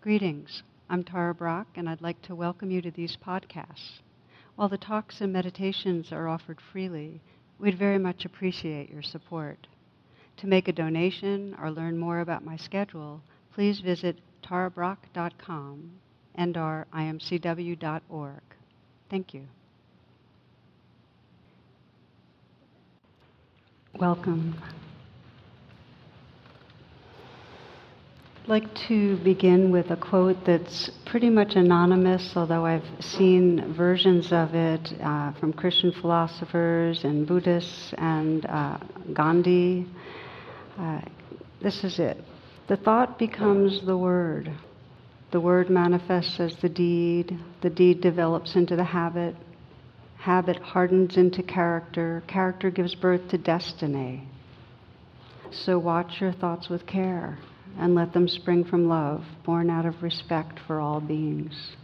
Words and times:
Greetings. 0.00 0.62
I'm 0.88 1.02
Tara 1.02 1.34
Brach, 1.34 1.66
and 1.74 1.88
I'd 1.88 2.00
like 2.00 2.22
to 2.22 2.34
welcome 2.36 2.70
you 2.70 2.80
to 2.82 2.90
these 2.92 3.16
podcasts. 3.16 3.98
While 4.54 4.68
the 4.68 4.78
talks 4.78 5.20
and 5.20 5.32
meditations 5.32 6.12
are 6.12 6.28
offered 6.28 6.60
freely, 6.72 7.20
we'd 7.58 7.76
very 7.76 7.98
much 7.98 8.24
appreciate 8.24 8.90
your 8.90 9.02
support. 9.02 9.66
To 10.36 10.46
make 10.46 10.68
a 10.68 10.72
donation 10.72 11.56
or 11.60 11.72
learn 11.72 11.98
more 11.98 12.20
about 12.20 12.44
my 12.44 12.56
schedule, 12.56 13.20
please 13.52 13.80
visit 13.80 14.20
tarabrach.com 14.44 15.90
and 16.36 16.56
our 16.56 16.86
imcw.org. 16.94 18.42
Thank 19.10 19.34
you. 19.34 19.42
Welcome. 23.98 24.62
Like 28.48 28.74
to 28.74 29.18
begin 29.18 29.70
with 29.70 29.90
a 29.90 29.96
quote 29.96 30.42
that's 30.46 30.90
pretty 31.04 31.28
much 31.28 31.54
anonymous, 31.54 32.32
although 32.34 32.64
I've 32.64 32.86
seen 32.98 33.74
versions 33.74 34.32
of 34.32 34.54
it 34.54 34.90
uh, 35.02 35.32
from 35.34 35.52
Christian 35.52 35.92
philosophers 35.92 37.04
and 37.04 37.26
Buddhists 37.26 37.92
and 37.98 38.46
uh, 38.46 38.78
Gandhi. 39.12 39.86
Uh, 40.78 41.02
this 41.60 41.84
is 41.84 41.98
it. 41.98 42.24
The 42.68 42.78
thought 42.78 43.18
becomes 43.18 43.84
the 43.84 43.98
word. 43.98 44.50
The 45.30 45.40
word 45.42 45.68
manifests 45.68 46.40
as 46.40 46.56
the 46.62 46.70
deed. 46.70 47.38
The 47.60 47.70
deed 47.70 48.00
develops 48.00 48.56
into 48.56 48.76
the 48.76 48.84
habit. 48.84 49.36
Habit 50.16 50.56
hardens 50.56 51.18
into 51.18 51.42
character. 51.42 52.22
Character 52.26 52.70
gives 52.70 52.94
birth 52.94 53.28
to 53.28 53.36
destiny. 53.36 54.26
So 55.50 55.78
watch 55.78 56.22
your 56.22 56.32
thoughts 56.32 56.70
with 56.70 56.86
care 56.86 57.38
and 57.78 57.94
let 57.94 58.12
them 58.12 58.28
spring 58.28 58.64
from 58.64 58.88
love, 58.88 59.24
born 59.44 59.70
out 59.70 59.86
of 59.86 60.02
respect 60.02 60.58
for 60.66 60.80
all 60.80 61.00
beings. 61.00 61.76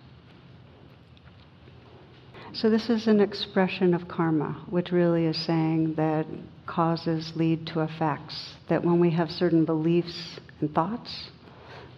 So, 2.53 2.71
this 2.71 2.89
is 2.89 3.09
an 3.09 3.21
expression 3.21 3.95
of 3.95 4.07
karma, 4.07 4.65
which 4.71 4.93
really 4.93 5.27
is 5.27 5.37
saying 5.45 5.95
that 5.95 6.27
causes 6.67 7.33
lead 7.35 7.67
to 7.69 7.81
effects, 7.81 8.55
that 8.69 8.85
when 8.85 9.01
we 9.01 9.11
have 9.11 9.29
certain 9.31 9.65
beliefs 9.65 10.39
and 10.61 10.73
thoughts, 10.73 11.31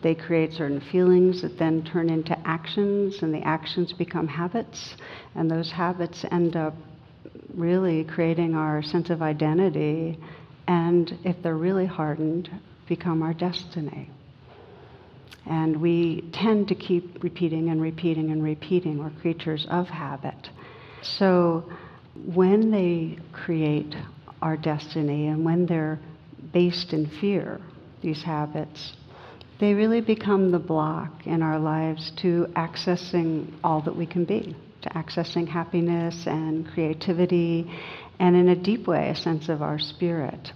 they 0.03 0.15
create 0.15 0.53
certain 0.53 0.81
feelings 0.81 1.42
that 1.42 1.59
then 1.59 1.85
turn 1.85 2.09
into 2.09 2.39
actions, 2.47 3.23
and 3.23 3.35
the 3.35 3.42
actions 3.42 3.92
become 3.92 4.29
habits, 4.29 4.97
and 5.35 5.51
those 5.51 5.70
habits 5.70 6.25
end 6.31 6.57
up 6.57 6.75
really 7.55 8.05
creating 8.05 8.55
our 8.55 8.83
sense 8.83 9.11
of 9.11 9.23
identity. 9.23 10.19
And 10.69 11.19
if 11.25 11.37
they're 11.42 11.57
really 11.57 11.87
hardened, 11.87 12.51
become 12.89 13.23
our 13.23 13.34
destiny. 13.34 14.11
And 15.47 15.81
we 15.81 16.29
tend 16.33 16.69
to 16.69 16.75
keep 16.75 17.23
repeating 17.23 17.69
and 17.70 17.81
repeating 17.81 18.31
and 18.33 18.42
repeating. 18.42 18.98
We're 18.98 19.11
creatures 19.20 19.67
of 19.70 19.87
habit. 19.87 20.51
So 21.03 21.70
when 22.34 22.70
they 22.70 23.19
create 23.33 23.95
our 24.42 24.57
destiny 24.57 25.29
and 25.29 25.45
when 25.45 25.67
they're 25.67 26.01
based 26.53 26.92
in 26.92 27.09
fear, 27.20 27.61
these 28.03 28.23
habits, 28.23 28.95
they 29.61 29.73
really 29.73 30.01
become 30.01 30.51
the 30.51 30.59
block 30.59 31.27
in 31.27 31.42
our 31.42 31.59
lives 31.59 32.12
to 32.23 32.47
accessing 32.57 33.53
all 33.64 33.81
that 33.83 33.97
we 33.97 34.07
can 34.07 34.25
be, 34.25 34.55
to 34.83 34.89
accessing 34.91 35.48
happiness 35.48 36.25
and 36.27 36.67
creativity, 36.69 37.70
and 38.19 38.37
in 38.37 38.48
a 38.48 38.57
deep 38.57 38.87
way, 38.87 39.11
a 39.11 39.17
sense 39.17 39.48
of 39.48 39.62
our 39.62 39.79
spirit. 39.79 40.53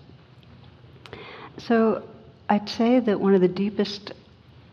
So 1.58 2.02
I'd 2.50 2.68
say 2.68 2.98
that 2.98 3.20
one 3.20 3.32
of 3.32 3.40
the 3.42 3.46
deepest 3.46 4.12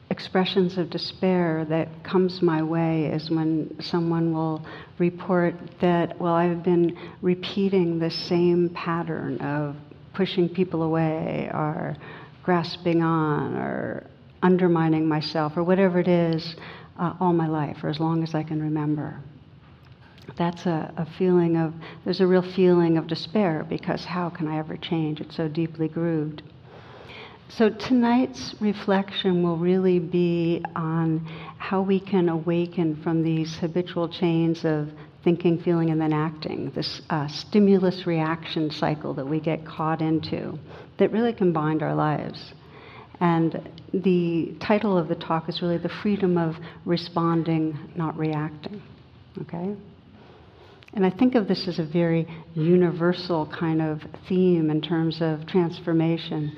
expressions 0.09 0.79
of 0.79 0.89
despair 0.89 1.63
that 1.69 2.03
comes 2.03 2.41
my 2.41 2.63
way 2.63 3.05
is 3.05 3.29
when 3.29 3.79
someone 3.79 4.33
will 4.33 4.65
report 4.97 5.53
that, 5.79 6.19
well, 6.19 6.33
I've 6.33 6.63
been 6.63 6.97
repeating 7.21 7.99
the 7.99 8.09
same 8.09 8.69
pattern 8.69 9.37
of 9.41 9.75
pushing 10.15 10.49
people 10.49 10.81
away 10.81 11.51
or 11.53 11.95
grasping 12.41 13.03
on 13.03 13.55
or 13.55 14.07
undermining 14.41 15.07
myself 15.07 15.55
or 15.55 15.63
whatever 15.63 15.99
it 15.99 16.07
is 16.07 16.55
uh, 16.97 17.13
all 17.19 17.31
my 17.31 17.47
life 17.47 17.83
or 17.83 17.89
as 17.89 17.99
long 17.99 18.23
as 18.23 18.33
I 18.33 18.41
can 18.41 18.59
remember. 18.59 19.19
That's 20.35 20.65
a, 20.65 20.91
a 20.97 21.05
feeling 21.19 21.57
of, 21.57 21.75
there's 22.05 22.21
a 22.21 22.27
real 22.27 22.41
feeling 22.41 22.97
of 22.97 23.05
despair 23.05 23.63
because 23.69 24.03
how 24.03 24.31
can 24.31 24.47
I 24.47 24.57
ever 24.57 24.77
change? 24.77 25.21
It's 25.21 25.35
so 25.35 25.47
deeply 25.47 25.87
grooved. 25.87 26.41
So 27.49 27.69
tonight's 27.69 28.55
reflection 28.59 29.41
will 29.41 29.57
really 29.57 29.99
be 29.99 30.63
on 30.75 31.25
how 31.57 31.81
we 31.81 31.99
can 31.99 32.27
awaken 32.27 33.01
from 33.01 33.23
these 33.23 33.55
habitual 33.55 34.09
chains 34.09 34.65
of 34.65 34.89
thinking, 35.23 35.59
feeling, 35.61 35.89
and 35.89 35.99
then 35.99 36.13
acting, 36.13 36.71
this 36.71 37.01
uh, 37.09 37.27
stimulus 37.27 38.05
reaction 38.05 38.69
cycle 38.69 39.13
that 39.13 39.25
we 39.25 39.39
get 39.39 39.65
caught 39.65 40.01
into 40.01 40.59
that 40.99 41.11
really 41.11 41.33
can 41.33 41.53
bind 41.53 41.81
our 41.81 41.95
lives. 41.95 42.53
And 43.19 43.69
the 43.93 44.55
title 44.59 44.97
of 44.97 45.07
the 45.07 45.15
talk 45.15 45.49
is 45.49 45.61
really 45.61 45.77
The 45.77 45.89
Freedom 45.89 46.37
of 46.37 46.55
Responding, 46.85 47.77
Not 47.95 48.17
Reacting. 48.17 48.81
Okay? 49.41 49.73
And 50.93 51.05
I 51.05 51.09
think 51.09 51.35
of 51.35 51.47
this 51.47 51.67
as 51.67 51.79
a 51.79 51.85
very 51.85 52.27
universal 52.53 53.47
kind 53.47 53.81
of 53.81 54.01
theme 54.27 54.69
in 54.69 54.81
terms 54.81 55.21
of 55.21 55.45
transformation 55.45 56.55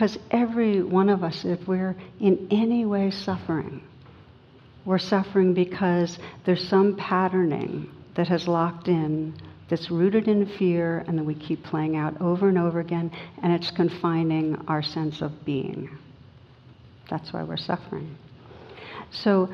because 0.00 0.16
every 0.30 0.82
one 0.82 1.10
of 1.10 1.22
us, 1.22 1.44
if 1.44 1.68
we're 1.68 1.94
in 2.20 2.48
any 2.50 2.86
way 2.86 3.10
suffering, 3.10 3.82
we're 4.86 4.96
suffering 4.96 5.52
because 5.52 6.18
there's 6.46 6.66
some 6.66 6.96
patterning 6.96 7.86
that 8.14 8.26
has 8.26 8.48
locked 8.48 8.88
in 8.88 9.34
that's 9.68 9.90
rooted 9.90 10.26
in 10.26 10.46
fear 10.56 11.04
and 11.06 11.18
that 11.18 11.22
we 11.22 11.34
keep 11.34 11.62
playing 11.62 11.96
out 11.96 12.18
over 12.18 12.48
and 12.48 12.56
over 12.56 12.80
again, 12.80 13.10
and 13.42 13.52
it's 13.52 13.70
confining 13.70 14.56
our 14.68 14.82
sense 14.82 15.20
of 15.20 15.44
being. 15.44 15.90
That's 17.10 17.34
why 17.34 17.42
we're 17.42 17.58
suffering. 17.58 18.16
So, 19.10 19.50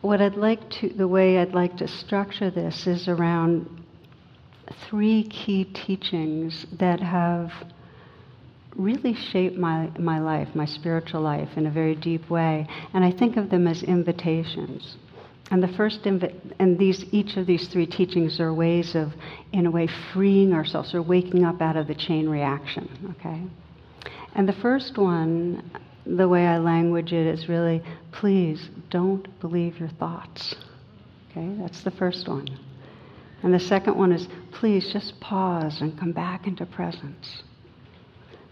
what 0.00 0.22
I'd 0.22 0.36
like 0.36 0.70
to, 0.78 0.90
the 0.90 1.08
way 1.08 1.38
I'd 1.38 1.54
like 1.54 1.76
to 1.78 1.88
structure 1.88 2.52
this 2.52 2.86
is 2.86 3.08
around 3.08 3.82
three 4.88 5.24
key 5.24 5.64
teachings 5.64 6.66
that 6.78 7.00
have 7.00 7.52
really 8.78 9.12
shape 9.14 9.56
my, 9.56 9.90
my 9.98 10.20
life, 10.20 10.48
my 10.54 10.64
spiritual 10.64 11.20
life, 11.20 11.48
in 11.56 11.66
a 11.66 11.70
very 11.70 11.94
deep 11.94 12.30
way. 12.30 12.66
And 12.94 13.04
I 13.04 13.10
think 13.10 13.36
of 13.36 13.50
them 13.50 13.66
as 13.66 13.82
invitations. 13.82 14.96
And 15.50 15.62
the 15.62 15.68
first, 15.68 16.02
invi- 16.04 16.34
and 16.58 16.78
these, 16.78 17.04
each 17.12 17.36
of 17.36 17.46
these 17.46 17.68
three 17.68 17.86
teachings 17.86 18.38
are 18.38 18.52
ways 18.54 18.94
of, 18.94 19.12
in 19.52 19.66
a 19.66 19.70
way, 19.70 19.88
freeing 20.12 20.52
ourselves 20.52 20.94
or 20.94 21.02
waking 21.02 21.44
up 21.44 21.60
out 21.60 21.76
of 21.76 21.86
the 21.88 21.94
chain 21.94 22.28
reaction. 22.28 23.16
Okay. 23.18 23.42
And 24.34 24.48
the 24.48 24.52
first 24.52 24.96
one, 24.96 25.70
the 26.06 26.28
way 26.28 26.46
I 26.46 26.58
language 26.58 27.12
it 27.12 27.26
is 27.26 27.48
really, 27.48 27.82
please 28.12 28.68
don't 28.90 29.40
believe 29.40 29.78
your 29.78 29.88
thoughts. 29.88 30.54
Okay, 31.30 31.54
that's 31.60 31.82
the 31.82 31.90
first 31.90 32.28
one. 32.28 32.46
And 33.42 33.52
the 33.52 33.60
second 33.60 33.96
one 33.96 34.12
is, 34.12 34.28
please 34.52 34.92
just 34.92 35.18
pause 35.20 35.80
and 35.80 35.98
come 35.98 36.12
back 36.12 36.46
into 36.46 36.66
presence. 36.66 37.42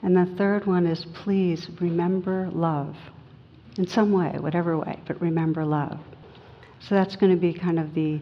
And 0.07 0.17
the 0.17 0.37
third 0.37 0.67
one 0.67 0.87
is 0.87 1.05
please 1.25 1.69
remember 1.81 2.49
love 2.53 2.95
in 3.77 3.89
some 3.89 4.13
way, 4.13 4.37
whatever 4.39 4.79
way, 4.79 5.01
but 5.05 5.21
remember 5.21 5.65
love. 5.65 5.99
So 6.79 6.95
that's 6.95 7.17
going 7.17 7.35
to 7.35 7.41
be 7.41 7.53
kind 7.53 7.77
of 7.81 7.93
the 7.93 8.21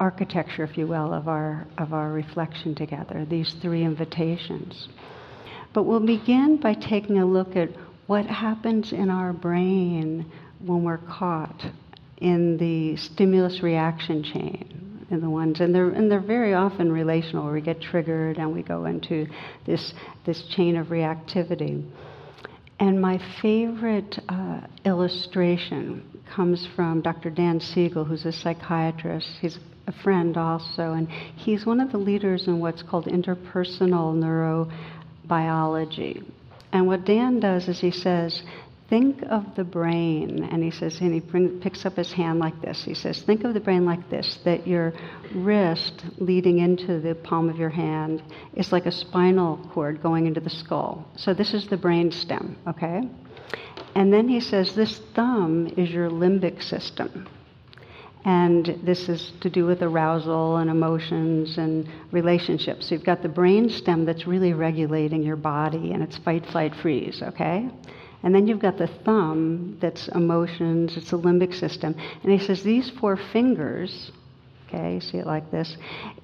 architecture, 0.00 0.64
if 0.64 0.76
you 0.76 0.88
will, 0.88 1.14
of 1.14 1.28
our, 1.28 1.68
of 1.78 1.92
our 1.92 2.10
reflection 2.10 2.74
together, 2.74 3.24
these 3.24 3.54
three 3.62 3.84
invitations. 3.84 4.88
But 5.72 5.84
we'll 5.84 6.04
begin 6.04 6.56
by 6.56 6.74
taking 6.74 7.18
a 7.18 7.24
look 7.24 7.54
at 7.54 7.68
what 8.08 8.26
happens 8.26 8.92
in 8.92 9.08
our 9.08 9.32
brain 9.32 10.28
when 10.58 10.82
we're 10.82 10.98
caught 10.98 11.64
in 12.18 12.56
the 12.56 12.96
stimulus 12.96 13.62
reaction 13.62 14.24
chain 14.24 14.71
in 15.12 15.20
the 15.20 15.30
ones, 15.30 15.60
and 15.60 15.74
they're 15.74 15.90
and 15.90 16.10
they're 16.10 16.20
very 16.20 16.54
often 16.54 16.90
relational. 16.90 17.44
Where 17.44 17.54
we 17.54 17.60
get 17.60 17.80
triggered 17.80 18.38
and 18.38 18.52
we 18.52 18.62
go 18.62 18.86
into 18.86 19.26
this 19.66 19.94
this 20.26 20.42
chain 20.54 20.76
of 20.76 20.88
reactivity. 20.88 21.88
And 22.80 23.00
my 23.00 23.20
favorite 23.40 24.18
uh, 24.28 24.62
illustration 24.84 26.02
comes 26.34 26.66
from 26.74 27.00
Dr. 27.00 27.30
Dan 27.30 27.60
Siegel, 27.60 28.04
who's 28.04 28.24
a 28.24 28.32
psychiatrist. 28.32 29.28
He's 29.40 29.58
a 29.86 29.92
friend 30.02 30.36
also, 30.36 30.92
and 30.92 31.08
he's 31.08 31.64
one 31.64 31.80
of 31.80 31.92
the 31.92 31.98
leaders 31.98 32.48
in 32.48 32.58
what's 32.58 32.82
called 32.82 33.06
interpersonal 33.06 34.68
neurobiology. 35.28 36.24
And 36.72 36.86
what 36.86 37.04
Dan 37.04 37.38
does 37.38 37.68
is 37.68 37.80
he 37.80 37.90
says 37.90 38.42
think 38.92 39.22
of 39.30 39.54
the 39.54 39.64
brain, 39.64 40.46
and 40.52 40.62
he 40.62 40.70
says, 40.70 41.00
and 41.00 41.14
he 41.14 41.20
bring, 41.20 41.58
picks 41.60 41.86
up 41.86 41.96
his 41.96 42.12
hand 42.12 42.38
like 42.38 42.60
this. 42.60 42.84
He 42.84 42.92
says, 42.92 43.22
think 43.22 43.42
of 43.42 43.54
the 43.54 43.60
brain 43.60 43.86
like 43.86 44.10
this, 44.10 44.38
that 44.44 44.66
your 44.66 44.92
wrist 45.34 46.04
leading 46.18 46.58
into 46.58 47.00
the 47.00 47.14
palm 47.14 47.48
of 47.48 47.56
your 47.56 47.70
hand 47.70 48.22
is 48.52 48.70
like 48.70 48.84
a 48.84 48.92
spinal 48.92 49.66
cord 49.72 50.02
going 50.02 50.26
into 50.26 50.40
the 50.40 50.50
skull. 50.50 51.08
So 51.16 51.32
this 51.32 51.54
is 51.54 51.68
the 51.68 51.76
brain 51.78 52.12
stem, 52.12 52.58
okay? 52.68 53.00
And 53.94 54.12
then 54.12 54.28
he 54.28 54.40
says 54.40 54.74
this 54.74 55.00
thumb 55.14 55.68
is 55.78 55.88
your 55.88 56.10
limbic 56.10 56.62
system. 56.62 57.26
And 58.26 58.78
this 58.84 59.08
is 59.08 59.32
to 59.40 59.48
do 59.48 59.64
with 59.64 59.80
arousal 59.82 60.58
and 60.58 60.68
emotions 60.68 61.56
and 61.56 61.88
relationships. 62.10 62.90
So 62.90 62.94
you've 62.94 63.04
got 63.04 63.22
the 63.22 63.30
brain 63.30 63.70
stem 63.70 64.04
that's 64.04 64.26
really 64.26 64.52
regulating 64.52 65.22
your 65.22 65.36
body 65.36 65.92
and 65.92 66.02
it's 66.02 66.18
fight, 66.18 66.44
flight, 66.44 66.74
freeze, 66.82 67.22
okay? 67.22 67.70
And 68.22 68.34
then 68.34 68.46
you've 68.46 68.60
got 68.60 68.78
the 68.78 68.86
thumb 68.86 69.78
that's 69.80 70.08
emotions, 70.08 70.96
it's 70.96 71.10
the 71.10 71.18
limbic 71.18 71.54
system. 71.54 71.94
And 72.22 72.32
he 72.32 72.38
says 72.38 72.62
these 72.62 72.90
four 72.90 73.16
fingers 73.16 74.12
okay, 74.72 75.00
see 75.00 75.18
it 75.18 75.26
like 75.26 75.50
this, 75.50 75.76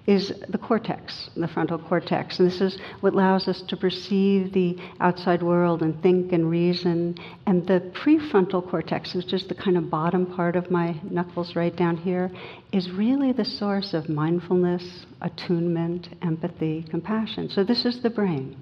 is 0.07 0.33
the 0.49 0.59
cortex, 0.59 1.29
the 1.37 1.49
frontal 1.49 1.79
cortex. 1.79 2.39
And 2.39 2.51
this 2.51 2.61
is 2.61 2.79
what 3.01 3.13
allows 3.13 3.47
us 3.47 3.61
to 3.63 3.77
perceive 3.77 4.53
the 4.53 4.79
outside 5.01 5.43
world 5.43 5.83
and 5.83 6.01
think 6.03 6.33
and 6.33 6.49
reason. 6.51 7.17
And 7.47 7.67
the 7.67 7.93
prefrontal 7.95 8.69
cortex, 8.69 9.15
which 9.15 9.33
is 9.33 9.47
the 9.47 9.55
kind 9.55 9.77
of 9.77 9.91
bottom 9.91 10.27
part 10.27 10.57
of 10.57 10.71
my 10.71 10.99
knuckles 11.03 11.57
right 11.57 11.75
down 11.75 11.99
here, 11.99 12.31
is 12.73 12.91
really 12.91 13.33
the 13.33 13.45
source 13.45 13.93
of 13.93 14.09
mindfulness, 14.09 15.05
attunement, 15.21 16.09
empathy, 16.23 16.85
compassion. 16.89 17.51
So 17.51 17.65
this 17.65 17.85
is 17.85 18.03
the 18.03 18.11
brain. 18.11 18.57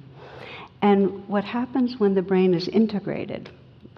And 0.82 1.26
what 1.28 1.44
happens 1.44 1.98
when 1.98 2.14
the 2.14 2.22
brain 2.22 2.54
is 2.54 2.68
integrated? 2.68 3.50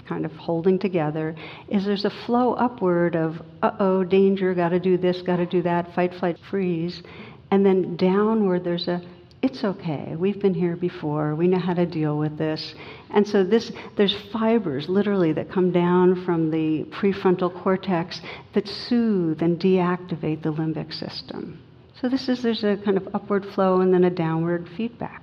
kind 0.09 0.25
of 0.25 0.33
holding 0.33 0.79
together, 0.79 1.37
is 1.69 1.85
there's 1.85 2.07
a 2.07 2.11
flow 2.25 2.55
upward 2.55 3.15
of, 3.15 3.41
uh 3.63 3.71
oh, 3.79 4.03
danger, 4.03 4.55
got 4.55 4.71
to 4.71 4.81
do 4.81 4.97
this, 4.97 5.21
got 5.23 5.37
to 5.37 5.47
do 5.47 5.63
that, 5.63 5.95
fight, 5.95 6.15
flight, 6.15 6.39
freeze. 6.51 7.03
And 7.51 7.65
then 7.65 7.97
downward, 7.97 8.65
there's 8.65 8.89
a, 8.89 9.03
it's 9.43 9.63
okay, 9.63 10.17
we've 10.17 10.41
been 10.41 10.55
here 10.55 10.77
before, 10.77 11.35
we 11.35 11.47
know 11.47 11.59
how 11.59 11.75
to 11.75 11.87
deal 11.87 12.19
with 12.19 12.39
this. 12.39 12.75
And 13.11 13.27
so 13.27 13.45
this, 13.45 13.71
there's 13.97 14.17
fibers 14.33 14.89
literally 14.89 15.33
that 15.33 15.51
come 15.51 15.71
down 15.71 16.25
from 16.25 16.51
the 16.51 16.85
prefrontal 16.85 17.55
cortex 17.63 18.21
that 18.55 18.67
soothe 18.67 19.43
and 19.43 19.61
deactivate 19.61 20.43
the 20.43 20.53
limbic 20.53 20.93
system. 20.93 21.63
So 22.01 22.09
this 22.09 22.29
is, 22.29 22.43
there's 22.43 22.65
a 22.65 22.77
kind 22.79 22.97
of 22.97 23.09
upward 23.15 23.45
flow 23.45 23.81
and 23.81 23.93
then 23.93 24.05
a 24.05 24.11
downward 24.11 24.69
feedback. 24.77 25.23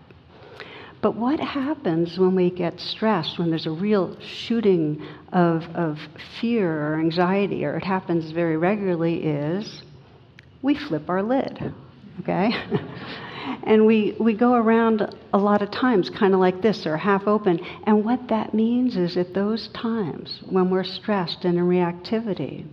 But 1.06 1.18
what 1.18 1.40
happens 1.40 2.18
when 2.18 2.34
we 2.34 2.50
get 2.50 2.80
stressed, 2.80 3.38
when 3.38 3.52
there's 3.52 3.68
a 3.68 3.72
real 3.72 4.19
shooting 4.19 5.06
of, 5.31 5.62
of 5.75 6.00
fear 6.42 6.68
or 6.68 7.00
anxiety, 7.00 7.63
or 7.63 7.78
it 7.78 7.84
happens 7.84 8.31
very 8.31 8.57
regularly, 8.57 9.24
is 9.24 9.84
we 10.63 10.74
flip 10.74 11.07
our 11.07 11.22
lid, 11.22 11.72
okay? 12.22 12.52
and 13.66 13.86
we, 13.86 14.16
we 14.19 14.34
go 14.34 14.56
around 14.56 15.16
a 15.31 15.38
lot 15.38 15.62
of 15.62 15.69
times 15.69 16.10
kind 16.10 16.34
of 16.34 16.40
like 16.40 16.63
this 16.63 16.88
or 16.88 16.98
half 16.98 17.28
open. 17.28 17.63
And 17.84 18.04
what 18.04 18.28
that 18.30 18.56
means 18.56 18.98
is 18.98 19.16
at 19.16 19.36
those 19.36 19.68
times 19.75 20.42
when 20.50 20.72
we're 20.72 20.84
stressed 20.84 21.46
and 21.46 21.60
in 21.60 21.66
reactivity, 21.66 22.66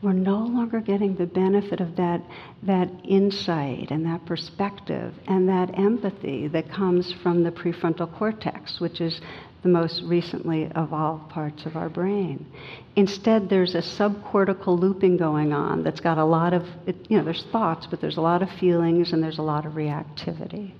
we're 0.00 0.12
no 0.12 0.38
longer 0.38 0.80
getting 0.80 1.16
the 1.16 1.26
benefit 1.26 1.80
of 1.80 1.96
that, 1.96 2.22
that 2.62 2.88
insight 3.04 3.90
and 3.90 4.06
that 4.06 4.24
perspective 4.26 5.12
and 5.26 5.48
that 5.48 5.76
empathy 5.76 6.46
that 6.48 6.70
comes 6.70 7.12
from 7.22 7.42
the 7.42 7.50
prefrontal 7.50 8.12
cortex, 8.16 8.80
which 8.80 9.00
is 9.00 9.20
the 9.64 9.68
most 9.68 10.02
recently 10.04 10.70
evolved 10.76 11.28
parts 11.30 11.66
of 11.66 11.76
our 11.76 11.88
brain. 11.88 12.46
Instead, 12.94 13.48
there's 13.48 13.74
a 13.74 13.82
subcortical 13.82 14.78
looping 14.78 15.16
going 15.16 15.52
on 15.52 15.82
that's 15.82 16.00
got 16.00 16.16
a 16.16 16.24
lot 16.24 16.52
of, 16.52 16.62
you 17.08 17.18
know, 17.18 17.24
there's 17.24 17.44
thoughts, 17.50 17.86
but 17.90 18.00
there's 18.00 18.18
a 18.18 18.20
lot 18.20 18.40
of 18.40 18.48
feelings 18.60 19.12
and 19.12 19.20
there's 19.20 19.38
a 19.38 19.42
lot 19.42 19.66
of 19.66 19.72
reactivity. 19.72 20.72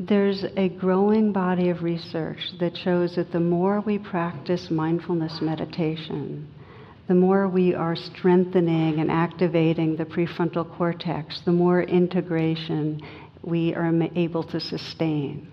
There's 0.00 0.44
a 0.56 0.68
growing 0.68 1.32
body 1.32 1.70
of 1.70 1.84
research 1.84 2.40
that 2.58 2.76
shows 2.76 3.14
that 3.14 3.30
the 3.30 3.40
more 3.40 3.80
we 3.80 3.98
practice 3.98 4.68
mindfulness 4.68 5.40
meditation, 5.40 6.48
the 7.08 7.14
more 7.14 7.48
we 7.48 7.74
are 7.74 7.94
strengthening 7.94 8.98
and 8.98 9.10
activating 9.10 9.96
the 9.96 10.04
prefrontal 10.04 10.76
cortex, 10.76 11.40
the 11.44 11.52
more 11.52 11.82
integration 11.82 13.00
we 13.42 13.74
are 13.74 13.92
able 14.16 14.42
to 14.42 14.58
sustain. 14.58 15.48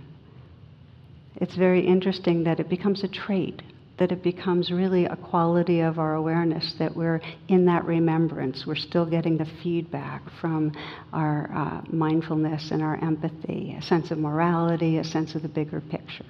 It's 1.36 1.56
very 1.56 1.86
interesting 1.86 2.44
that 2.46 2.60
it 2.60 2.70
becomes 2.70 3.04
a 3.04 3.08
trait, 3.08 3.62
that 4.00 4.12
it 4.12 4.24
becomes 4.24 4.72
really 4.72 5.06
a 5.06 5.16
quality 5.16 5.82
of 5.82 6.00
our 6.00 6.16
awareness, 6.16 6.74
that 6.80 6.96
we're 6.96 7.22
in 7.48 7.66
that 7.66 7.86
remembrance. 7.86 8.66
We're 8.66 8.76
still 8.76 9.06
getting 9.06 9.38
the 9.38 9.48
feedback 9.62 10.24
from 10.42 10.72
our 11.12 11.52
uh, 11.54 11.82
mindfulness 11.92 12.72
and 12.72 12.82
our 12.82 12.96
empathy, 13.04 13.76
a 13.78 13.82
sense 13.84 14.10
of 14.10 14.18
morality, 14.18 14.98
a 14.98 15.04
sense 15.04 15.36
of 15.36 15.44
the 15.44 15.50
bigger 15.50 15.82
picture. 15.82 16.26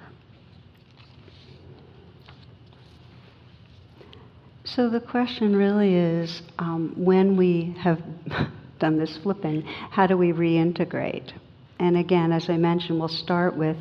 So 4.74 4.90
the 4.90 5.00
question 5.00 5.54
really 5.54 5.94
is 5.94 6.42
um, 6.58 6.94
when 6.96 7.36
we 7.36 7.76
have 7.78 8.02
done 8.80 8.98
this 8.98 9.16
flipping, 9.18 9.62
how 9.62 10.08
do 10.08 10.16
we 10.16 10.32
reintegrate? 10.32 11.32
And 11.78 11.96
again, 11.96 12.32
as 12.32 12.50
I 12.50 12.56
mentioned, 12.56 12.98
we'll 12.98 13.08
start 13.08 13.56
with 13.56 13.76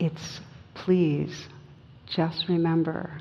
it's 0.00 0.40
please 0.74 1.46
just 2.08 2.48
remember 2.48 3.20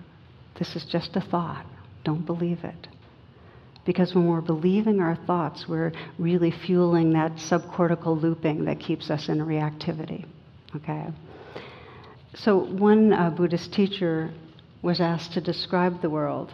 this 0.58 0.76
is 0.76 0.86
just 0.86 1.16
a 1.16 1.22
thought. 1.22 1.68
Don't 2.04 2.26
believe 2.26 2.64
it. 2.64 2.88
Because 3.86 4.16
when 4.16 4.28
we're 4.28 4.42
believing 4.42 5.00
our 5.00 5.16
thoughts, 5.16 5.68
we're 5.68 5.92
really 6.18 6.52
fueling 6.52 7.14
that 7.14 7.34
subcortical 7.34 8.20
looping 8.20 8.66
that 8.66 8.80
keeps 8.80 9.12
us 9.12 9.30
in 9.30 9.38
reactivity. 9.38 10.26
Okay? 10.76 11.06
So, 12.34 12.58
one 12.58 13.14
uh, 13.14 13.30
Buddhist 13.30 13.72
teacher 13.72 14.34
was 14.82 15.00
asked 15.00 15.34
to 15.34 15.42
describe 15.42 16.02
the 16.02 16.10
world 16.10 16.52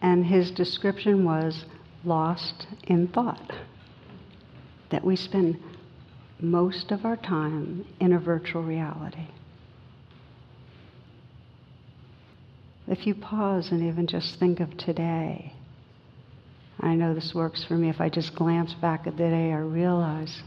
and 0.00 0.24
his 0.24 0.50
description 0.50 1.24
was 1.24 1.64
lost 2.04 2.66
in 2.84 3.08
thought. 3.08 3.52
That 4.90 5.04
we 5.04 5.16
spend 5.16 5.58
most 6.40 6.92
of 6.92 7.04
our 7.04 7.16
time 7.16 7.84
in 8.00 8.12
a 8.12 8.18
virtual 8.18 8.62
reality. 8.62 9.26
If 12.86 13.06
you 13.06 13.14
pause 13.14 13.70
and 13.70 13.82
even 13.82 14.06
just 14.06 14.38
think 14.38 14.60
of 14.60 14.76
today, 14.78 15.52
I 16.80 16.94
know 16.94 17.12
this 17.12 17.34
works 17.34 17.64
for 17.64 17.74
me. 17.74 17.90
If 17.90 18.00
I 18.00 18.08
just 18.08 18.34
glance 18.34 18.72
back 18.74 19.06
at 19.06 19.16
the 19.16 19.28
day, 19.28 19.52
I 19.52 19.58
realize 19.58 20.42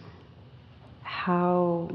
how 1.03 1.91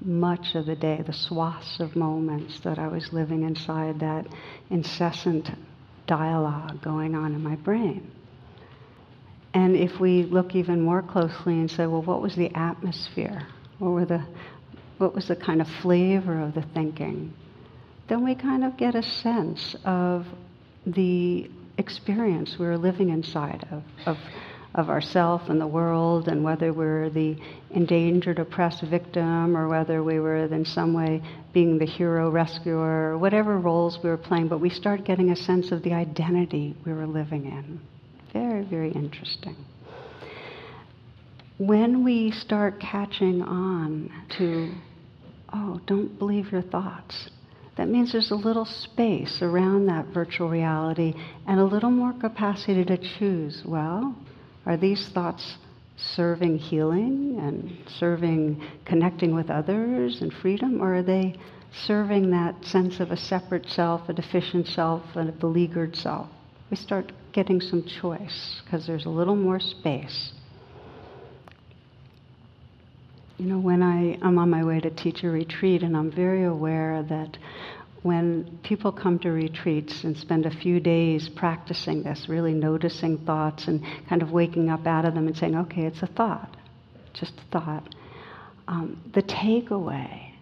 much 0.00 0.54
of 0.54 0.66
the 0.66 0.76
day, 0.76 1.02
the 1.06 1.12
swaths 1.12 1.80
of 1.80 1.96
moments 1.96 2.60
that 2.60 2.78
I 2.78 2.88
was 2.88 3.12
living 3.12 3.42
inside 3.44 4.00
that 4.00 4.26
incessant 4.68 5.48
dialogue 6.06 6.82
going 6.82 7.14
on 7.14 7.34
in 7.34 7.42
my 7.42 7.56
brain. 7.56 8.10
And 9.54 9.74
if 9.76 9.98
we 9.98 10.24
look 10.24 10.54
even 10.54 10.82
more 10.82 11.02
closely 11.02 11.54
and 11.54 11.70
say, 11.70 11.86
well, 11.86 12.02
what 12.02 12.20
was 12.20 12.36
the 12.36 12.54
atmosphere? 12.54 13.46
What, 13.78 13.90
were 13.90 14.04
the, 14.04 14.26
what 14.98 15.14
was 15.14 15.28
the 15.28 15.36
kind 15.36 15.60
of 15.60 15.66
flavor 15.82 16.40
of 16.40 16.54
the 16.54 16.62
thinking? 16.74 17.32
Then 18.08 18.22
we 18.24 18.34
kind 18.34 18.64
of 18.64 18.76
get 18.76 18.94
a 18.94 19.02
sense 19.02 19.74
of 19.84 20.26
the 20.86 21.50
experience 21.78 22.56
we 22.58 22.66
were 22.66 22.78
living 22.78 23.08
inside 23.08 23.66
of, 23.70 23.82
of 24.06 24.16
of 24.76 24.90
ourself 24.90 25.48
and 25.48 25.58
the 25.58 25.66
world 25.66 26.28
and 26.28 26.44
whether 26.44 26.72
we're 26.72 27.08
the 27.08 27.36
endangered, 27.70 28.38
oppressed 28.38 28.82
victim 28.82 29.56
or 29.56 29.68
whether 29.68 30.04
we 30.04 30.20
were 30.20 30.36
in 30.36 30.64
some 30.64 30.92
way 30.92 31.22
being 31.52 31.78
the 31.78 31.86
hero, 31.86 32.30
rescuer, 32.30 33.16
whatever 33.16 33.58
roles 33.58 33.98
we 34.04 34.10
were 34.10 34.18
playing, 34.18 34.48
but 34.48 34.58
we 34.58 34.68
start 34.68 35.04
getting 35.04 35.30
a 35.30 35.36
sense 35.36 35.72
of 35.72 35.82
the 35.82 35.94
identity 35.94 36.76
we 36.84 36.92
were 36.92 37.06
living 37.06 37.46
in. 37.46 37.80
Very, 38.32 38.64
very 38.64 38.92
interesting. 38.92 39.56
When 41.58 42.04
we 42.04 42.32
start 42.32 42.78
catching 42.78 43.40
on 43.40 44.12
to, 44.36 44.74
oh, 45.54 45.80
don't 45.86 46.18
believe 46.18 46.52
your 46.52 46.60
thoughts, 46.60 47.30
that 47.78 47.88
means 47.88 48.12
there's 48.12 48.30
a 48.30 48.36
little 48.36 48.66
space 48.66 49.40
around 49.40 49.86
that 49.86 50.06
virtual 50.08 50.50
reality 50.50 51.14
and 51.46 51.60
a 51.60 51.64
little 51.64 51.90
more 51.90 52.12
capacity 52.12 52.84
to 52.84 52.98
choose. 53.18 53.62
Well, 53.64 54.14
are 54.66 54.76
these 54.76 55.08
thoughts 55.08 55.56
serving 55.96 56.58
healing 56.58 57.38
and 57.40 57.76
serving 57.88 58.62
connecting 58.84 59.34
with 59.34 59.50
others 59.50 60.20
and 60.20 60.32
freedom, 60.32 60.82
or 60.82 60.96
are 60.96 61.02
they 61.02 61.38
serving 61.86 62.30
that 62.30 62.64
sense 62.64 63.00
of 63.00 63.10
a 63.10 63.16
separate 63.16 63.66
self, 63.66 64.08
a 64.08 64.12
deficient 64.12 64.66
self, 64.66 65.02
and 65.14 65.28
a 65.28 65.32
beleaguered 65.32 65.96
self? 65.96 66.28
We 66.70 66.76
start 66.76 67.12
getting 67.32 67.60
some 67.60 67.84
choice 67.84 68.60
because 68.64 68.86
there's 68.86 69.06
a 69.06 69.10
little 69.10 69.36
more 69.36 69.60
space. 69.60 70.32
You 73.38 73.46
know, 73.46 73.58
when 73.58 73.82
I, 73.82 74.18
I'm 74.22 74.38
on 74.38 74.48
my 74.48 74.64
way 74.64 74.80
to 74.80 74.90
teach 74.90 75.22
a 75.22 75.28
retreat, 75.28 75.82
and 75.82 75.96
I'm 75.96 76.10
very 76.10 76.44
aware 76.44 77.02
that 77.02 77.36
when 78.02 78.58
people 78.62 78.92
come 78.92 79.18
to 79.20 79.30
retreats 79.30 80.04
and 80.04 80.16
spend 80.16 80.46
a 80.46 80.50
few 80.50 80.80
days 80.80 81.28
practicing 81.28 82.02
this, 82.02 82.26
really 82.28 82.52
noticing 82.52 83.18
thoughts 83.18 83.66
and 83.66 83.82
kind 84.08 84.22
of 84.22 84.30
waking 84.30 84.70
up 84.70 84.86
out 84.86 85.04
of 85.04 85.14
them 85.14 85.26
and 85.26 85.36
saying, 85.36 85.56
okay, 85.56 85.82
it's 85.82 86.02
a 86.02 86.06
thought, 86.06 86.56
just 87.14 87.32
a 87.38 87.50
thought, 87.52 87.94
um, 88.68 89.10
the 89.14 89.22
takeaway 89.22 90.32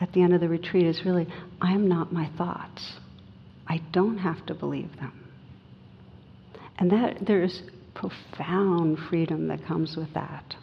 at 0.00 0.12
the 0.12 0.22
end 0.22 0.32
of 0.32 0.40
the 0.40 0.48
retreat 0.48 0.86
is 0.86 1.04
really 1.04 1.26
I 1.60 1.72
am 1.72 1.88
not 1.88 2.12
my 2.12 2.28
thoughts. 2.36 2.94
I 3.66 3.82
don't 3.92 4.18
have 4.18 4.44
to 4.46 4.54
believe 4.54 4.96
them. 4.96 5.12
And 6.78 6.90
that 6.92 7.18
there's 7.26 7.62
profound 7.94 8.98
freedom 9.10 9.48
that 9.48 9.64
comes 9.66 9.96
with 9.96 10.14
that. 10.14 10.54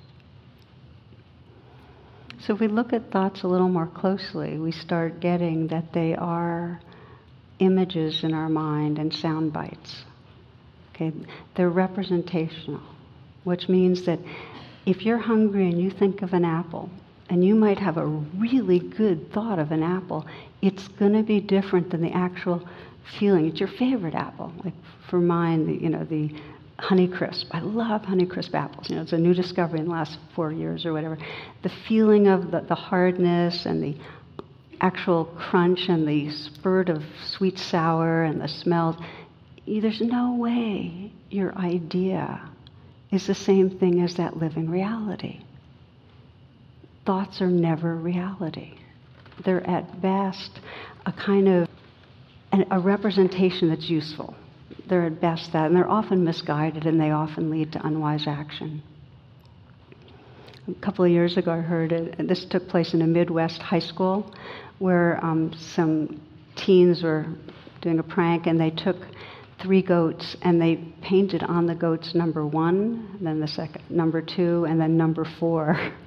So 2.42 2.54
if 2.54 2.60
we 2.60 2.68
look 2.68 2.94
at 2.94 3.12
thoughts 3.12 3.44
a 3.44 3.48
little 3.48 3.70
more 3.70 3.88
closely, 3.88 4.58
we 4.58 4.72
start 4.72 5.20
getting 5.20 5.68
that 5.68 5.94
they 5.94 6.16
are 6.16 6.80
images 7.60 8.24
in 8.24 8.34
our 8.34 8.50
mind 8.50 9.00
and 9.00 9.14
sound 9.14 9.54
bites. 9.54 10.04
Okay, 10.94 11.12
they're 11.56 11.70
representational, 11.70 12.82
which 13.44 13.68
means 13.68 14.06
that 14.06 14.20
if 14.86 15.04
you're 15.04 15.18
hungry 15.18 15.70
and 15.70 15.82
you 15.82 15.90
think 15.90 16.22
of 16.22 16.34
an 16.34 16.46
apple, 16.46 16.90
and 17.30 17.44
you 17.44 17.56
might 17.56 17.80
have 17.80 17.98
a 17.98 18.06
really 18.06 18.80
good 18.80 19.32
thought 19.32 19.58
of 19.58 19.72
an 19.72 19.82
apple, 19.82 20.26
it's 20.62 20.88
going 20.90 21.14
to 21.14 21.24
be 21.24 21.40
different 21.40 21.90
than 21.90 22.02
the 22.02 22.12
actual 22.12 22.68
feeling. 23.20 23.48
It's 23.48 23.60
your 23.60 23.70
favorite 23.70 24.16
apple. 24.16 24.54
Like 24.64 24.74
for 25.10 25.20
mine, 25.20 25.66
the, 25.66 25.74
you 25.74 25.90
know, 25.90 26.04
the 26.04 26.32
Honeycrisp. 26.80 27.46
I 27.52 27.62
love 27.62 28.02
Honeycrisp 28.02 28.54
apples. 28.54 28.90
You 28.90 28.98
know, 28.98 29.02
it's 29.04 29.14
a 29.14 29.18
new 29.18 29.34
discovery 29.34 29.80
in 29.80 29.86
the 29.86 29.92
last 29.92 30.18
four 30.36 30.52
years 30.52 30.86
or 30.86 30.94
whatever. 30.94 31.18
The 31.64 31.72
feeling 31.88 32.28
of 32.28 32.52
the, 32.52 32.62
the 32.62 32.76
hardness 32.76 33.66
and 33.66 33.82
the 33.82 33.98
actual 34.82 35.26
crunch 35.26 35.88
and 35.88 36.08
the 36.08 36.30
spurt 36.32 36.90
of 36.90 37.04
sweet 37.26 37.58
sour 37.58 38.24
and 38.24 38.42
the 38.42 38.48
smells, 38.48 38.98
there's 39.66 40.02
no 40.02 40.36
way 40.36 41.12
your 41.30 41.58
idea 41.58 42.50
is 43.12 43.26
the 43.26 43.36
same 43.36 43.80
thing 43.80 44.02
as 44.02 44.16
that 44.16 44.38
living 44.38 44.70
reality. 44.70 45.42
Thoughts 47.06 47.42
are 47.42 47.48
never 47.48 47.96
reality. 47.96 48.74
They're 49.44 49.68
at 49.68 50.02
best 50.02 50.60
a 51.06 51.12
kind 51.12 51.48
of 51.48 51.70
a 52.72 52.80
representation 52.80 53.70
that's 53.70 53.90
useful. 53.90 54.36
They're 54.88 55.06
at 55.06 55.20
best 55.20 55.54
that, 55.54 55.68
and 55.68 55.76
they're 55.76 55.90
often 55.90 56.24
misguided 56.24 56.86
and 56.86 57.00
they 57.00 57.12
often 57.12 57.50
lead 57.50 57.72
to 57.74 57.86
unwise 57.86 58.28
action. 58.28 58.84
A 60.68 60.74
couple 60.76 61.06
of 61.06 61.12
years 61.12 61.38
ago, 61.38 61.52
I 61.52 61.60
heard 61.60 61.92
it, 61.92 62.28
this 62.28 62.46
took 62.46 62.68
place 62.68 62.94
in 62.94 63.02
a 63.02 63.08
Midwest 63.08 63.62
high 63.62 63.80
school 63.80 64.34
where 64.80 65.24
um, 65.24 65.54
some 65.54 66.22
teens 66.56 67.04
were 67.04 67.26
doing 67.82 68.00
a 68.00 68.04
prank 68.04 68.48
and 68.48 68.60
they 68.60 68.72
took 68.72 68.98
three 69.62 69.82
goats 69.82 70.36
and 70.42 70.62
they 70.62 70.78
painted 71.02 71.44
on 71.44 71.66
the 71.66 71.76
goats 71.76 72.16
number 72.16 72.46
one, 72.46 73.18
then 73.22 73.40
the 73.40 73.48
second 73.48 73.84
number 73.90 74.22
two, 74.22 74.66
and 74.66 74.80
then 74.80 74.98
number 74.98 75.26
four. 75.40 75.94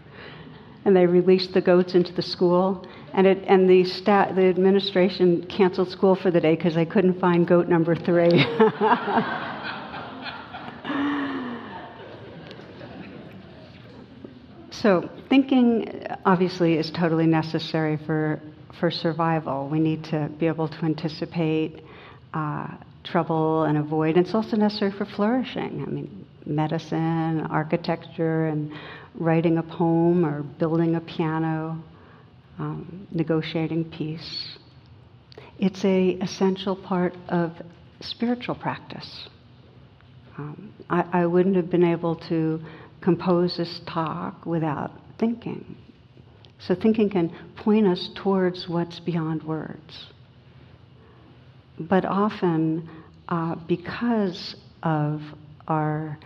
and 0.88 0.97
they 0.97 1.07
released 1.07 1.54
the 1.54 1.61
goats 1.61 1.95
into 1.95 2.12
the 2.12 2.23
school. 2.23 2.85
And, 3.12 3.26
it, 3.26 3.45
and 3.47 3.68
the, 3.68 3.85
stat, 3.85 4.35
the 4.35 4.47
administration 4.47 5.47
canceled 5.47 5.90
school 5.90 6.16
for 6.16 6.30
the 6.30 6.40
day 6.40 6.57
because 6.57 6.75
they 6.75 6.87
couldn't 6.87 7.21
find 7.21 7.47
goat 7.47 7.68
number 7.68 7.95
three. 7.95 8.30
so, 14.71 15.11
thinking 15.28 16.07
obviously 16.25 16.78
is 16.78 16.90
totally 16.90 17.26
necessary 17.26 17.99
for, 18.07 18.40
for 18.80 18.90
survival. 18.90 19.68
We 19.68 19.80
need 19.80 20.04
to 20.04 20.30
be 20.38 20.47
able 20.47 20.68
to 20.68 20.85
anticipate 20.85 21.83
uh, 22.33 22.68
trouble 23.04 23.64
and 23.64 23.76
avoid. 23.76 24.16
And 24.16 24.25
it's 24.25 24.35
also 24.35 24.57
necessary 24.57 24.92
for 24.92 25.04
flourishing. 25.04 25.85
I 25.87 25.90
mean, 25.90 26.25
medicine, 26.49 27.40
architecture, 27.43 28.47
and 28.47 28.73
writing 29.14 29.59
a 29.59 29.62
poem 29.62 30.25
or 30.25 30.43
building 30.43 30.97
a 30.97 31.00
piano, 31.00 31.83
um, 32.59 33.07
negotiating 33.11 33.85
peace. 33.90 34.59
It's 35.59 35.85
a 35.85 36.11
essential 36.23 36.76
part 36.76 37.14
of 37.28 37.52
spiritual 38.00 38.55
practice. 38.55 39.28
Um, 40.37 40.73
I, 40.88 41.05
I 41.12 41.26
wouldn't 41.26 41.57
have 41.57 41.71
been 41.71 41.85
able 41.85 42.17
to 42.28 42.61
compose 43.00 43.57
this 43.57 43.81
talk 43.87 44.47
without 44.47 44.93
thinking. 45.19 45.76
So 46.59 46.75
thinking 46.75 47.11
can 47.11 47.33
point 47.57 47.87
us 47.87 48.11
towards 48.17 48.69
what's 48.69 48.99
beyond 49.00 49.43
words. 49.43 50.07
But 51.78 52.05
often, 52.05 52.88
uh, 53.28 53.57
because 53.67 54.57
of 54.83 55.23
our 55.69 56.19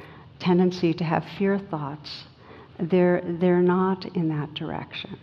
tendency 0.42 0.92
to 0.94 1.04
have 1.04 1.24
fear 1.38 1.58
thoughts, 1.58 2.24
they're, 2.78 3.22
they're 3.40 3.62
not 3.62 4.04
in 4.16 4.28
that 4.28 4.52
direction. 4.54 5.18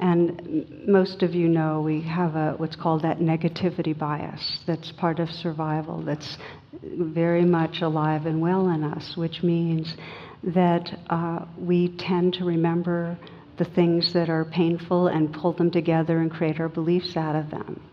And 0.00 0.86
most 0.88 1.22
of 1.22 1.34
you 1.34 1.46
know 1.46 1.82
we 1.82 2.00
have 2.02 2.34
a, 2.34 2.54
what's 2.56 2.74
called 2.76 3.02
that 3.02 3.18
negativity 3.18 3.96
bias 3.96 4.60
that's 4.66 4.90
part 4.92 5.18
of 5.18 5.30
survival, 5.30 6.02
that's 6.02 6.38
very 6.82 7.44
much 7.44 7.82
alive 7.82 8.24
and 8.24 8.40
well 8.40 8.68
in 8.70 8.82
us, 8.82 9.16
which 9.16 9.42
means 9.42 9.94
that 10.42 10.98
uh, 11.10 11.44
we 11.58 11.88
tend 11.98 12.32
to 12.34 12.44
remember 12.44 13.18
the 13.58 13.64
things 13.66 14.14
that 14.14 14.30
are 14.30 14.46
painful 14.46 15.08
and 15.08 15.34
pull 15.34 15.52
them 15.52 15.70
together 15.70 16.18
and 16.18 16.30
create 16.30 16.58
our 16.58 16.68
beliefs 16.70 17.14
out 17.14 17.36
of 17.36 17.50
them 17.50 17.89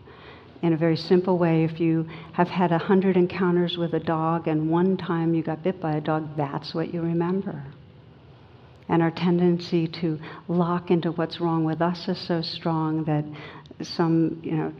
in 0.62 0.72
a 0.72 0.76
very 0.76 0.96
simple 0.96 1.38
way, 1.38 1.64
if 1.64 1.78
you 1.78 2.08
have 2.32 2.48
had 2.48 2.72
a 2.72 2.78
hundred 2.78 3.16
encounters 3.16 3.76
with 3.76 3.94
a 3.94 4.00
dog 4.00 4.48
and 4.48 4.70
one 4.70 4.96
time 4.96 5.34
you 5.34 5.42
got 5.42 5.62
bit 5.62 5.80
by 5.80 5.96
a 5.96 6.00
dog, 6.00 6.36
that's 6.36 6.74
what 6.74 6.92
you 6.92 7.00
remember. 7.00 7.62
And 8.88 9.02
our 9.02 9.10
tendency 9.10 9.86
to 10.00 10.18
lock 10.48 10.90
into 10.90 11.12
what's 11.12 11.40
wrong 11.40 11.64
with 11.64 11.80
us 11.80 12.08
is 12.08 12.18
so 12.26 12.42
strong 12.42 13.04
that 13.04 13.24
some, 13.84 14.40
you 14.42 14.52
know, 14.52 14.72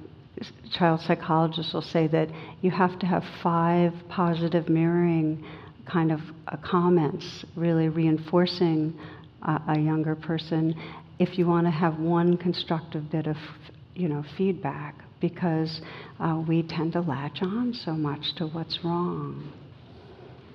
child 0.73 1.01
psychologists 1.01 1.75
will 1.75 1.83
say 1.83 2.07
that 2.09 2.29
you 2.61 2.71
have 2.71 2.99
to 3.01 3.07
have 3.07 3.25
five 3.43 3.93
positive 4.09 4.69
mirroring 4.69 5.45
kind 5.87 6.11
of 6.11 6.21
uh, 6.47 6.57
comments, 6.57 7.45
really 7.57 7.89
reinforcing 7.89 8.99
a 9.43 9.79
younger 9.79 10.17
person, 10.17 10.75
if 11.21 11.39
you 11.39 11.47
want 11.47 11.65
to 11.65 11.71
have 11.71 11.99
one 11.99 12.37
constructive 12.37 13.09
bit 13.11 13.27
of, 13.27 13.37
you 13.95 14.09
know, 14.09 14.25
feedback 14.37 14.97
because 15.21 15.81
uh, 16.21 16.43
we 16.47 16.63
tend 16.63 16.93
to 16.93 17.01
latch 17.01 17.43
on 17.43 17.75
so 17.75 17.93
much 17.93 18.35
to 18.37 18.47
what's 18.47 18.85
wrong. 18.85 19.53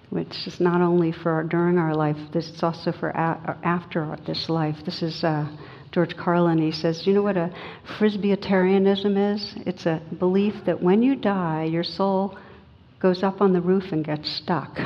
Which 0.09 0.47
is 0.47 0.59
not 0.59 0.81
only 0.81 1.11
for 1.11 1.43
during 1.43 1.77
our 1.77 1.95
life, 1.95 2.17
this 2.31 2.49
is 2.49 2.61
also 2.61 2.91
for 2.91 3.09
a- 3.09 3.57
after 3.63 4.17
this 4.25 4.49
life. 4.49 4.77
This 4.85 5.01
is 5.01 5.23
uh, 5.23 5.47
George 5.91 6.15
Carlin. 6.15 6.59
He 6.59 6.71
says, 6.71 7.07
"You 7.07 7.13
know 7.13 7.23
what 7.23 7.37
a 7.37 7.49
frisbeetarianism 7.97 9.33
is? 9.33 9.55
It's 9.65 9.87
a 9.87 10.01
belief 10.19 10.53
that 10.65 10.81
when 10.81 11.01
you 11.01 11.15
die, 11.15 11.63
your 11.63 11.83
soul 11.83 12.37
goes 12.99 13.23
up 13.23 13.41
on 13.41 13.53
the 13.53 13.61
roof 13.61 13.91
and 13.91 14.05
gets 14.05 14.29
stuck." 14.29 14.77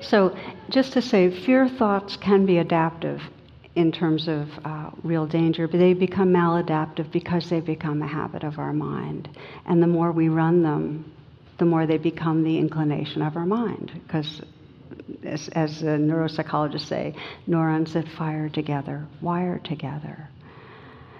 so, 0.00 0.34
just 0.70 0.94
to 0.94 1.02
say, 1.02 1.30
fear 1.44 1.68
thoughts 1.68 2.16
can 2.16 2.46
be 2.46 2.56
adaptive 2.58 3.20
in 3.76 3.92
terms 3.92 4.26
of 4.26 4.48
uh, 4.64 4.90
real 5.04 5.26
danger, 5.26 5.68
but 5.68 5.78
they 5.78 5.94
become 5.94 6.32
maladaptive 6.32 7.10
because 7.12 7.48
they 7.50 7.60
become 7.60 8.02
a 8.02 8.06
habit 8.06 8.42
of 8.42 8.58
our 8.58 8.72
mind. 8.72 9.28
And 9.66 9.82
the 9.82 9.86
more 9.86 10.10
we 10.12 10.28
run 10.28 10.62
them, 10.62 11.12
the 11.58 11.64
more 11.64 11.86
they 11.86 11.98
become 11.98 12.42
the 12.42 12.58
inclination 12.58 13.22
of 13.22 13.36
our 13.36 13.46
mind. 13.46 13.92
Because, 14.06 14.42
as, 15.24 15.48
as 15.52 15.82
neuropsychologists 15.82 16.88
say, 16.88 17.14
neurons 17.46 17.92
that 17.94 18.08
fire 18.18 18.48
together 18.48 19.06
wire 19.20 19.60
together. 19.62 20.28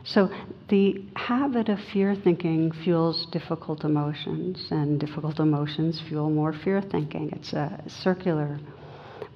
So, 0.03 0.31
the 0.69 1.05
habit 1.15 1.69
of 1.69 1.79
fear 1.93 2.17
thinking 2.17 2.73
fuels 2.73 3.27
difficult 3.27 3.85
emotions, 3.85 4.67
and 4.71 4.99
difficult 4.99 5.39
emotions 5.39 6.01
fuel 6.09 6.31
more 6.31 6.53
fear 6.53 6.81
thinking. 6.81 7.31
It's 7.33 7.53
a 7.53 7.83
circular. 7.87 8.59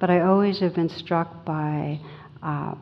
But 0.00 0.10
I 0.10 0.22
always 0.22 0.58
have 0.60 0.74
been 0.74 0.88
struck 0.88 1.44
by 1.44 2.00
uh, 2.42 2.74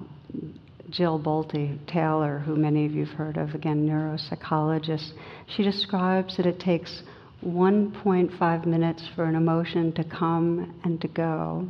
Jill 0.91 1.19
Bolte 1.19 1.79
Taylor, 1.87 2.39
who 2.41 2.57
many 2.57 2.85
of 2.87 2.93
you 2.93 3.07
have 3.07 3.17
heard 3.17 3.37
of, 3.37 3.55
again, 3.55 3.89
neuropsychologist, 3.89 5.13
she 5.47 5.63
describes 5.63 6.37
that 6.37 6.47
it 6.47 6.61
takes 6.61 7.03
1.5 7.45 8.67
minutes 8.67 9.09
for 9.15 9.25
an 9.25 9.35
emotion 9.35 9.93
to 9.93 10.05
come 10.05 10.75
and 10.85 11.01
to 11.01 11.09
go. 11.09 11.67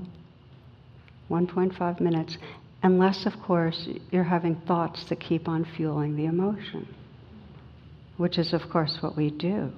1.5 1.31 2.01
minutes, 2.01 2.37
unless, 2.83 3.25
of 3.25 3.33
course, 3.41 3.89
you're 4.11 4.25
having 4.25 4.57
thoughts 4.67 5.05
that 5.09 5.21
keep 5.21 5.49
on 5.49 5.65
fueling 5.77 6.17
the 6.17 6.27
emotion, 6.27 6.87
which 8.17 8.39
is, 8.39 8.53
of 8.53 8.63
course, 8.71 8.99
what 9.01 9.17
we 9.17 9.31
do. 9.31 9.71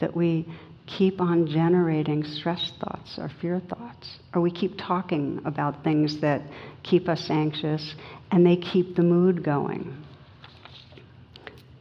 That 0.00 0.16
we 0.16 0.46
keep 0.86 1.20
on 1.20 1.46
generating 1.46 2.24
stress 2.24 2.72
thoughts 2.80 3.18
or 3.18 3.28
fear 3.40 3.60
thoughts, 3.60 4.18
or 4.34 4.40
we 4.40 4.50
keep 4.50 4.76
talking 4.78 5.40
about 5.44 5.82
things 5.84 6.20
that 6.20 6.42
keep 6.82 7.08
us 7.08 7.30
anxious 7.30 7.94
and 8.30 8.44
they 8.44 8.56
keep 8.56 8.96
the 8.96 9.02
mood 9.02 9.42
going. 9.44 9.96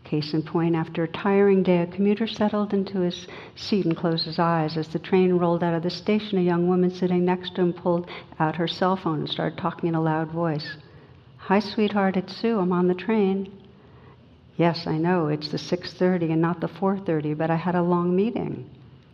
Case 0.04 0.34
in 0.34 0.44
point, 0.44 0.76
after 0.76 1.04
a 1.04 1.08
tiring 1.08 1.64
day, 1.64 1.84
a 1.84 1.88
commuter 1.88 2.28
settled 2.28 2.74
into 2.74 3.00
his 3.00 3.28
seat 3.56 3.86
and 3.86 3.96
closed 3.96 4.26
his 4.26 4.40
eyes. 4.40 4.76
As 4.76 4.90
the 4.90 5.00
train 5.00 5.34
rolled 5.34 5.64
out 5.64 5.74
of 5.74 5.84
the 5.84 5.90
station, 5.90 6.38
a 6.38 6.42
young 6.42 6.68
woman 6.68 6.92
sitting 6.92 7.24
next 7.24 7.56
to 7.56 7.62
him 7.62 7.72
pulled 7.72 8.10
out 8.38 8.58
her 8.58 8.68
cell 8.68 8.98
phone 8.98 9.20
and 9.20 9.30
started 9.30 9.58
talking 9.58 9.88
in 9.88 9.96
a 9.96 10.02
loud 10.02 10.30
voice. 10.30 10.76
Hi, 11.38 11.60
sweetheart, 11.60 12.18
it's 12.18 12.36
Sue. 12.36 12.60
I'm 12.60 12.74
on 12.74 12.90
the 12.90 12.94
train. 12.94 13.58
Yes, 14.58 14.86
I 14.86 14.98
know. 14.98 15.28
It's 15.28 15.48
the 15.50 15.58
6:30 15.58 16.34
and 16.34 16.42
not 16.42 16.60
the 16.60 16.68
4:30, 16.68 17.34
but 17.34 17.50
I 17.50 17.56
had 17.56 17.76
a 17.76 17.82
long 17.82 18.14
meeting. 18.14 18.70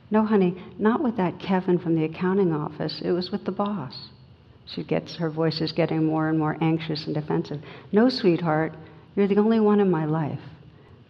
No, 0.10 0.26
honey, 0.26 0.56
not 0.78 1.04
with 1.04 1.18
that 1.18 1.40
Kevin 1.40 1.80
from 1.80 1.96
the 1.96 2.06
accounting 2.06 2.54
office. 2.54 3.02
It 3.04 3.12
was 3.12 3.32
with 3.32 3.46
the 3.46 3.52
boss. 3.52 4.10
She 4.66 4.84
gets 4.84 5.16
her 5.18 5.30
voice 5.30 5.62
is 5.62 5.72
getting 5.72 6.06
more 6.06 6.30
and 6.30 6.38
more 6.38 6.58
anxious 6.62 7.06
and 7.06 7.16
defensive. 7.16 7.62
No, 7.92 8.10
sweetheart, 8.10 8.74
you're 9.16 9.28
the 9.28 9.38
only 9.38 9.60
one 9.60 9.80
in 9.80 9.90
my 9.90 10.06
life. 10.06 10.40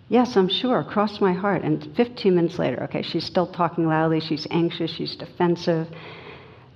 Yes, 0.09 0.37
I'm 0.37 0.47
sure. 0.47 0.83
Cross 0.83 1.19
my 1.19 1.33
heart. 1.33 1.63
And 1.63 1.95
15 1.95 2.35
minutes 2.35 2.57
later, 2.57 2.83
okay, 2.83 3.01
she's 3.01 3.25
still 3.25 3.47
talking 3.47 3.87
loudly. 3.87 4.21
She's 4.21 4.47
anxious. 4.51 4.91
She's 4.91 5.15
defensive. 5.15 5.87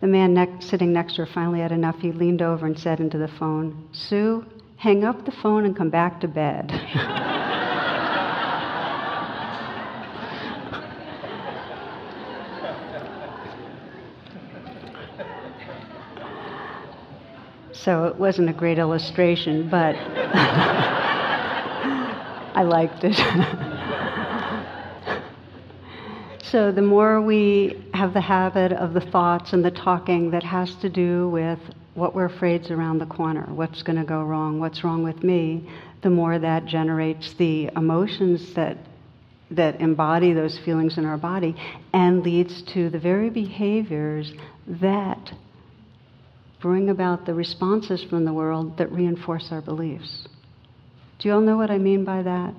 The 0.02 0.08
man 0.08 0.34
ne- 0.34 0.60
sitting 0.60 0.92
next 0.92 1.16
to 1.16 1.26
her 1.26 1.32
finally 1.34 1.62
had 1.62 1.72
enough. 1.72 1.98
He 2.00 2.12
leaned 2.12 2.42
over 2.42 2.66
and 2.66 2.78
said 2.78 3.00
into 3.00 3.18
the 3.18 3.30
phone, 3.30 3.88
Sue, 3.94 4.44
hang 4.76 5.06
up 5.06 5.26
the 5.26 5.32
phone 5.32 5.66
and 5.66 5.78
come 5.78 5.90
back 5.92 6.20
to 6.22 6.28
bed. 6.28 6.72
so 17.84 18.06
it 18.06 18.16
wasn't 18.16 18.50
a 18.50 18.54
great 18.54 18.78
illustration, 18.78 19.70
but. 19.70 19.96
I 22.54 22.64
liked 22.64 23.04
it. 23.04 23.16
so 26.44 26.72
the 26.72 26.82
more 26.82 27.22
we 27.22 27.82
have 27.94 28.14
the 28.14 28.22
habit 28.22 28.74
of 28.74 28.94
the 28.94 29.00
thoughts 29.00 29.54
and 29.54 29.64
the 29.64 29.72
talking 29.72 30.32
that 30.32 30.44
has 30.44 30.76
to 30.76 30.90
do 30.90 31.30
with 31.30 31.60
what 31.94 32.14
we're 32.14 32.26
afraid 32.26 32.66
is 32.66 32.72
around 32.72 33.00
the 33.00 33.06
corner, 33.06 33.48
what's 33.54 33.84
going 33.84 33.98
to 33.98 34.04
go 34.04 34.24
wrong, 34.24 34.60
what's 34.60 34.84
wrong 34.84 35.02
with 35.02 35.24
me, 35.24 35.70
the 36.02 36.10
more 36.10 36.40
that 36.40 36.66
generates 36.66 37.34
the 37.34 37.70
emotions 37.76 38.54
that 38.54 38.78
that 39.52 39.82
embody 39.82 40.32
those 40.32 40.58
feelings 40.60 40.98
in 40.98 41.06
our 41.06 41.18
body 41.18 41.54
and 41.94 42.24
leads 42.24 42.62
to 42.62 42.90
the 42.90 43.00
very 43.00 43.30
behaviors 43.30 44.32
that 44.66 45.34
bring 46.62 46.90
about 46.90 47.26
the 47.26 47.34
responses 47.34 48.04
from 48.04 48.24
the 48.24 48.34
world 48.34 48.78
that 48.78 48.92
reinforce 48.92 49.50
our 49.52 49.62
beliefs. 49.62 50.28
Do 51.20 51.28
you 51.28 51.34
all 51.36 51.42
know 51.42 51.58
what 51.58 51.72
I 51.72 51.78
mean 51.78 52.06
by 52.06 52.24
that? 52.24 52.54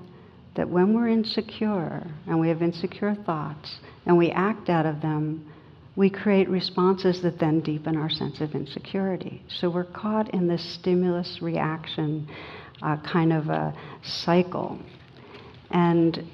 That 0.55 0.69
when 0.69 0.95
we're 0.95 1.09
insecure 1.09 2.07
and 2.27 2.39
we 2.39 2.49
have 2.49 2.63
insecure 2.63 3.15
thoughts 3.15 3.79
and 4.05 4.19
we 4.19 4.31
act 4.31 4.69
out 4.69 4.87
of 4.87 5.01
them, 5.01 5.51
we 5.97 6.11
create 6.11 6.49
responses 6.49 7.23
that 7.23 7.39
then 7.39 7.61
deepen 7.61 7.97
our 7.97 8.11
sense 8.11 8.41
of 8.41 8.55
insecurity. 8.55 9.43
So 9.49 9.71
we're 9.71 9.85
caught 9.85 10.33
in 10.35 10.49
this 10.49 10.65
stimulus 10.75 11.41
reaction 11.43 12.29
uh, 12.83 12.97
kind 12.99 13.33
of 13.33 13.49
a 13.49 13.75
cycle. 14.03 14.79
And 15.71 16.25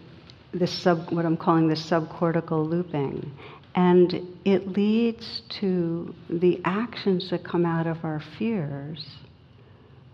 this 0.53 0.73
sub, 0.83 1.13
what 1.13 1.27
I'm 1.27 1.37
calling 1.37 1.69
the 1.69 1.75
subcortical 1.75 2.69
looping. 2.69 3.31
And 3.75 4.15
it 4.45 4.69
leads 4.69 5.43
to 5.61 6.15
the 6.29 6.61
actions 6.65 7.31
that 7.31 7.45
come 7.45 7.65
out 7.65 7.87
of 7.87 8.05
our 8.05 8.23
fears 8.39 9.05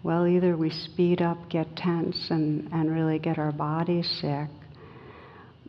well, 0.04 0.26
either 0.26 0.54
we 0.54 0.68
speed 0.68 1.22
up, 1.22 1.48
get 1.48 1.76
tense, 1.76 2.26
and, 2.28 2.68
and 2.72 2.92
really 2.94 3.18
get 3.18 3.38
our 3.38 3.52
bodies 3.52 4.06
sick. 4.20 4.50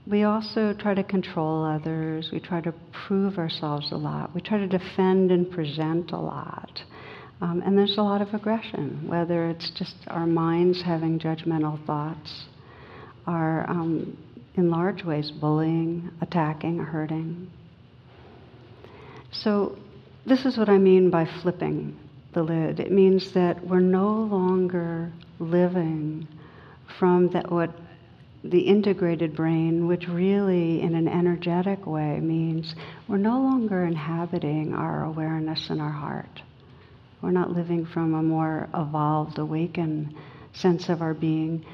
We 0.05 0.23
also 0.23 0.73
try 0.77 0.93
to 0.93 1.05
control 1.05 1.63
others. 1.63 2.29
We 2.33 2.41
try 2.41 2.59
to 2.59 2.73
prove 3.07 3.37
ourselves 3.37 3.93
a 3.93 3.95
lot. 3.95 4.35
We 4.35 4.41
try 4.41 4.57
to 4.57 4.67
defend 4.67 5.31
and 5.31 5.49
present 5.49 6.11
a 6.11 6.19
lot. 6.19 6.81
Um, 7.39 7.63
and 7.65 7.77
there's 7.77 7.97
a 7.97 8.01
lot 8.01 8.21
of 8.21 8.33
aggression, 8.33 9.07
whether 9.07 9.49
it's 9.49 9.71
just 9.71 9.95
our 10.07 10.27
minds 10.27 10.81
having 10.81 11.17
judgmental 11.17 11.83
thoughts, 11.85 12.45
our, 13.25 13.67
um, 13.69 14.17
in 14.55 14.69
large 14.69 15.05
ways, 15.05 15.31
bullying, 15.31 16.11
attacking, 16.19 16.77
hurting. 16.77 17.49
So, 19.41 19.77
this 20.25 20.45
is 20.45 20.57
what 20.57 20.69
I 20.69 20.77
mean 20.77 21.09
by 21.09 21.25
flipping 21.25 21.97
the 22.33 22.41
lid. 22.41 22.79
It 22.79 22.91
means 22.91 23.31
that 23.33 23.65
we're 23.65 23.79
no 23.79 24.23
longer 24.23 25.11
living 25.39 26.27
from 26.97 27.29
that 27.29 27.51
what 27.51 27.71
the 28.43 28.61
integrated 28.61 29.35
brain, 29.35 29.87
which 29.87 30.07
really 30.07 30.81
in 30.81 30.95
an 30.95 31.07
energetic 31.07 31.85
way 31.85 32.19
means 32.19 32.75
we're 33.07 33.17
no 33.17 33.41
longer 33.41 33.83
inhabiting 33.83 34.73
our 34.73 35.03
awareness 35.03 35.69
in 35.69 35.81
our 35.81 35.91
heart. 35.91 36.41
We're 37.21 37.31
not 37.31 37.51
living 37.51 37.85
from 37.85 38.13
a 38.13 38.23
more 38.23 38.69
evolved, 38.73 39.39
awakened 39.39 40.15
sense 40.53 40.89
of 40.89 41.01
our 41.01 41.13
being. 41.13 41.65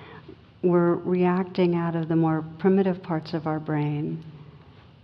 We're 0.64 0.96
reacting 0.96 1.76
out 1.76 1.96
of 1.96 2.08
the 2.08 2.16
more 2.16 2.44
primitive 2.58 3.04
parts 3.04 3.34
of 3.34 3.48
our 3.48 3.60
brain. 3.60 4.24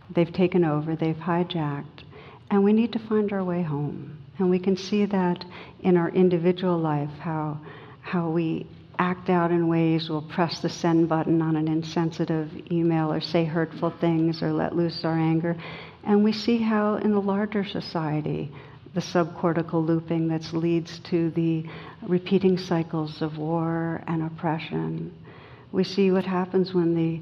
They've 0.10 0.32
taken 0.32 0.64
over, 0.64 0.96
they've 0.96 1.16
hijacked, 1.16 2.04
and 2.50 2.64
we 2.64 2.74
need 2.74 2.94
to 2.94 3.00
find 3.00 3.32
our 3.34 3.44
way 3.44 3.62
home. 3.62 4.18
And 4.40 4.50
we 4.50 4.60
can 4.60 4.78
see 4.78 5.06
that 5.06 5.44
in 5.82 5.98
our 5.98 6.10
individual 6.10 6.78
life, 6.78 7.10
how, 7.20 7.60
how 8.02 8.30
we 8.30 8.68
act 9.00 9.30
out 9.30 9.52
in 9.52 9.68
ways, 9.68 10.10
we'll 10.10 10.22
press 10.22 10.60
the 10.62 10.70
send 10.70 11.10
button 11.10 11.42
on 11.42 11.56
an 11.56 11.68
insensitive 11.68 12.52
email 12.72 13.12
or 13.12 13.22
say 13.22 13.46
hurtful 13.46 13.90
things 13.90 14.42
or 14.42 14.52
let 14.52 14.76
loose 14.76 15.04
our 15.04 15.18
anger. 15.18 15.56
And 16.04 16.24
we 16.24 16.32
see 16.32 16.58
how 16.58 16.96
in 16.96 17.12
the 17.12 17.22
larger 17.22 17.66
society, 17.66 18.52
the 18.94 19.02
subcortical 19.02 19.86
looping 19.86 20.28
that 20.30 20.54
leads 20.54 21.00
to 21.00 21.30
the 21.32 21.66
repeating 22.08 22.58
cycles 22.58 23.22
of 23.22 23.38
war 23.38 24.02
and 24.08 24.24
oppression. 24.24 25.14
We 25.72 25.84
see 25.84 26.12
what 26.12 26.26
happens 26.26 26.74
when 26.74 26.96
the 26.96 27.22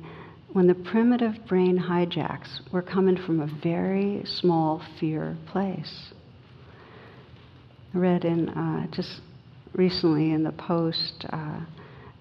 when 0.55 0.67
the 0.67 0.73
primitive 0.73 1.35
brain 1.49 1.77
hijacks, 1.77 2.61
we're 2.71 2.81
coming 2.81 3.17
from 3.17 3.41
a 3.41 3.59
very 3.61 4.23
small 4.25 4.81
fear 4.97 5.35
place 5.47 6.13
I 7.93 7.97
read 7.97 8.23
in 8.23 8.47
uh, 8.47 8.87
just 8.87 9.19
recently 9.73 10.31
in 10.31 10.43
the 10.43 10.53
Post 10.53 11.25
uh, 11.29 11.59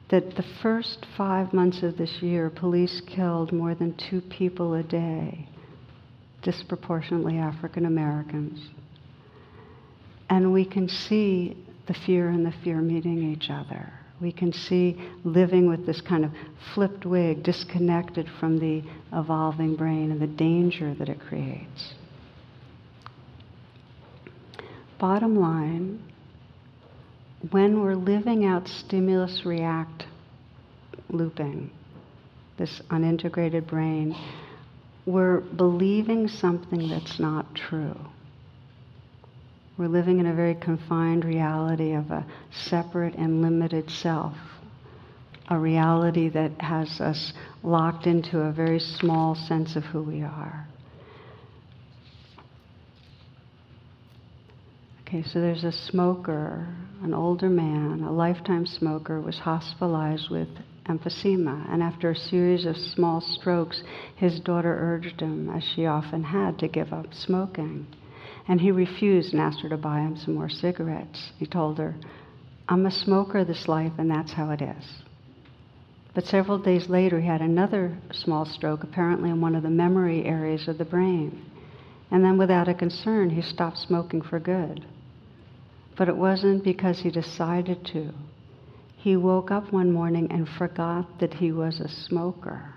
that 0.09 0.35
the 0.35 0.45
first 0.61 1.07
five 1.17 1.53
months 1.53 1.85
of 1.85 1.97
this 1.97 2.23
year, 2.23 2.51
police 2.51 3.01
killed 3.07 3.53
more 3.53 3.73
than 3.77 3.97
two 3.97 4.21
people 4.21 4.75
a 4.75 4.83
day, 4.83 5.49
disproportionately 6.43 7.39
African 7.39 7.87
Americans. 7.87 8.69
And 10.29 10.53
we 10.53 10.65
can 10.65 10.89
see 10.89 11.57
the 11.87 11.95
fear 11.95 12.31
and 12.31 12.45
the 12.45 12.55
fear 12.65 12.81
meeting 12.81 13.33
each 13.33 13.49
other. 13.49 13.93
We 14.21 14.33
can 14.33 14.53
see 14.53 14.99
living 15.25 15.69
with 15.69 15.87
this 15.87 16.01
kind 16.01 16.25
of 16.25 16.31
flipped 16.75 17.05
wig, 17.05 17.43
disconnected 17.43 18.29
from 18.41 18.59
the 18.59 18.83
evolving 19.13 19.77
brain 19.77 20.11
and 20.11 20.21
the 20.21 20.27
danger 20.27 20.95
that 20.95 21.09
it 21.09 21.21
creates. 21.21 21.95
Bottom 24.99 25.37
line, 25.37 26.03
when 27.51 27.83
we're 27.83 27.97
living 27.97 28.47
out 28.47 28.69
stimulus 28.69 29.45
react 29.45 30.05
looping, 31.11 31.71
this 32.57 32.81
unintegrated 32.91 33.67
brain, 33.67 34.17
we're 35.07 35.41
believing 35.41 36.29
something 36.29 36.89
that's 36.89 37.19
not 37.19 37.55
true. 37.55 37.97
We're 39.77 39.89
living 39.89 40.21
in 40.21 40.27
a 40.27 40.35
very 40.35 40.55
confined 40.55 41.25
reality 41.25 41.93
of 41.95 42.11
a 42.13 42.25
separate 42.53 43.15
and 43.17 43.43
limited 43.43 43.91
self, 43.91 44.37
a 45.49 45.59
reality 45.59 46.29
that 46.29 46.61
has 46.61 47.01
us 47.01 47.33
locked 47.65 48.07
into 48.07 48.41
a 48.41 48.53
very 48.53 48.79
small 48.79 49.35
sense 49.35 49.75
of 49.75 49.83
who 49.85 50.03
we 50.03 50.23
are. 50.23 50.69
Okay, 55.03 55.25
so 55.25 55.41
there's 55.41 55.65
a 55.65 55.73
smoker, 55.73 56.69
an 57.03 57.13
older 57.13 57.51
man, 57.51 58.03
a 58.03 58.13
lifetime 58.13 58.67
smoker, 58.67 59.21
was 59.21 59.39
hospitalized 59.41 60.31
with 60.31 60.49
emphysema, 60.87 61.69
and 61.69 61.83
after 61.83 62.11
a 62.11 62.17
series 62.17 62.65
of 62.65 62.77
small 62.77 63.21
strokes, 63.21 63.83
his 64.15 64.39
daughter 64.41 64.77
urged 64.81 65.21
him, 65.21 65.51
as 65.51 65.65
she 65.65 65.85
often 65.85 66.23
had, 66.23 66.59
to 66.61 66.69
give 66.69 66.93
up 66.93 67.13
smoking. 67.13 67.87
And 68.47 68.61
he 68.61 68.71
refused 68.71 69.33
and 69.33 69.41
asked 69.41 69.61
her 69.61 69.69
to 69.71 69.77
buy 69.77 70.01
him 70.01 70.17
some 70.17 70.35
more 70.35 70.51
cigarettes. 70.51 71.33
He 71.39 71.47
told 71.47 71.79
her, 71.79 71.95
I'm 72.69 72.87
a 72.87 72.91
smoker 72.91 73.45
this 73.45 73.69
life, 73.69 73.93
and 73.99 74.11
that's 74.11 74.33
how 74.33 74.51
it 74.51 74.61
is. 74.63 74.85
But 76.15 76.27
several 76.27 76.59
days 76.59 76.89
later, 76.89 77.21
he 77.21 77.27
had 77.27 77.41
another 77.41 77.97
small 78.13 78.45
stroke, 78.45 78.85
apparently 78.85 79.31
in 79.31 79.41
one 79.41 79.55
of 79.55 79.63
the 79.63 79.71
memory 79.71 80.25
areas 80.25 80.69
of 80.69 80.79
the 80.79 80.85
brain. 80.85 81.45
And 82.11 82.25
then, 82.25 82.39
without 82.39 82.69
a 82.69 82.75
concern, 82.75 83.31
he 83.31 83.43
stopped 83.43 83.79
smoking 83.79 84.23
for 84.23 84.39
good. 84.39 84.85
But 85.97 86.09
it 86.09 86.17
wasn't 86.17 86.63
because 86.65 87.01
he 87.01 87.11
decided 87.11 87.85
to. 87.87 88.13
he 89.05 89.17
woke 89.17 89.51
up 89.51 89.71
one 89.71 89.93
morning 89.93 90.27
and 90.31 90.49
forgot 90.49 91.19
that 91.21 91.35
he 91.35 91.53
was 91.53 91.79
a 91.79 91.89
smoker. 91.89 92.75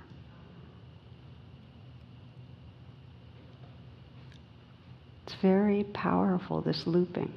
It's 5.25 5.26
very 5.41 5.83
powerful, 5.93 6.61
this 6.61 6.83
looping. 6.85 7.31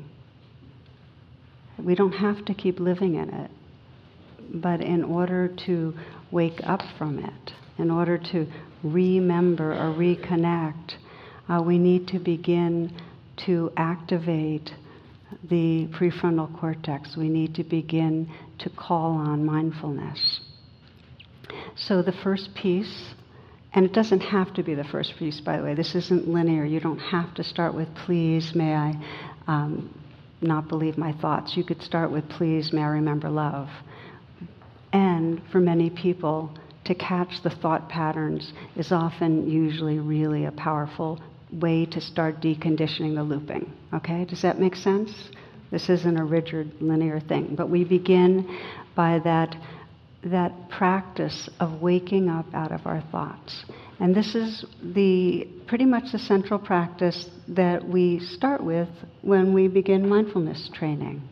We 1.79 1.95
don't 1.95 2.13
have 2.13 2.45
to 2.47 2.55
keep 2.55 2.79
living 2.79 3.15
in 3.15 3.31
it, 3.31 3.51
but 4.55 4.81
in 4.81 5.05
order 5.05 5.49
to 5.67 5.95
wake 6.31 6.61
up 6.63 6.81
from 6.99 7.19
it, 7.19 7.53
in 7.79 7.91
order 7.91 8.19
to 8.33 8.47
remember 8.83 9.73
or 9.73 9.95
reconnect, 9.95 10.93
uh, 11.49 11.63
we 11.63 11.79
need 11.79 12.09
to 12.09 12.19
begin 12.19 12.93
to 13.47 13.73
activate 13.77 14.71
the 15.49 15.89
prefrontal 15.99 16.59
cortex. 16.61 17.17
We 17.17 17.29
need 17.29 17.55
to 17.55 17.65
begin 17.65 18.31
to 18.59 18.71
call 18.71 19.13
on 19.13 19.45
mindfulness. 19.45 20.41
So, 21.77 22.03
the 22.03 22.13
first 22.23 22.51
piece, 22.55 23.15
and 23.73 23.85
it 23.85 23.93
doesn't 23.93 24.21
have 24.21 24.53
to 24.55 24.63
be 24.63 24.75
the 24.75 24.85
first 24.85 25.15
piece, 25.17 25.41
by 25.41 25.57
the 25.57 25.63
way, 25.63 25.75
this 25.75 25.95
isn't 25.95 26.29
linear. 26.29 26.65
You 26.65 26.81
don't 26.81 26.99
have 26.99 27.35
to 27.35 27.45
start 27.45 27.75
with, 27.75 27.89
please, 27.95 28.55
may 28.55 28.75
I 28.75 28.95
um, 29.47 29.95
not 30.41 30.69
believe 30.69 30.99
my 30.99 31.13
thoughts. 31.13 31.57
You 31.57 31.65
could 31.65 31.83
start 31.83 32.11
with, 32.11 32.29
please, 32.29 32.73
may 32.73 32.83
I 32.83 32.89
remember 32.89 33.31
love. 33.31 33.69
And 34.93 35.41
for 35.53 35.61
many 35.61 35.89
people, 35.89 36.53
to 36.85 36.95
catch 36.95 37.43
the 37.45 37.51
thought 37.51 37.89
patterns 37.89 38.53
is 38.75 38.91
often 38.91 39.49
usually 39.49 40.01
really 40.01 40.47
a 40.47 40.53
powerful 40.53 41.21
way 41.53 41.87
to 41.87 42.01
start 42.01 42.41
deconditioning 42.41 43.15
the 43.15 43.23
looping. 43.23 43.73
Okay, 43.93 44.25
does 44.25 44.43
that 44.43 44.59
make 44.59 44.75
sense? 44.75 45.13
This 45.71 45.89
isn't 45.89 46.17
a 46.19 46.25
rigid 46.25 46.81
linear 46.81 47.21
thing, 47.21 47.55
but 47.55 47.71
we 47.71 47.85
begin 47.85 48.59
by 48.97 49.21
that 49.21 49.57
that 50.25 50.69
practice 50.69 51.49
of 51.61 51.81
waking 51.81 52.29
up 52.29 52.47
out 52.53 52.73
of 52.73 52.87
our 52.87 53.03
thoughts. 53.11 53.65
And 53.99 54.15
this 54.15 54.35
is 54.35 54.65
the 54.83 55.49
pretty 55.67 55.85
much 55.85 56.13
the 56.13 56.19
central 56.19 56.59
practice 56.59 57.29
that 57.49 57.87
we 57.87 58.19
start 58.21 58.63
with 58.63 58.89
when 59.23 59.53
we 59.55 59.69
begin 59.69 60.09
mindfulness 60.09 60.71
training. 60.75 61.23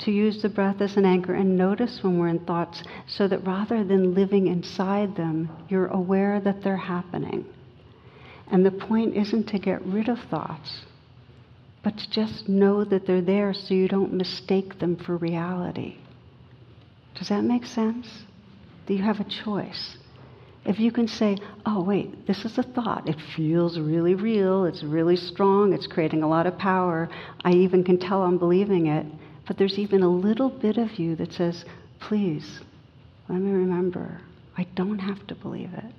To 0.00 0.10
use 0.10 0.42
the 0.42 0.48
breath 0.48 0.80
as 0.80 0.96
an 0.96 1.04
anchor 1.04 1.34
and 1.34 1.56
notice 1.56 2.00
when 2.02 2.18
we're 2.18 2.28
in 2.28 2.44
thoughts 2.44 2.82
so 3.06 3.28
that 3.28 3.46
rather 3.46 3.84
than 3.84 4.14
living 4.14 4.48
inside 4.48 5.16
them, 5.16 5.48
you're 5.68 5.86
aware 5.86 6.40
that 6.40 6.62
they're 6.62 6.76
happening. 6.76 7.44
And 8.50 8.66
the 8.66 8.70
point 8.70 9.16
isn't 9.16 9.48
to 9.48 9.58
get 9.58 9.84
rid 9.86 10.08
of 10.08 10.18
thoughts, 10.30 10.82
but 11.82 11.96
to 11.96 12.10
just 12.10 12.48
know 12.48 12.84
that 12.84 13.06
they're 13.06 13.22
there 13.22 13.54
so 13.54 13.72
you 13.72 13.88
don't 13.88 14.12
mistake 14.12 14.78
them 14.78 14.96
for 14.96 15.16
reality. 15.16 15.96
Does 17.14 17.28
that 17.28 17.44
make 17.44 17.64
sense? 17.64 18.08
That 18.86 18.94
you 18.94 19.02
have 19.02 19.20
a 19.20 19.24
choice. 19.24 19.96
If 20.64 20.78
you 20.78 20.90
can 20.92 21.08
say, 21.08 21.36
oh, 21.66 21.82
wait, 21.82 22.26
this 22.26 22.44
is 22.44 22.58
a 22.58 22.62
thought. 22.62 23.08
It 23.08 23.16
feels 23.36 23.78
really 23.78 24.14
real. 24.14 24.64
It's 24.64 24.82
really 24.82 25.16
strong. 25.16 25.72
It's 25.72 25.86
creating 25.86 26.22
a 26.22 26.28
lot 26.28 26.46
of 26.46 26.58
power. 26.58 27.08
I 27.44 27.52
even 27.52 27.84
can 27.84 27.98
tell 27.98 28.22
I'm 28.22 28.38
believing 28.38 28.86
it. 28.86 29.06
But 29.46 29.58
there's 29.58 29.78
even 29.78 30.02
a 30.02 30.08
little 30.08 30.48
bit 30.48 30.78
of 30.78 30.98
you 30.98 31.16
that 31.16 31.32
says, 31.32 31.64
please, 32.00 32.60
let 33.28 33.40
me 33.40 33.50
remember. 33.50 34.20
I 34.56 34.64
don't 34.74 34.98
have 34.98 35.26
to 35.26 35.34
believe 35.34 35.72
it. 35.74 35.92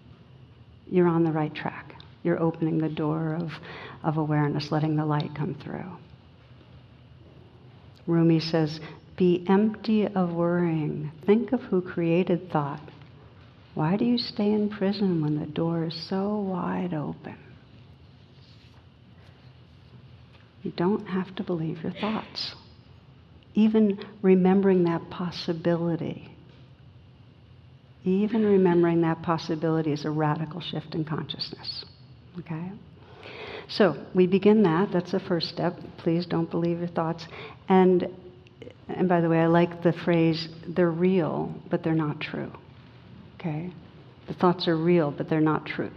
You're 0.88 1.08
on 1.08 1.24
the 1.24 1.32
right 1.32 1.54
track 1.54 1.96
you're 2.26 2.42
opening 2.42 2.80
the 2.80 2.90
door 2.90 3.36
of, 3.36 3.52
of 4.04 4.18
awareness, 4.18 4.72
letting 4.72 4.96
the 4.96 5.06
light 5.06 5.30
come 5.36 5.54
through. 5.64 5.86
Rumi 8.08 8.40
says, 8.40 8.80
Be 9.18 9.46
empty 9.48 10.08
of 10.08 10.34
worrying. 10.34 11.12
Think 11.26 11.52
of 11.54 11.62
who 11.62 11.82
created 11.82 12.52
thought. 12.52 12.82
Why 13.74 13.98
do 13.98 14.06
you 14.06 14.18
stay 14.18 14.52
in 14.52 14.70
prison 14.70 15.22
when 15.22 15.40
the 15.40 15.46
door 15.46 15.86
is 15.86 16.10
so 16.10 16.38
wide 16.38 16.94
open? 16.94 17.38
You 20.64 20.72
don't 20.72 21.06
have 21.06 21.36
to 21.36 21.44
believe 21.44 21.84
your 21.84 21.94
thoughts. 21.94 22.56
Even 23.54 24.00
remembering 24.22 24.84
that 24.86 25.10
possibility 25.10 26.36
even 28.06 28.46
remembering 28.46 29.02
that 29.02 29.22
possibility 29.24 29.92
is 29.92 30.06
a 30.06 30.12
radical 30.12 30.62
shift 30.62 30.94
in 30.94 31.04
consciousness. 31.04 31.86
Okay? 32.40 32.72
So 33.68 34.06
we 34.14 34.28
begin 34.28 34.62
that. 34.64 34.90
That's 34.94 35.12
the 35.12 35.20
first 35.20 35.50
step. 35.50 35.74
Please 35.98 36.26
don't 36.28 36.50
believe 36.50 36.80
your 36.80 36.88
thoughts. 36.88 37.26
And 37.68 38.08
and 38.88 39.10
by 39.10 39.22
the 39.22 39.30
way, 39.30 39.40
I 39.40 39.48
like 39.48 39.82
the 39.82 39.94
phrase 39.94 40.48
they're 40.68 40.92
real, 40.92 41.54
but 41.70 41.84
they're 41.84 41.94
not 41.94 42.20
true. 42.20 42.52
Okay? 43.40 43.72
The 44.28 44.34
thoughts 44.34 44.68
are 44.68 44.78
real, 44.78 45.12
but 45.12 45.30
they're 45.30 45.42
not 45.42 45.66
truth. 45.66 45.94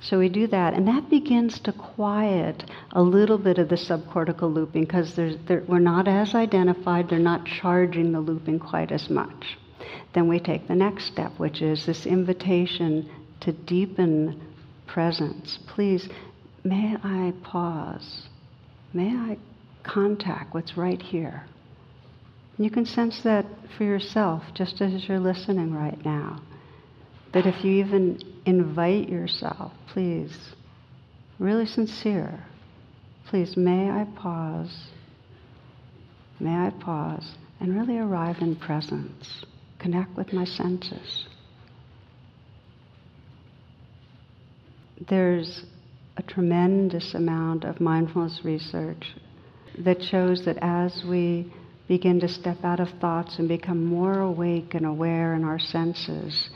So 0.00 0.18
we 0.18 0.28
do 0.28 0.48
that, 0.48 0.74
and 0.74 0.88
that 0.88 1.08
begins 1.10 1.60
to 1.60 1.72
quiet 1.72 2.64
a 2.90 3.02
little 3.02 3.38
bit 3.38 3.58
of 3.58 3.68
the 3.68 3.76
subcortical 3.76 4.52
looping 4.52 4.82
because 4.84 5.16
we're 5.16 5.78
not 5.78 6.08
as 6.08 6.34
identified, 6.34 7.08
they're 7.08 7.20
not 7.20 7.46
charging 7.46 8.10
the 8.10 8.20
looping 8.20 8.58
quite 8.58 8.90
as 8.90 9.08
much. 9.08 9.58
Then 10.12 10.28
we 10.28 10.40
take 10.40 10.66
the 10.66 10.74
next 10.74 11.06
step, 11.06 11.38
which 11.38 11.62
is 11.62 11.86
this 11.86 12.04
invitation 12.04 13.08
to 13.40 13.52
deepen 13.52 14.40
presence. 14.88 15.58
Please, 15.68 16.08
may 16.64 16.96
I 17.02 17.32
pause? 17.44 18.22
May 18.92 19.08
I 19.08 19.38
contact 19.84 20.52
what's 20.52 20.76
right 20.76 21.00
here? 21.00 21.44
You 22.58 22.70
can 22.70 22.86
sense 22.86 23.22
that 23.22 23.46
for 23.76 23.84
yourself 23.84 24.42
just 24.54 24.80
as 24.80 25.08
you're 25.08 25.20
listening 25.20 25.74
right 25.74 26.02
now. 26.04 26.40
That 27.32 27.46
if 27.46 27.64
you 27.64 27.84
even 27.84 28.20
invite 28.44 29.08
yourself, 29.08 29.72
please, 29.88 30.36
really 31.38 31.66
sincere, 31.66 32.44
please, 33.26 33.56
may 33.56 33.90
I 33.90 34.06
pause? 34.16 34.88
May 36.38 36.54
I 36.54 36.70
pause 36.70 37.36
and 37.60 37.76
really 37.78 37.98
arrive 37.98 38.38
in 38.40 38.56
presence, 38.56 39.44
connect 39.78 40.16
with 40.16 40.32
my 40.32 40.44
senses. 40.44 41.26
there's 45.08 45.64
a 46.16 46.22
tremendous 46.22 47.14
amount 47.14 47.64
of 47.64 47.80
mindfulness 47.80 48.40
research 48.44 49.14
that 49.78 50.02
shows 50.02 50.44
that 50.44 50.58
as 50.60 51.04
we 51.04 51.52
begin 51.92 52.18
to 52.18 52.26
step 52.26 52.56
out 52.64 52.80
of 52.80 52.88
thoughts 53.02 53.38
and 53.38 53.46
become 53.46 53.84
more 53.84 54.20
awake 54.20 54.72
and 54.72 54.86
aware 54.86 55.34
in 55.34 55.44
our 55.44 55.58
senses, 55.58 56.48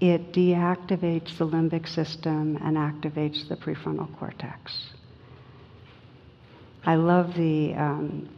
it 0.00 0.32
deactivates 0.32 1.38
the 1.38 1.46
limbic 1.46 1.86
system 1.86 2.58
and 2.60 2.76
activates 2.76 3.48
the 3.48 3.54
prefrontal 3.54 4.08
cortex. 4.18 4.90
I 6.84 6.96
love 6.96 7.34
the 7.36 7.72
um, 7.74 8.28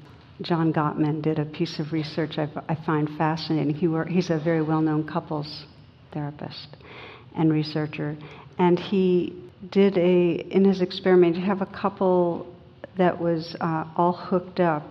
John 0.42 0.74
Gottman 0.74 1.22
did 1.22 1.38
a 1.38 1.46
piece 1.46 1.78
of 1.78 1.90
research 1.90 2.36
I, 2.36 2.50
I 2.68 2.74
find 2.84 3.08
fascinating. 3.16 3.74
He 3.74 3.88
were, 3.88 4.04
he's 4.04 4.28
a 4.28 4.38
very 4.38 4.60
well-known 4.60 5.06
couples 5.06 5.64
therapist 6.12 6.76
and 7.34 7.50
researcher, 7.50 8.14
and 8.58 8.78
he 8.78 9.50
did 9.70 9.96
a 9.96 10.34
in 10.56 10.66
his 10.66 10.82
experiment 10.82 11.38
have 11.38 11.62
a 11.62 11.66
couple 11.82 12.54
that 12.98 13.18
was 13.18 13.56
uh, 13.62 13.86
all 13.96 14.12
hooked 14.12 14.60
up 14.60 14.84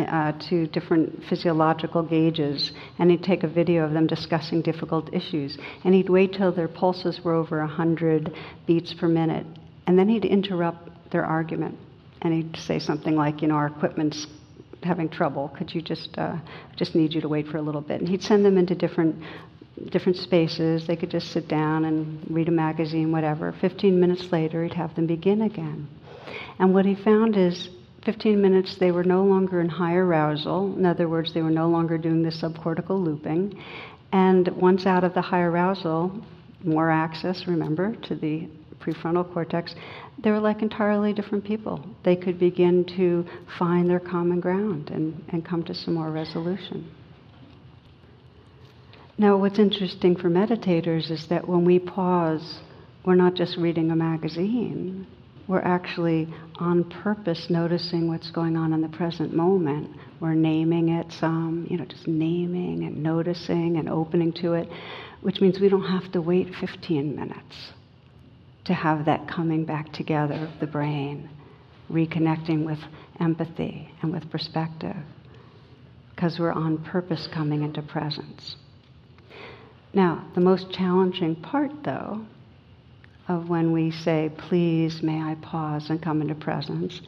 uh, 0.00 0.32
to 0.48 0.66
different 0.68 1.24
physiological 1.28 2.02
gauges, 2.02 2.72
and 2.98 3.10
he'd 3.10 3.22
take 3.22 3.42
a 3.42 3.48
video 3.48 3.84
of 3.84 3.92
them 3.92 4.06
discussing 4.06 4.62
difficult 4.62 5.12
issues, 5.12 5.58
and 5.84 5.94
he'd 5.94 6.08
wait 6.08 6.32
till 6.32 6.52
their 6.52 6.68
pulses 6.68 7.20
were 7.24 7.34
over 7.34 7.60
100 7.60 8.34
beats 8.66 8.94
per 8.94 9.08
minute, 9.08 9.46
and 9.86 9.98
then 9.98 10.08
he'd 10.08 10.24
interrupt 10.24 11.10
their 11.10 11.24
argument, 11.24 11.76
and 12.22 12.34
he'd 12.34 12.56
say 12.56 12.78
something 12.78 13.16
like, 13.16 13.42
you 13.42 13.48
know, 13.48 13.54
our 13.54 13.66
equipment's 13.66 14.26
having 14.82 15.08
trouble. 15.08 15.48
Could 15.56 15.74
you 15.74 15.82
just 15.82 16.16
uh, 16.16 16.36
just 16.76 16.94
need 16.94 17.12
you 17.12 17.20
to 17.20 17.28
wait 17.28 17.46
for 17.48 17.58
a 17.58 17.62
little 17.62 17.80
bit? 17.80 18.00
And 18.00 18.08
he'd 18.08 18.22
send 18.22 18.44
them 18.44 18.56
into 18.56 18.74
different 18.74 19.16
different 19.90 20.18
spaces. 20.18 20.86
They 20.86 20.96
could 20.96 21.10
just 21.10 21.32
sit 21.32 21.48
down 21.48 21.84
and 21.84 22.26
read 22.28 22.48
a 22.48 22.52
magazine, 22.52 23.12
whatever. 23.12 23.54
15 23.60 23.98
minutes 23.98 24.30
later, 24.30 24.62
he'd 24.62 24.74
have 24.74 24.94
them 24.94 25.06
begin 25.06 25.42
again. 25.42 25.88
And 26.58 26.74
what 26.74 26.84
he 26.84 26.94
found 26.94 27.36
is 27.36 27.68
15 28.04 28.40
minutes 28.40 28.76
they 28.78 28.90
were 28.90 29.04
no 29.04 29.24
longer 29.24 29.60
in 29.60 29.68
high 29.68 29.94
arousal. 29.94 30.74
In 30.76 30.86
other 30.86 31.08
words, 31.08 31.34
they 31.34 31.42
were 31.42 31.50
no 31.50 31.68
longer 31.68 31.98
doing 31.98 32.22
the 32.22 32.30
subcortical 32.30 33.02
looping. 33.02 33.62
And 34.12 34.48
once 34.48 34.86
out 34.86 35.04
of 35.04 35.14
the 35.14 35.20
high 35.20 35.42
arousal, 35.42 36.12
more 36.64 36.90
access, 36.90 37.46
remember, 37.46 37.94
to 38.02 38.14
the 38.14 38.48
prefrontal 38.80 39.30
cortex, 39.32 39.74
they 40.22 40.30
were 40.30 40.40
like 40.40 40.62
entirely 40.62 41.12
different 41.12 41.44
people. 41.44 41.84
They 42.04 42.16
could 42.16 42.38
begin 42.38 42.84
to 42.96 43.26
find 43.58 43.88
their 43.88 44.00
common 44.00 44.40
ground 44.40 44.90
and, 44.90 45.22
and 45.28 45.44
come 45.44 45.62
to 45.64 45.74
some 45.74 45.94
more 45.94 46.10
resolution. 46.10 46.90
Now, 49.18 49.36
what's 49.36 49.58
interesting 49.58 50.16
for 50.16 50.30
meditators 50.30 51.10
is 51.10 51.26
that 51.28 51.46
when 51.46 51.66
we 51.66 51.78
pause, 51.78 52.60
we're 53.04 53.16
not 53.16 53.34
just 53.34 53.58
reading 53.58 53.90
a 53.90 53.96
magazine, 53.96 55.06
we're 55.50 55.58
actually 55.62 56.32
on 56.60 56.84
purpose 57.02 57.48
noticing 57.50 58.06
what's 58.06 58.30
going 58.30 58.56
on 58.56 58.72
in 58.72 58.80
the 58.82 58.88
present 58.88 59.34
moment. 59.34 59.90
We're 60.20 60.34
naming 60.34 60.90
it 60.90 61.10
some, 61.18 61.66
you 61.68 61.76
know, 61.76 61.84
just 61.86 62.06
naming 62.06 62.84
and 62.84 63.02
noticing 63.02 63.76
and 63.76 63.88
opening 63.88 64.32
to 64.34 64.52
it, 64.52 64.68
which 65.22 65.40
means 65.40 65.58
we 65.58 65.68
don't 65.68 65.88
have 65.88 66.12
to 66.12 66.22
wait 66.22 66.54
15 66.60 67.16
minutes 67.16 67.72
to 68.66 68.74
have 68.74 69.06
that 69.06 69.26
coming 69.26 69.64
back 69.64 69.92
together 69.92 70.34
of 70.34 70.60
the 70.60 70.68
brain, 70.68 71.28
reconnecting 71.90 72.64
with 72.64 72.78
empathy 73.18 73.90
and 74.02 74.12
with 74.12 74.30
perspective, 74.30 74.94
because 76.14 76.38
we're 76.38 76.52
on 76.52 76.78
purpose 76.84 77.28
coming 77.34 77.64
into 77.64 77.82
presence. 77.82 78.54
Now, 79.92 80.30
the 80.36 80.40
most 80.42 80.70
challenging 80.70 81.34
part, 81.34 81.72
though, 81.84 82.24
of 83.30 83.48
when 83.48 83.72
we 83.72 83.92
say, 83.92 84.28
please, 84.36 85.02
may 85.02 85.20
I 85.20 85.36
pause 85.40 85.88
and 85.88 86.02
come 86.02 86.20
into 86.20 86.34
presence, 86.34 87.00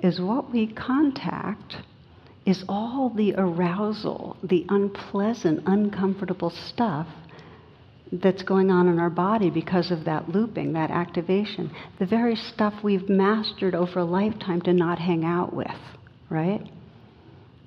is 0.00 0.18
what 0.18 0.50
we 0.50 0.66
contact 0.72 1.76
is 2.46 2.64
all 2.66 3.10
the 3.10 3.34
arousal, 3.36 4.38
the 4.42 4.64
unpleasant, 4.70 5.62
uncomfortable 5.66 6.48
stuff 6.48 7.06
that's 8.10 8.42
going 8.42 8.70
on 8.70 8.88
in 8.88 8.98
our 8.98 9.10
body 9.10 9.50
because 9.50 9.90
of 9.90 10.04
that 10.04 10.30
looping, 10.30 10.72
that 10.72 10.90
activation. 10.90 11.70
The 11.98 12.06
very 12.06 12.36
stuff 12.36 12.72
we've 12.82 13.08
mastered 13.08 13.74
over 13.74 13.98
a 13.98 14.04
lifetime 14.04 14.62
to 14.62 14.72
not 14.72 14.98
hang 14.98 15.24
out 15.24 15.52
with, 15.52 15.68
right? 16.30 16.62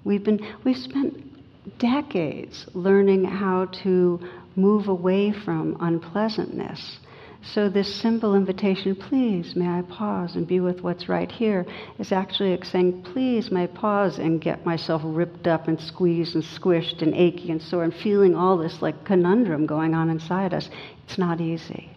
We've 0.03 0.23
been 0.23 0.39
we've 0.63 0.77
spent 0.77 1.77
decades 1.77 2.65
learning 2.73 3.25
how 3.25 3.65
to 3.83 4.19
move 4.55 4.87
away 4.87 5.31
from 5.45 5.77
unpleasantness 5.79 6.99
so, 7.41 7.69
this 7.69 7.93
simple 8.01 8.35
invitation, 8.35 8.95
please, 8.95 9.55
may 9.55 9.67
I 9.67 9.81
pause 9.83 10.35
and 10.35 10.45
be 10.45 10.59
with 10.59 10.81
what's 10.81 11.07
right 11.07 11.31
here, 11.31 11.65
is 11.97 12.11
actually 12.11 12.59
saying, 12.63 13.03
please, 13.03 13.49
may 13.49 13.63
I 13.63 13.67
pause 13.67 14.19
and 14.19 14.41
get 14.41 14.65
myself 14.65 15.01
ripped 15.05 15.47
up 15.47 15.69
and 15.69 15.79
squeezed 15.79 16.35
and 16.35 16.43
squished 16.43 17.01
and 17.01 17.15
achy 17.15 17.49
and 17.49 17.61
sore 17.61 17.85
and 17.85 17.93
feeling 17.93 18.35
all 18.35 18.57
this 18.57 18.81
like 18.81 19.05
conundrum 19.05 19.65
going 19.65 19.93
on 19.93 20.09
inside 20.09 20.53
us. 20.53 20.69
It's 21.05 21.17
not 21.17 21.39
easy. 21.39 21.89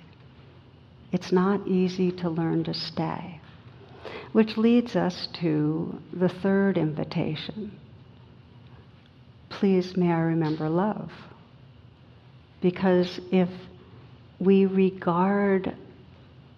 It's 1.11 1.33
not 1.33 1.67
easy 1.67 2.13
to 2.13 2.31
learn 2.31 2.63
to 2.65 2.75
stay. 2.75 3.41
Which 4.33 4.57
leads 4.57 4.95
us 4.95 5.29
to 5.41 5.99
the 6.13 6.29
third 6.29 6.79
invitation. 6.79 7.73
Please, 9.51 9.97
may 9.97 10.13
I 10.13 10.21
remember 10.21 10.69
love. 10.69 11.11
Because 12.61 13.21
if 13.33 13.49
we 14.43 14.67
regard 14.67 15.77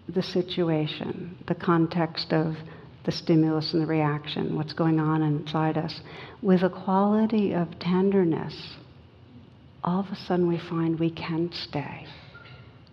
the 0.09 0.23
situation, 0.23 1.37
the 1.47 1.55
context 1.55 2.33
of 2.33 2.57
the 3.05 3.13
stimulus 3.13 3.75
and 3.75 3.83
the 3.83 3.87
reaction, 3.87 4.57
what's 4.57 4.73
going 4.73 4.99
on 4.99 5.23
inside 5.23 5.77
us, 5.77 6.01
with 6.41 6.63
a 6.63 6.71
quality 6.71 7.53
of 7.53 7.79
tenderness, 7.79 8.77
all 9.83 10.01
of 10.01 10.07
a 10.11 10.17
sudden 10.17 10.49
we 10.49 10.59
find 10.59 10.99
we 10.99 11.11
can 11.11 11.53
stay. 11.53 12.07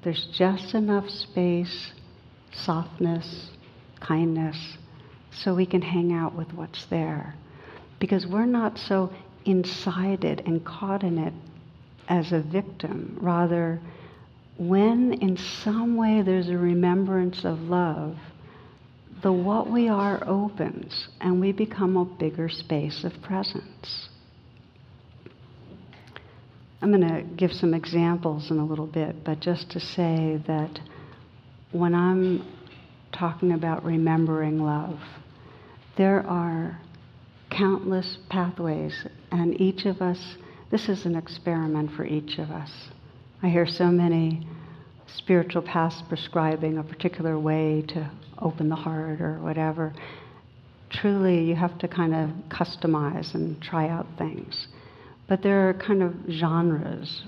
There's 0.03 0.27
just 0.33 0.73
enough 0.73 1.09
space, 1.09 1.93
softness, 2.51 3.49
kindness, 4.01 4.77
so 5.31 5.55
we 5.55 5.65
can 5.65 5.81
hang 5.81 6.11
out 6.11 6.35
with 6.35 6.51
what's 6.53 6.85
there. 6.87 7.35
Because 7.99 8.27
we're 8.27 8.45
not 8.45 8.77
so 8.77 9.13
inside 9.45 10.25
it 10.25 10.45
and 10.45 10.65
caught 10.65 11.03
in 11.03 11.17
it 11.17 11.33
as 12.09 12.33
a 12.33 12.41
victim. 12.41 13.17
Rather, 13.21 13.79
when 14.67 15.13
in 15.21 15.35
some 15.37 15.95
way 15.95 16.21
there's 16.21 16.47
a 16.47 16.57
remembrance 16.57 17.45
of 17.45 17.59
love, 17.61 18.15
the 19.23 19.31
what 19.31 19.71
we 19.71 19.89
are 19.89 20.23
opens 20.27 21.07
and 21.19 21.41
we 21.41 21.51
become 21.51 21.97
a 21.97 22.05
bigger 22.05 22.47
space 22.47 23.03
of 23.03 23.11
presence. 23.23 24.09
I'm 26.79 26.91
going 26.91 27.07
to 27.07 27.23
give 27.35 27.51
some 27.53 27.73
examples 27.73 28.51
in 28.51 28.59
a 28.59 28.65
little 28.65 28.85
bit, 28.85 29.23
but 29.23 29.39
just 29.39 29.71
to 29.71 29.79
say 29.79 30.39
that 30.45 30.79
when 31.71 31.95
I'm 31.95 32.45
talking 33.11 33.53
about 33.53 33.83
remembering 33.83 34.59
love, 34.59 34.99
there 35.97 36.25
are 36.27 36.79
countless 37.49 38.19
pathways, 38.29 39.07
and 39.31 39.59
each 39.59 39.85
of 39.85 40.03
us, 40.03 40.35
this 40.69 40.87
is 40.87 41.05
an 41.05 41.15
experiment 41.15 41.91
for 41.93 42.05
each 42.05 42.37
of 42.37 42.51
us. 42.51 42.71
I 43.43 43.49
hear 43.49 43.65
so 43.65 43.87
many 43.87 44.47
spiritual 45.15 45.61
paths 45.61 46.01
prescribing 46.07 46.77
a 46.77 46.83
particular 46.83 47.37
way 47.37 47.83
to 47.89 48.09
open 48.39 48.69
the 48.69 48.75
heart 48.75 49.21
or 49.21 49.39
whatever. 49.39 49.93
Truly, 50.89 51.43
you 51.43 51.55
have 51.55 51.77
to 51.79 51.87
kind 51.87 52.13
of 52.13 52.29
customize 52.49 53.33
and 53.33 53.61
try 53.61 53.87
out 53.87 54.07
things. 54.17 54.67
But 55.27 55.41
there 55.41 55.69
are 55.69 55.73
kind 55.73 56.03
of 56.03 56.13
genres, 56.29 57.23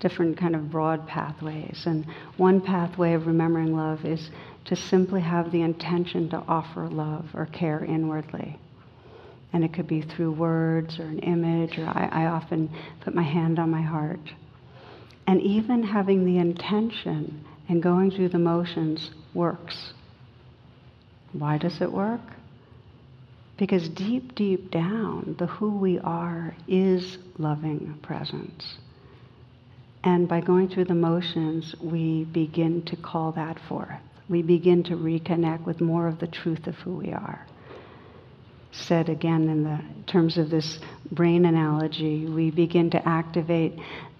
different 0.00 0.38
kind 0.38 0.54
of 0.54 0.70
broad 0.70 1.06
pathways. 1.06 1.82
And 1.86 2.06
one 2.36 2.60
pathway 2.60 3.12
of 3.12 3.26
remembering 3.26 3.76
love 3.76 4.04
is 4.04 4.30
to 4.66 4.76
simply 4.76 5.20
have 5.20 5.50
the 5.52 5.62
intention 5.62 6.30
to 6.30 6.38
offer 6.48 6.88
love 6.88 7.26
or 7.34 7.46
care 7.46 7.84
inwardly. 7.84 8.58
And 9.52 9.64
it 9.64 9.72
could 9.72 9.86
be 9.86 10.02
through 10.02 10.32
words 10.32 10.98
or 10.98 11.04
an 11.04 11.20
image, 11.20 11.78
or 11.78 11.86
I, 11.86 12.08
I 12.12 12.26
often 12.26 12.70
put 13.00 13.14
my 13.14 13.22
hand 13.22 13.58
on 13.58 13.70
my 13.70 13.82
heart 13.82 14.20
and 15.28 15.42
even 15.42 15.82
having 15.82 16.24
the 16.24 16.38
intention 16.38 17.44
and 17.68 17.82
going 17.82 18.10
through 18.10 18.30
the 18.30 18.38
motions 18.38 19.10
works. 19.34 19.92
Why 21.34 21.58
does 21.58 21.82
it 21.82 21.92
work? 21.92 22.22
Because 23.58 23.90
deep, 23.90 24.34
deep 24.34 24.70
down, 24.70 25.36
the 25.38 25.46
who 25.46 25.76
we 25.76 25.98
are 25.98 26.54
is 26.66 27.18
loving 27.36 27.98
presence. 28.00 28.78
And 30.02 30.26
by 30.26 30.40
going 30.40 30.70
through 30.70 30.86
the 30.86 30.94
motions, 30.94 31.74
we 31.78 32.24
begin 32.24 32.80
to 32.86 32.96
call 32.96 33.32
that 33.32 33.58
forth. 33.68 34.00
We 34.30 34.40
begin 34.40 34.82
to 34.84 34.96
reconnect 34.96 35.66
with 35.66 35.82
more 35.82 36.08
of 36.08 36.20
the 36.20 36.26
truth 36.26 36.66
of 36.66 36.76
who 36.76 36.94
we 36.94 37.12
are. 37.12 37.46
Said 38.70 39.08
again 39.08 39.48
in 39.48 39.64
the 39.64 39.80
terms 40.06 40.38
of 40.38 40.50
this 40.50 40.78
brain 41.10 41.44
analogy, 41.46 42.26
we 42.26 42.50
begin 42.50 42.90
to 42.90 43.08
activate 43.08 43.74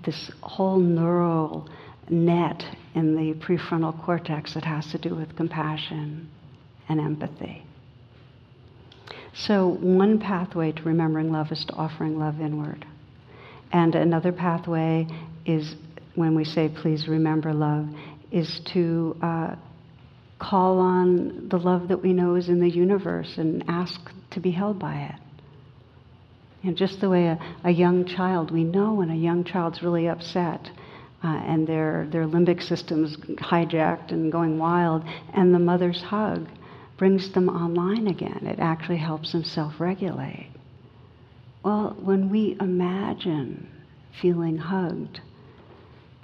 this 0.04 0.30
whole 0.42 0.78
neural 0.78 1.68
net 2.08 2.64
in 2.94 3.14
the 3.14 3.34
prefrontal 3.44 4.04
cortex 4.04 4.54
that 4.54 4.64
has 4.64 4.90
to 4.92 4.98
do 4.98 5.14
with 5.14 5.36
compassion 5.36 6.28
and 6.88 7.00
empathy. 7.00 7.62
So, 9.34 9.68
one 9.68 10.18
pathway 10.18 10.72
to 10.72 10.82
remembering 10.82 11.30
love 11.30 11.52
is 11.52 11.64
to 11.66 11.74
offering 11.74 12.18
love 12.18 12.40
inward. 12.40 12.86
And 13.72 13.94
another 13.94 14.32
pathway 14.32 15.06
is 15.44 15.76
when 16.14 16.34
we 16.34 16.44
say, 16.44 16.68
please 16.68 17.06
remember 17.06 17.52
love, 17.52 17.88
is 18.32 18.60
to 18.72 19.16
uh, 19.22 19.56
call 20.38 20.78
on 20.78 21.48
the 21.48 21.58
love 21.58 21.88
that 21.88 22.02
we 22.02 22.12
know 22.12 22.34
is 22.36 22.48
in 22.48 22.60
the 22.60 22.70
universe 22.70 23.34
and 23.38 23.64
ask 23.68 24.00
to 24.30 24.40
be 24.40 24.50
held 24.50 24.78
by 24.78 24.94
it. 24.94 25.14
And 26.64 26.76
just 26.76 27.00
the 27.00 27.08
way 27.08 27.26
a, 27.26 27.38
a 27.64 27.70
young 27.70 28.04
child, 28.04 28.50
we 28.50 28.64
know 28.64 28.94
when 28.94 29.10
a 29.10 29.16
young 29.16 29.44
child's 29.44 29.82
really 29.82 30.08
upset 30.08 30.70
uh, 31.22 31.28
and 31.28 31.66
their, 31.66 32.06
their 32.10 32.26
limbic 32.26 32.62
system's 32.62 33.16
hijacked 33.16 34.12
and 34.12 34.30
going 34.30 34.58
wild, 34.58 35.02
and 35.34 35.52
the 35.52 35.58
mother's 35.58 36.00
hug 36.02 36.48
brings 36.96 37.32
them 37.32 37.48
online 37.48 38.06
again. 38.06 38.46
It 38.46 38.58
actually 38.58 38.98
helps 38.98 39.32
them 39.32 39.44
self 39.44 39.80
regulate. 39.80 40.50
Well, 41.64 41.96
when 42.00 42.30
we 42.30 42.56
imagine 42.60 43.68
feeling 44.20 44.58
hugged, 44.58 45.20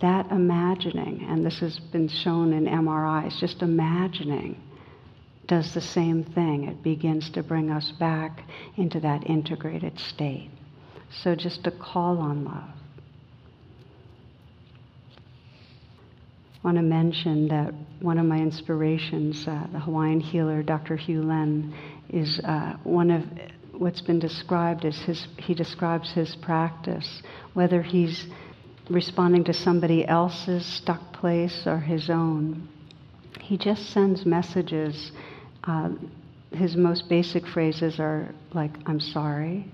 that 0.00 0.30
imagining, 0.30 1.26
and 1.28 1.44
this 1.44 1.60
has 1.60 1.78
been 1.78 2.08
shown 2.08 2.52
in 2.52 2.66
MRIs, 2.66 3.38
just 3.38 3.62
imagining 3.62 4.60
does 5.46 5.74
the 5.74 5.80
same 5.80 6.24
thing. 6.24 6.64
It 6.64 6.82
begins 6.82 7.30
to 7.30 7.42
bring 7.42 7.70
us 7.70 7.92
back 7.92 8.42
into 8.76 9.00
that 9.00 9.28
integrated 9.28 9.98
state. 9.98 10.50
So, 11.22 11.34
just 11.34 11.66
a 11.66 11.70
call 11.70 12.18
on 12.18 12.44
love. 12.44 12.70
I 16.64 16.66
want 16.66 16.78
to 16.78 16.82
mention 16.82 17.48
that 17.48 17.74
one 18.00 18.18
of 18.18 18.24
my 18.24 18.38
inspirations, 18.38 19.46
uh, 19.46 19.66
the 19.70 19.78
Hawaiian 19.78 20.20
healer 20.20 20.62
Dr. 20.62 20.96
Hew 20.96 21.22
Len, 21.22 21.74
is 22.08 22.40
uh, 22.42 22.78
one 22.84 23.10
of 23.10 23.22
what's 23.72 24.00
been 24.00 24.18
described 24.18 24.84
as 24.84 24.96
his, 25.00 25.26
he 25.36 25.54
describes 25.54 26.10
his 26.12 26.34
practice, 26.36 27.22
whether 27.52 27.82
he's 27.82 28.26
responding 28.90 29.44
to 29.44 29.54
somebody 29.54 30.06
else's 30.06 30.64
stuck 30.64 31.12
place 31.12 31.62
or 31.66 31.78
his 31.78 32.10
own. 32.10 32.68
He 33.40 33.56
just 33.56 33.92
sends 33.92 34.24
messages 34.26 35.10
uh, 35.66 35.90
his 36.52 36.76
most 36.76 37.08
basic 37.08 37.46
phrases 37.46 37.98
are 37.98 38.32
like, 38.52 38.70
I'm 38.86 39.00
sorry 39.00 39.66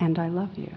and 0.00 0.18
I 0.18 0.28
love 0.28 0.50
you. 0.56 0.72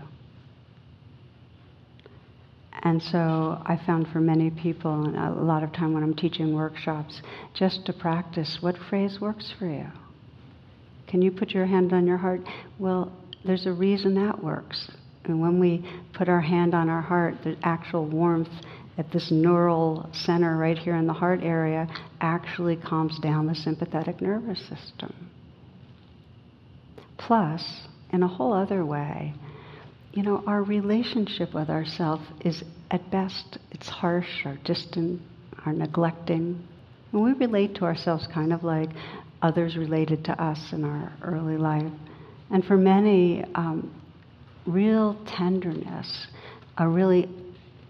And 2.82 3.02
so 3.02 3.62
I 3.66 3.78
found 3.86 4.08
for 4.08 4.22
many 4.22 4.50
people, 4.50 5.04
and 5.04 5.18
a 5.18 5.32
lot 5.44 5.64
of 5.64 5.74
time 5.74 5.94
when 5.94 6.02
I'm 6.02 6.14
teaching 6.14 6.56
workshops, 6.56 7.22
just 7.54 7.86
to 7.88 7.94
practice 7.94 8.60
what 8.62 8.78
phrase 8.90 9.18
works 9.20 9.54
for 9.60 9.66
you. 9.66 9.88
Can 11.08 11.22
you 11.22 11.30
put 11.30 11.52
your 11.52 11.66
hand 11.66 11.92
on 11.92 12.08
your 12.08 12.16
heart? 12.16 12.40
Well, 12.78 13.12
there's 13.46 13.66
a 13.66 13.74
reason 13.74 14.16
that 14.16 14.42
works. 14.42 14.90
And 15.26 15.42
when 15.42 15.60
we 15.60 15.86
put 16.14 16.30
our 16.30 16.42
hand 16.42 16.74
on 16.74 16.90
our 16.90 17.02
heart, 17.02 17.36
the 17.44 17.58
actual 17.64 18.06
warmth 18.06 18.50
at 18.98 19.12
this 19.12 19.32
neural 19.32 20.10
center 20.12 20.58
right 20.58 20.78
here 20.78 20.96
in 20.96 21.08
the 21.08 21.14
heart 21.14 21.40
area 21.42 21.88
actually 22.20 22.76
calms 22.76 23.18
down 23.20 23.48
the 23.48 23.56
sympathetic 23.56 24.22
nervous 24.22 24.60
system. 24.68 25.30
Plus, 27.18 27.88
in 28.12 28.24
a 28.24 28.28
whole 28.28 28.54
other 28.54 28.86
way, 28.86 29.34
you 30.14 30.24
know, 30.24 30.44
our 30.48 30.64
relationship 30.64 31.54
with 31.54 31.70
ourself 31.70 32.20
is 32.44 32.64
at 32.92 33.10
best, 33.12 33.60
it's 33.72 33.88
harsh 33.88 34.46
or 34.46 34.58
distant 34.66 35.22
or 35.66 35.72
neglecting. 35.72 36.68
And 37.12 37.24
we 37.24 37.34
relate 37.34 37.76
to 37.76 37.86
ourselves 37.86 38.28
kind 38.34 38.52
of 38.52 38.64
like 38.64 38.90
others 39.42 39.78
related 39.78 40.26
to 40.26 40.44
us 40.44 40.74
in 40.74 40.84
our 40.84 41.14
early 41.22 41.58
life. 41.58 41.92
And 42.52 42.66
for 42.66 42.76
many, 42.76 43.46
um, 43.56 43.94
real 44.72 45.18
tenderness, 45.26 46.28
a 46.78 46.88
really 46.88 47.30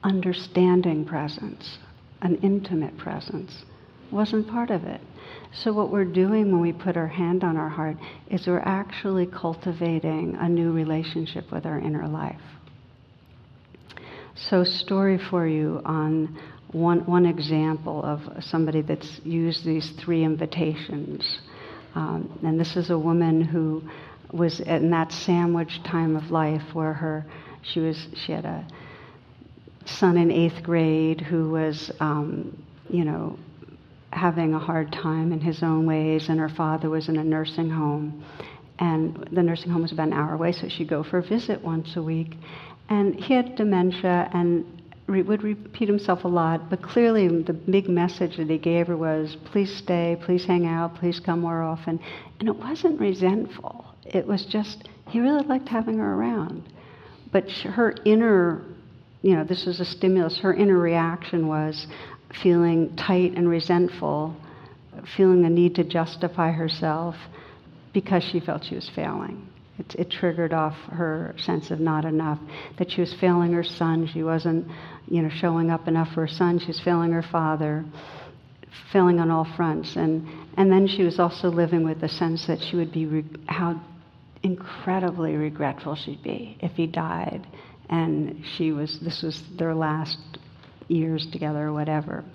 understanding 0.04 1.06
presence, 1.06 1.78
an 2.22 2.36
intimate 2.38 2.98
presence, 2.98 3.64
wasn't 4.12 4.48
part 4.48 4.70
of 4.72 4.84
it. 4.84 5.02
So, 5.54 5.74
what 5.74 5.92
we're 5.92 6.06
doing 6.06 6.52
when 6.52 6.62
we 6.62 6.74
put 6.74 6.96
our 6.96 7.08
hand 7.08 7.44
on 7.44 7.58
our 7.58 7.70
heart 7.70 7.98
is 8.30 8.48
we're 8.48 8.60
actually 8.60 9.26
cultivating 9.28 10.36
a 10.40 10.48
new 10.48 10.72
relationship 10.72 11.52
with 11.52 11.66
our 11.66 11.80
inner 11.80 12.08
life. 12.08 12.42
So, 14.36 14.64
story 14.64 15.20
for 15.30 15.48
you 15.48 15.82
on 15.86 16.40
one, 16.72 17.06
one 17.06 17.26
example 17.26 18.04
of 18.04 18.44
somebody 18.44 18.82
that's 18.82 19.20
used 19.24 19.66
these 19.66 19.92
three 20.04 20.24
invitations. 20.24 21.40
Um, 21.96 22.40
and 22.44 22.60
this 22.60 22.76
is 22.76 22.92
a 22.92 22.98
woman 22.98 23.42
who 23.42 23.82
was 24.32 24.60
in 24.60 24.92
that 24.92 25.12
sandwich 25.12 25.82
time 25.84 26.16
of 26.16 26.32
life 26.32 26.64
where 26.74 26.94
her 26.94 27.26
she 27.62 27.80
was 27.80 28.08
she 28.16 28.32
had 28.32 28.46
a 28.46 28.66
son 29.86 30.18
in 30.18 30.32
eighth 30.32 30.62
grade 30.64 31.20
who 31.20 31.50
was 31.50 31.92
um, 32.00 32.64
you 32.90 33.04
know 33.04 33.38
having 34.12 34.54
a 34.54 34.60
hard 34.60 34.92
time 34.92 35.32
in 35.32 35.40
his 35.40 35.62
own 35.64 35.86
ways, 35.86 36.30
and 36.30 36.40
her 36.40 36.50
father 36.50 36.90
was 36.90 37.10
in 37.10 37.18
a 37.18 37.24
nursing 37.24 37.70
home. 37.70 38.24
And 38.80 39.28
the 39.32 39.44
nursing 39.44 39.72
home 39.72 39.82
was 39.82 39.92
about 39.92 40.08
an 40.08 40.14
hour 40.14 40.34
away, 40.34 40.54
so 40.54 40.70
she'd 40.70 40.88
go 40.88 41.04
for 41.04 41.18
a 41.18 41.24
visit 41.24 41.62
once 41.62 41.96
a 41.96 42.02
week. 42.02 42.36
And 42.90 43.16
he 43.16 43.34
had 43.34 43.56
dementia 43.56 44.30
and 44.34 44.66
re- 45.08 45.22
would 45.22 45.44
repeat 45.44 45.88
himself 45.88 46.24
a 46.24 46.28
lot, 46.28 46.70
but 46.70 46.82
clearly 46.82 47.28
the 47.44 47.54
big 47.54 47.90
message 47.90 48.38
that 48.38 48.50
he 48.50 48.58
gave 48.58 48.88
her 48.88 48.98
was 48.98 49.36
please 49.46 49.74
stay, 49.76 50.18
please 50.22 50.46
hang 50.46 50.66
out, 50.66 50.96
please 50.96 51.20
come 51.20 51.42
more 51.42 51.62
often. 51.62 52.00
And 52.40 52.48
it 52.48 52.56
wasn't 52.56 53.00
resentful, 53.00 53.86
it 54.06 54.26
was 54.26 54.46
just 54.46 54.88
he 55.10 55.20
really 55.20 55.46
liked 55.46 55.68
having 55.68 55.98
her 55.98 56.14
around. 56.14 56.64
But 57.32 57.50
her 57.52 57.96
inner, 58.06 58.64
you 59.22 59.36
know, 59.36 59.44
this 59.44 59.66
was 59.66 59.80
a 59.80 59.86
stimulus, 59.86 60.40
her 60.40 60.54
inner 60.54 60.78
reaction 60.78 61.48
was, 61.48 61.88
feeling 62.42 62.96
tight 62.96 63.34
and 63.36 63.50
resentful, 63.50 64.36
feeling 65.16 65.42
the 65.42 65.50
need 65.50 65.76
to 65.76 65.84
justify 65.84 66.52
herself 66.52 67.16
because 67.94 68.24
she 68.24 68.40
felt 68.40 68.64
she 68.66 68.76
was 68.76 68.90
failing. 68.96 69.48
It, 69.80 69.96
it, 69.96 70.12
triggered 70.12 70.54
off 70.54 70.76
her 70.92 71.34
sense 71.38 71.72
of 71.72 71.80
not 71.80 72.04
enough, 72.04 72.38
that 72.78 72.92
she 72.92 73.02
was 73.02 73.14
failing 73.20 73.54
her 73.54 73.64
son, 73.64 74.10
she 74.12 74.24
wasn't, 74.24 74.68
you 75.08 75.22
know, 75.22 75.30
showing 75.30 75.72
up 75.72 75.88
enough 75.88 76.10
for 76.10 76.22
her 76.22 76.28
son, 76.28 76.60
she 76.60 76.68
was 76.68 76.82
failing 76.82 77.12
her 77.14 77.24
father, 77.24 77.86
failing 78.92 79.20
on 79.20 79.32
all 79.32 79.48
fronts. 79.56 79.96
And, 79.96 80.28
and 80.60 80.70
then 80.70 80.88
she 80.88 81.04
was 81.04 81.20
also 81.20 81.48
living 81.48 81.86
with 81.86 82.02
the 82.02 82.10
sense 82.10 82.46
that 82.48 82.62
she 82.62 82.76
would 82.76 82.92
be, 82.92 83.06
re- 83.06 83.26
how 83.48 83.82
incredibly 84.44 85.38
regretful 85.38 85.96
she'd 85.96 86.22
be 86.22 86.58
if 86.60 86.74
he 86.74 86.86
died. 86.86 87.48
And 87.90 88.44
she 88.58 88.74
was, 88.74 89.00
this 89.00 89.22
was 89.24 89.42
their 89.58 89.74
last 89.74 90.20
years 90.90 91.26
together 91.32 91.68
or 91.68 91.74
whatever. 91.74 92.26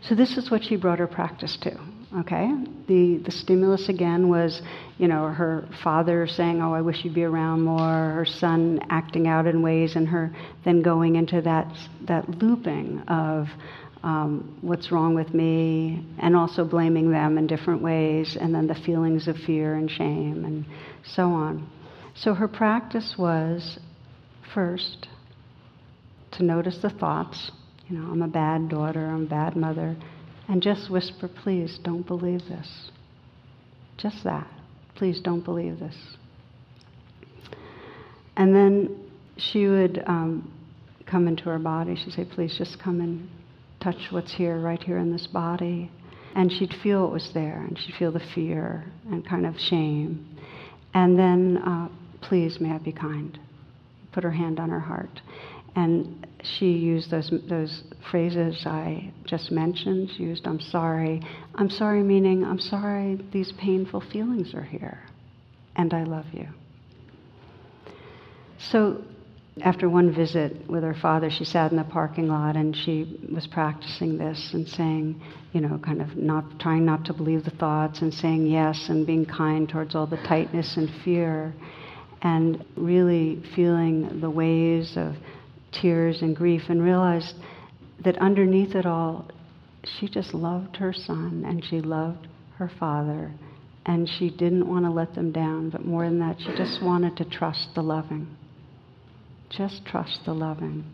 So 0.00 0.14
this 0.14 0.38
is 0.38 0.50
what 0.50 0.64
she 0.64 0.76
brought 0.76 1.00
her 1.00 1.06
practice 1.06 1.58
to. 1.58 1.78
Okay, 2.20 2.50
the 2.88 3.18
the 3.18 3.30
stimulus 3.30 3.88
again 3.88 4.28
was, 4.28 4.62
you 4.98 5.06
know, 5.06 5.28
her 5.28 5.68
father 5.84 6.26
saying, 6.26 6.60
"Oh, 6.60 6.74
I 6.74 6.80
wish 6.80 7.04
you'd 7.04 7.14
be 7.14 7.22
around 7.22 7.62
more." 7.62 7.78
Her 7.78 8.26
son 8.26 8.80
acting 8.90 9.28
out 9.28 9.46
in 9.46 9.62
ways, 9.62 9.94
and 9.94 10.08
her 10.08 10.34
then 10.64 10.82
going 10.82 11.14
into 11.14 11.40
that 11.42 11.72
that 12.08 12.28
looping 12.42 12.98
of 13.06 13.46
um, 14.02 14.58
what's 14.62 14.90
wrong 14.90 15.14
with 15.14 15.34
me, 15.34 16.04
and 16.18 16.36
also 16.36 16.64
blaming 16.64 17.10
them 17.10 17.38
in 17.38 17.46
different 17.46 17.82
ways, 17.82 18.36
and 18.40 18.54
then 18.54 18.66
the 18.66 18.74
feelings 18.74 19.28
of 19.28 19.36
fear 19.46 19.74
and 19.74 19.90
shame, 19.90 20.44
and 20.44 20.64
so 21.04 21.24
on. 21.24 21.68
So 22.14 22.34
her 22.34 22.48
practice 22.48 23.14
was 23.18 23.78
first 24.54 25.08
to 26.32 26.42
notice 26.42 26.78
the 26.82 26.90
thoughts 26.90 27.50
you 27.90 27.98
know, 27.98 28.08
I'm 28.08 28.22
a 28.22 28.28
bad 28.28 28.68
daughter, 28.68 29.04
I'm 29.04 29.24
a 29.24 29.28
bad 29.28 29.56
mother, 29.56 29.96
and 30.48 30.62
just 30.62 30.90
whisper, 30.90 31.28
please 31.28 31.78
don't 31.82 32.06
believe 32.06 32.40
this. 32.48 32.90
Just 33.96 34.22
that. 34.22 34.46
Please 34.94 35.20
don't 35.20 35.44
believe 35.44 35.80
this. 35.80 35.96
And 38.36 38.54
then 38.54 39.10
she 39.36 39.66
would 39.66 40.04
um, 40.06 40.52
come 41.04 41.26
into 41.26 41.44
her 41.44 41.58
body. 41.58 41.96
She'd 41.96 42.12
say, 42.12 42.24
please 42.24 42.56
just 42.56 42.78
come 42.78 43.00
and 43.00 43.28
touch 43.82 43.96
what's 44.10 44.34
here, 44.34 44.58
right 44.58 44.82
here 44.82 44.98
in 44.98 45.12
this 45.12 45.26
body. 45.26 45.90
And 46.34 46.52
she'd 46.52 46.74
feel 46.82 47.06
it 47.06 47.12
was 47.12 47.30
there, 47.34 47.64
and 47.66 47.78
she'd 47.78 47.94
feel 47.96 48.12
the 48.12 48.22
fear 48.34 48.84
and 49.10 49.26
kind 49.26 49.46
of 49.46 49.54
shame. 49.58 50.38
And 50.94 51.18
then, 51.18 51.56
uh, 51.58 51.88
please, 52.20 52.60
may 52.60 52.70
I 52.70 52.78
be 52.78 52.92
kind. 52.92 53.38
Put 54.12 54.24
her 54.24 54.30
hand 54.30 54.60
on 54.60 54.70
her 54.70 54.80
heart. 54.80 55.20
And 55.76 56.26
she 56.42 56.66
used 56.66 57.10
those, 57.10 57.32
those 57.48 57.82
phrases 58.10 58.62
I 58.66 59.12
just 59.24 59.50
mentioned. 59.52 60.10
She 60.16 60.24
used, 60.24 60.46
I'm 60.46 60.60
sorry. 60.60 61.22
I'm 61.54 61.70
sorry, 61.70 62.02
meaning, 62.02 62.44
I'm 62.44 62.58
sorry 62.58 63.20
these 63.32 63.52
painful 63.58 64.02
feelings 64.12 64.54
are 64.54 64.64
here, 64.64 65.00
and 65.76 65.92
I 65.94 66.04
love 66.04 66.26
you. 66.32 66.48
So, 68.70 69.02
after 69.62 69.88
one 69.88 70.14
visit 70.14 70.68
with 70.68 70.82
her 70.82 70.94
father, 70.94 71.30
she 71.30 71.44
sat 71.44 71.70
in 71.70 71.76
the 71.76 71.84
parking 71.84 72.28
lot 72.28 72.56
and 72.56 72.74
she 72.74 73.18
was 73.32 73.46
practicing 73.46 74.16
this 74.16 74.50
and 74.54 74.66
saying, 74.68 75.20
you 75.52 75.60
know, 75.60 75.78
kind 75.78 76.00
of 76.00 76.16
not 76.16 76.58
trying 76.58 76.84
not 76.84 77.04
to 77.06 77.12
believe 77.12 77.44
the 77.44 77.50
thoughts 77.50 78.00
and 78.00 78.14
saying 78.14 78.46
yes 78.46 78.88
and 78.88 79.06
being 79.06 79.26
kind 79.26 79.68
towards 79.68 79.94
all 79.94 80.06
the 80.06 80.16
tightness 80.18 80.76
and 80.76 80.88
fear 81.04 81.52
and 82.22 82.64
really 82.76 83.42
feeling 83.54 84.20
the 84.20 84.30
waves 84.30 84.96
of 84.96 85.14
tears 85.72 86.22
and 86.22 86.36
grief 86.36 86.62
and 86.68 86.82
realized 86.82 87.34
that 88.04 88.16
underneath 88.18 88.74
it 88.74 88.86
all, 88.86 89.28
she 89.84 90.08
just 90.08 90.32
loved 90.32 90.76
her 90.76 90.92
son 90.92 91.44
and 91.46 91.64
she 91.64 91.80
loved 91.80 92.26
her 92.56 92.70
father 92.78 93.32
and 93.86 94.08
she 94.08 94.30
didn't 94.30 94.68
want 94.68 94.84
to 94.84 94.90
let 94.90 95.14
them 95.14 95.32
down, 95.32 95.70
but 95.70 95.84
more 95.84 96.04
than 96.04 96.18
that, 96.20 96.36
she 96.38 96.54
just 96.56 96.82
wanted 96.82 97.16
to 97.16 97.24
trust 97.24 97.68
the 97.74 97.82
loving. 97.82 98.26
Just 99.50 99.84
trust 99.84 100.20
the 100.24 100.32
loving. 100.32 100.84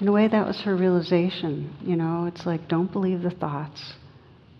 In 0.00 0.08
a 0.08 0.12
way, 0.12 0.28
that 0.28 0.46
was 0.46 0.60
her 0.62 0.74
realization. 0.74 1.76
You 1.82 1.96
know, 1.96 2.26
it's 2.26 2.46
like, 2.46 2.68
don't 2.68 2.90
believe 2.90 3.22
the 3.22 3.30
thoughts. 3.30 3.94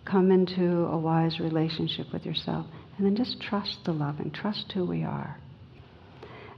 Come 0.04 0.30
into 0.30 0.86
a 0.86 0.98
wise 0.98 1.40
relationship 1.40 2.06
with 2.12 2.26
yourself. 2.26 2.66
And 2.98 3.06
then 3.06 3.16
just 3.16 3.40
trust 3.40 3.78
the 3.86 3.92
loving, 3.92 4.30
trust 4.30 4.72
who 4.74 4.84
we 4.84 5.04
are. 5.04 5.38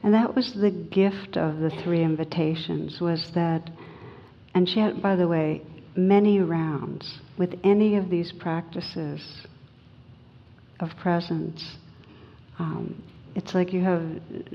And 0.03 0.15
that 0.15 0.35
was 0.35 0.53
the 0.61 0.71
gift 0.71 1.37
of 1.37 1.59
the 1.59 1.71
three 1.85 2.03
invitations 2.03 2.99
was 3.01 3.31
that, 3.35 3.71
and 4.55 4.69
she 4.69 4.81
had, 4.81 5.01
by 5.01 5.15
the 5.15 5.29
way, 5.29 5.63
many 5.95 6.41
rounds 6.41 7.21
with 7.39 7.55
any 7.63 7.97
of 7.97 8.11
these 8.11 8.33
practices 8.41 9.23
of 10.81 10.91
presence. 11.01 11.77
Um, 12.59 13.03
it's 13.35 13.55
like 13.55 13.73
you 13.73 13.81
have 13.83 14.03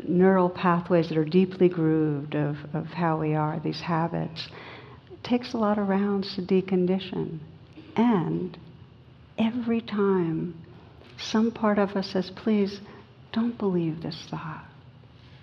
neural 0.07 0.49
pathways 0.49 1.09
that 1.09 1.17
are 1.17 1.25
deeply 1.25 1.67
grooved 1.67 2.35
of, 2.35 2.57
of 2.73 2.85
how 2.87 3.19
we 3.19 3.33
are, 3.33 3.59
these 3.59 3.81
habits. 3.81 4.47
It 5.11 5.23
takes 5.23 5.53
a 5.53 5.57
lot 5.57 5.79
of 5.79 5.87
rounds 5.87 6.35
to 6.35 6.41
decondition. 6.41 7.39
And 7.95 8.57
every 9.37 9.81
time 9.81 10.63
some 11.17 11.51
part 11.51 11.79
of 11.79 11.91
us 11.91 12.11
says, 12.11 12.31
please 12.35 12.79
don't 13.33 13.57
believe 13.57 14.01
this 14.01 14.27
thought. 14.29 14.65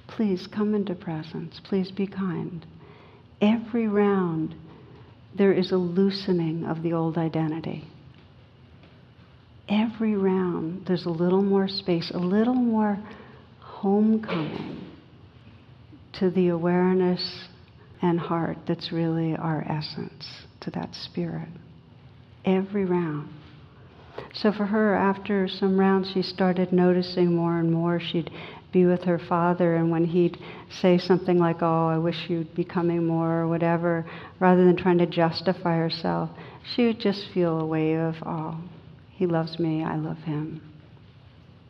Please 0.06 0.46
come 0.46 0.74
into 0.74 0.94
presence. 0.94 1.60
Please 1.64 1.90
be 1.90 2.06
kind. 2.06 2.64
Every 3.40 3.88
round, 3.88 4.54
there 5.36 5.52
is 5.52 5.72
a 5.72 5.76
loosening 5.76 6.64
of 6.64 6.82
the 6.82 6.92
old 6.92 7.18
identity. 7.18 7.84
Every 9.68 10.14
round, 10.14 10.86
there's 10.86 11.06
a 11.06 11.10
little 11.10 11.42
more 11.42 11.66
space, 11.66 12.12
a 12.14 12.18
little 12.18 12.54
more 12.54 12.98
homecoming 13.84 14.80
to 16.10 16.30
the 16.30 16.48
awareness 16.48 17.48
and 18.00 18.18
heart 18.18 18.56
that's 18.66 18.90
really 18.90 19.36
our 19.36 19.60
essence 19.68 20.24
to 20.58 20.70
that 20.70 20.88
spirit. 20.94 21.48
Every 22.46 22.86
round. 22.86 23.28
So 24.32 24.52
for 24.52 24.64
her, 24.64 24.94
after 24.94 25.48
some 25.48 25.78
rounds, 25.78 26.10
she 26.14 26.22
started 26.22 26.72
noticing 26.72 27.36
more 27.36 27.58
and 27.58 27.70
more. 27.70 28.00
She'd 28.00 28.30
be 28.72 28.86
with 28.86 29.02
her 29.02 29.18
father, 29.18 29.74
and 29.74 29.90
when 29.90 30.06
he'd 30.06 30.38
say 30.80 30.96
something 30.96 31.38
like, 31.38 31.58
Oh, 31.60 31.88
I 31.88 31.98
wish 31.98 32.16
you'd 32.28 32.54
be 32.54 32.64
coming 32.64 33.06
more, 33.06 33.40
or 33.40 33.48
whatever, 33.48 34.06
rather 34.40 34.64
than 34.64 34.78
trying 34.78 34.98
to 34.98 35.06
justify 35.06 35.76
herself, 35.76 36.30
she 36.74 36.86
would 36.86 37.00
just 37.00 37.26
feel 37.34 37.60
a 37.60 37.66
wave 37.66 37.98
of, 37.98 38.14
Oh, 38.24 38.56
he 39.10 39.26
loves 39.26 39.58
me, 39.58 39.84
I 39.84 39.96
love 39.96 40.18
him. 40.20 40.73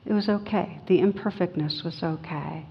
It 0.06 0.12
was 0.12 0.28
okay. 0.28 0.80
The 0.86 1.00
imperfectness 1.00 1.82
was 1.84 2.02
okay. 2.02 2.66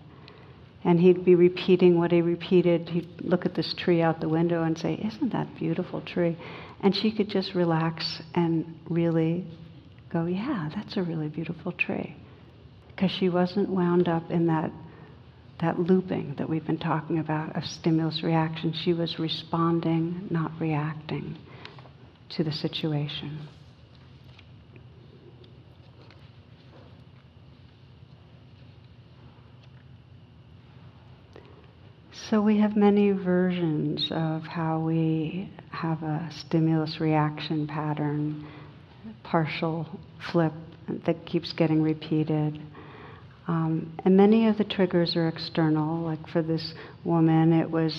And 0.84 1.00
he'd 1.00 1.24
be 1.24 1.36
repeating 1.36 1.98
what 1.98 2.12
he 2.12 2.22
repeated. 2.22 2.90
He'd 2.90 3.22
look 3.22 3.46
at 3.46 3.56
this 3.56 3.74
tree 3.78 4.02
out 4.02 4.20
the 4.20 4.30
window 4.30 4.64
and 4.64 4.78
say, 4.78 4.96
Isn't 4.96 5.32
that 5.32 5.48
beautiful 5.58 6.02
tree? 6.02 6.38
And 6.82 6.96
she 6.96 7.12
could 7.16 7.30
just 7.30 7.56
relax 7.56 8.22
and 8.36 8.78
really 8.90 9.46
go, 10.12 10.26
Yeah, 10.26 10.70
that's 10.76 10.98
a 10.98 11.04
really 11.04 11.30
beautiful 11.30 11.72
tree. 11.72 12.16
Because 12.90 13.12
she 13.12 13.30
wasn't 13.30 13.70
wound 13.70 14.08
up 14.08 14.30
in 14.30 14.48
that, 14.48 14.72
that 15.62 15.80
looping 15.80 16.36
that 16.38 16.50
we've 16.50 16.66
been 16.66 16.78
talking 16.78 17.18
about 17.18 17.56
of 17.56 17.64
stimulus 17.64 18.22
reaction. 18.22 18.74
She 18.74 18.94
was 18.94 19.18
responding, 19.18 20.28
not 20.30 20.52
reacting 20.60 21.38
to 22.32 22.44
the 22.44 22.52
situation. 22.52 23.48
So 32.34 32.42
we 32.42 32.58
have 32.62 32.76
many 32.76 33.12
versions 33.12 34.08
of 34.10 34.42
how 34.42 34.80
we 34.80 35.52
have 35.70 36.02
a 36.02 36.28
stimulus 36.32 37.00
reaction 37.00 37.68
pattern, 37.68 38.48
partial 39.22 39.86
flip 40.32 40.52
that 41.06 41.28
keeps 41.28 41.54
getting 41.54 41.84
repeated. 41.84 42.60
Um, 43.48 43.96
and 44.04 44.18
many 44.18 44.48
of 44.48 44.58
the 44.58 44.64
triggers 44.64 45.16
are 45.16 45.28
external. 45.28 46.02
Like 46.02 46.28
for 46.28 46.42
this 46.42 46.74
woman, 47.04 47.54
it 47.54 47.70
was 47.70 47.94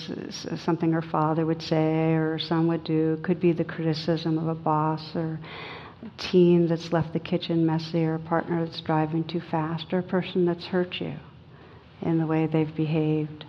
something 0.65 0.91
her 0.91 1.01
father 1.01 1.45
would 1.45 1.61
say 1.61 2.11
or 2.15 2.37
son 2.37 2.67
would 2.67 2.83
do. 2.83 3.13
It 3.13 3.23
could 3.23 3.39
be 3.39 3.53
the 3.53 3.63
criticism 3.63 4.37
of 4.37 4.49
a 4.49 4.61
boss 4.61 5.15
or 5.15 5.39
a 6.03 6.21
teen 6.29 6.67
that's 6.67 6.91
left 6.91 7.13
the 7.13 7.21
kitchen 7.21 7.65
messy 7.65 8.03
or 8.03 8.15
a 8.15 8.19
partner 8.19 8.65
that's 8.65 8.81
driving 8.81 9.23
too 9.23 9.41
fast 9.49 9.93
or 9.93 9.99
a 9.99 10.03
person 10.03 10.43
that's 10.43 10.65
hurt 10.65 10.95
you 10.99 11.13
in 12.01 12.17
the 12.17 12.27
way 12.27 12.47
they've 12.47 12.75
behaved. 12.75 13.45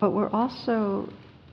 But 0.00 0.12
we're 0.12 0.30
also 0.30 1.08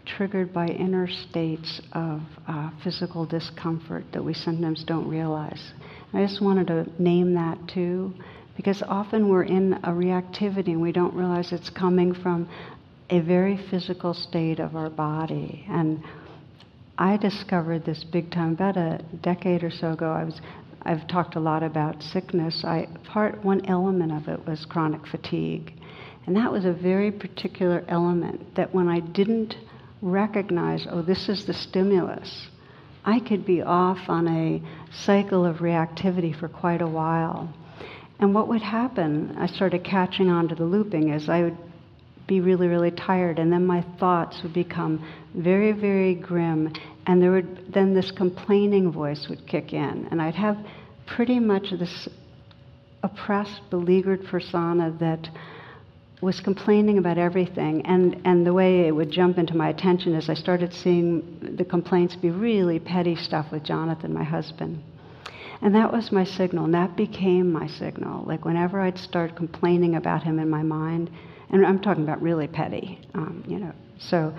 triggered 0.06 0.54
by 0.54 0.68
inner 0.68 1.08
states 1.08 1.82
of 1.92 2.22
uh, 2.48 2.70
physical 2.84 3.26
discomfort 3.26 4.06
that 4.14 4.24
we 4.24 4.34
sometimes 4.34 4.84
don't 4.86 5.08
realize. 5.08 5.74
I 6.14 6.26
just 6.26 6.42
wanted 6.42 6.68
to 6.68 6.86
name 7.02 7.34
that 7.34 7.58
too, 7.68 8.14
because 8.56 8.82
often 8.82 9.28
we're 9.28 9.44
in 9.44 9.74
a 9.84 9.90
reactivity 9.90 10.70
and 10.70 10.82
we 10.82 10.94
don't 10.94 11.14
realize 11.14 11.52
it's 11.52 11.70
coming 11.70 12.14
from 12.14 12.48
a 13.10 13.20
very 13.20 13.58
physical 13.70 14.14
state 14.14 14.60
of 14.60 14.76
our 14.76 14.90
body. 14.90 15.66
And 15.70 16.02
I 16.98 17.18
discovered 17.18 17.86
this 17.86 18.04
big 18.04 18.32
time 18.32 18.54
about 18.54 18.78
a 18.78 19.02
decade 19.22 19.64
or 19.64 19.70
so 19.70 19.92
ago. 19.92 20.12
I 20.12 20.24
was 20.24 20.42
I've 20.84 21.06
talked 21.08 21.36
a 21.36 21.40
lot 21.42 21.64
about 21.64 22.02
sickness. 22.02 22.64
I 22.64 22.88
part 23.04 23.44
one 23.44 23.66
element 23.66 24.14
of 24.14 24.30
it 24.30 24.48
was 24.48 24.66
chronic 24.66 25.06
fatigue. 25.06 25.74
And 26.28 26.36
that 26.36 26.52
was 26.52 26.66
a 26.66 26.74
very 26.74 27.12
particular 27.12 27.86
element 27.88 28.56
that 28.56 28.76
when 28.76 28.90
I 28.90 29.00
didn't 29.00 29.56
recognize, 30.02 30.86
oh, 30.92 31.02
this 31.02 31.30
is 31.30 31.46
the 31.46 31.54
stimulus, 31.54 32.48
I 33.06 33.22
could 33.22 33.46
be 33.46 33.62
off 33.62 34.10
on 34.10 34.28
a 34.28 34.62
cycle 35.06 35.46
of 35.46 35.58
reactivity 35.58 36.38
for 36.38 36.50
quite 36.50 36.82
a 36.82 36.88
while. 36.88 37.52
And 38.20 38.36
what 38.36 38.50
would 38.50 38.62
happen, 38.62 39.36
I 39.38 39.48
started 39.48 39.86
catching 39.86 40.30
on 40.30 40.50
to 40.50 40.56
the 40.56 40.66
looping, 40.66 41.14
is 41.14 41.30
I 41.30 41.44
would 41.44 41.58
be 42.28 42.42
really, 42.42 42.68
really 42.68 42.92
tired, 42.92 43.40
and 43.40 43.52
then 43.52 43.66
my 43.66 43.86
thoughts 43.98 44.42
would 44.44 44.54
become 44.54 45.08
very, 45.34 45.72
very 45.72 46.14
grim, 46.14 46.74
and 47.06 47.22
there 47.22 47.32
would 47.32 47.72
then 47.74 47.94
this 47.94 48.12
complaining 48.12 48.92
voice 48.92 49.28
would 49.30 49.48
kick 49.48 49.72
in, 49.72 50.08
and 50.12 50.22
I'd 50.22 50.36
have 50.36 50.58
pretty 51.06 51.40
much 51.40 51.72
this 51.80 52.10
oppressed, 53.02 53.62
beleaguered 53.70 54.26
persona 54.26 54.94
that 55.00 55.30
was 56.22 56.40
complaining 56.40 56.98
about 56.98 57.18
everything. 57.18 57.86
And, 57.86 58.20
and 58.26 58.46
the 58.46 58.54
way 58.54 58.88
it 58.88 58.92
would 58.92 59.12
jump 59.12 59.38
into 59.38 59.56
my 59.56 59.70
attention 59.70 60.14
is 60.16 60.30
I 60.30 60.34
started 60.34 60.74
seeing 60.74 61.56
the 61.58 61.66
complaints 61.66 62.16
be 62.16 62.32
really 62.32 62.80
petty 62.80 63.16
stuff 63.16 63.52
with 63.52 63.64
Jonathan, 63.64 64.14
my 64.14 64.24
husband. 64.24 64.82
And 65.62 65.74
that 65.76 65.92
was 65.92 66.12
my 66.12 66.24
signal, 66.24 66.66
and 66.66 66.74
that 66.76 66.96
became 66.96 67.52
my 67.52 67.68
signal. 67.68 68.24
Like 68.26 68.46
whenever 68.46 68.80
I'd 68.80 68.98
start 68.98 69.36
complaining 69.36 69.96
about 69.96 70.24
him 70.24 70.40
in 70.40 70.50
my 70.50 70.62
mind, 70.62 71.10
and 71.50 71.66
I'm 71.66 71.80
talking 71.82 72.04
about 72.04 72.22
really 72.22 72.48
petty, 72.48 73.00
um, 73.16 73.44
you 73.48 73.58
know. 73.58 73.72
So 74.00 74.34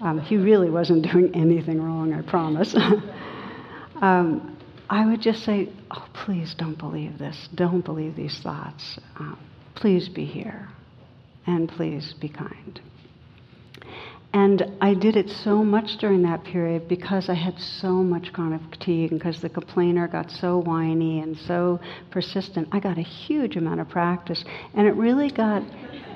um, 0.00 0.20
he 0.20 0.36
really 0.36 0.70
wasn't 0.70 1.02
doing 1.12 1.34
anything 1.34 1.82
wrong, 1.82 2.12
I 2.12 2.22
promise. 2.22 2.74
um, 4.00 4.56
I 4.88 5.06
would 5.06 5.20
just 5.20 5.44
say, 5.44 5.68
"Oh, 5.90 6.06
please 6.12 6.54
don't 6.56 6.78
believe 6.78 7.18
this. 7.18 7.48
Don't 7.54 7.84
believe 7.84 8.14
these 8.14 8.38
thoughts. 8.38 8.98
Um, 9.16 9.38
please 9.74 10.08
be 10.08 10.24
here." 10.24 10.68
And 11.50 11.68
please 11.68 12.14
be 12.20 12.28
kind. 12.28 12.80
And 14.32 14.76
I 14.80 14.94
did 14.94 15.16
it 15.16 15.28
so 15.28 15.64
much 15.64 15.96
during 15.96 16.22
that 16.22 16.44
period 16.44 16.86
because 16.86 17.28
I 17.28 17.34
had 17.34 17.58
so 17.58 17.94
much 17.94 18.32
chronic 18.32 18.60
fatigue 18.70 19.10
and 19.10 19.18
because 19.18 19.40
the 19.40 19.48
complainer 19.48 20.06
got 20.06 20.30
so 20.30 20.58
whiny 20.58 21.18
and 21.18 21.36
so 21.36 21.80
persistent. 22.12 22.68
I 22.70 22.78
got 22.78 22.96
a 22.96 23.02
huge 23.02 23.56
amount 23.56 23.80
of 23.80 23.88
practice 23.88 24.44
and 24.74 24.86
it 24.86 24.94
really 24.94 25.30
got. 25.30 25.64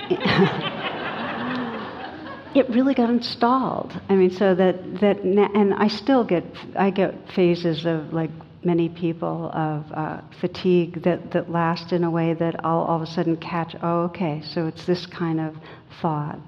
it 2.54 2.70
really 2.70 2.94
got 2.94 3.10
installed. 3.10 4.00
I 4.08 4.14
mean, 4.14 4.30
so 4.30 4.54
that 4.54 5.00
that 5.00 5.24
and 5.24 5.74
I 5.74 5.88
still 5.88 6.22
get 6.22 6.44
I 6.76 6.90
get 6.90 7.16
phases 7.34 7.84
of 7.84 8.12
like 8.12 8.30
many 8.64 8.88
people 8.88 9.50
of 9.52 9.84
uh, 9.92 10.20
fatigue 10.40 11.02
that, 11.02 11.32
that 11.32 11.50
last 11.50 11.92
in 11.92 12.04
a 12.04 12.10
way 12.10 12.34
that 12.34 12.64
I'll 12.64 12.78
all 12.78 12.96
of 12.96 13.02
a 13.02 13.06
sudden 13.06 13.36
catch, 13.36 13.74
oh, 13.82 14.02
okay, 14.04 14.42
so 14.44 14.66
it's 14.66 14.86
this 14.86 15.06
kind 15.06 15.40
of 15.40 15.54
thought, 16.00 16.38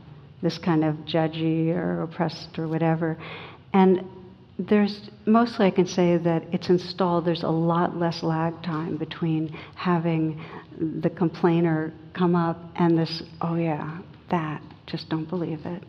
this 0.42 0.58
kind 0.58 0.84
of 0.84 0.96
judgy 1.06 1.74
or 1.74 2.02
oppressed 2.02 2.58
or 2.58 2.68
whatever. 2.68 3.18
And 3.72 4.04
there's 4.58 5.10
mostly 5.26 5.66
I 5.66 5.70
can 5.70 5.86
say 5.86 6.16
that 6.16 6.44
it's 6.52 6.68
installed, 6.70 7.26
there's 7.26 7.42
a 7.42 7.48
lot 7.48 7.96
less 7.96 8.22
lag 8.22 8.62
time 8.62 8.96
between 8.96 9.48
having 9.74 10.42
the 10.78 11.10
complainer 11.10 11.92
come 12.14 12.34
up 12.34 12.58
and 12.76 12.98
this, 12.98 13.22
oh 13.40 13.56
yeah, 13.56 13.98
that, 14.30 14.62
just 14.86 15.08
don't 15.08 15.28
believe 15.28 15.66
it. 15.66 15.82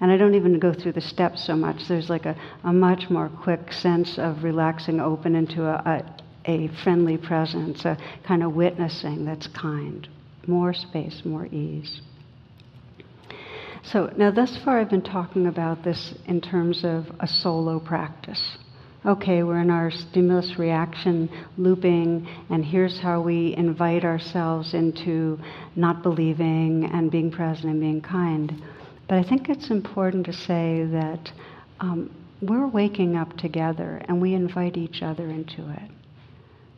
And 0.00 0.10
I 0.10 0.16
don't 0.16 0.34
even 0.34 0.58
go 0.58 0.74
through 0.74 0.92
the 0.92 1.00
steps 1.00 1.46
so 1.46 1.56
much. 1.56 1.88
There's 1.88 2.10
like 2.10 2.26
a, 2.26 2.36
a 2.64 2.72
much 2.72 3.08
more 3.08 3.30
quick 3.42 3.72
sense 3.72 4.18
of 4.18 4.44
relaxing 4.44 5.00
open 5.00 5.34
into 5.34 5.64
a, 5.64 6.02
a, 6.46 6.52
a 6.52 6.68
friendly 6.84 7.16
presence, 7.16 7.84
a 7.84 7.96
kind 8.26 8.42
of 8.42 8.54
witnessing 8.54 9.24
that's 9.24 9.46
kind. 9.48 10.06
More 10.46 10.74
space, 10.74 11.22
more 11.24 11.46
ease. 11.46 12.00
So 13.82 14.12
now, 14.16 14.32
thus 14.32 14.58
far, 14.64 14.80
I've 14.80 14.90
been 14.90 15.00
talking 15.00 15.46
about 15.46 15.84
this 15.84 16.14
in 16.26 16.40
terms 16.40 16.84
of 16.84 17.06
a 17.20 17.26
solo 17.26 17.78
practice. 17.78 18.58
Okay, 19.06 19.44
we're 19.44 19.60
in 19.60 19.70
our 19.70 19.92
stimulus 19.92 20.58
reaction 20.58 21.30
looping, 21.56 22.26
and 22.50 22.64
here's 22.64 22.98
how 22.98 23.20
we 23.20 23.54
invite 23.56 24.04
ourselves 24.04 24.74
into 24.74 25.38
not 25.76 26.02
believing 26.02 26.90
and 26.92 27.12
being 27.12 27.30
present 27.30 27.66
and 27.66 27.80
being 27.80 28.00
kind. 28.00 28.60
But 29.08 29.18
I 29.18 29.22
think 29.22 29.48
it's 29.48 29.70
important 29.70 30.26
to 30.26 30.32
say 30.32 30.84
that 30.90 31.30
um, 31.80 32.10
we're 32.42 32.66
waking 32.66 33.16
up 33.16 33.36
together 33.36 34.02
and 34.06 34.20
we 34.20 34.34
invite 34.34 34.76
each 34.76 35.02
other 35.02 35.28
into 35.28 35.70
it. 35.70 35.90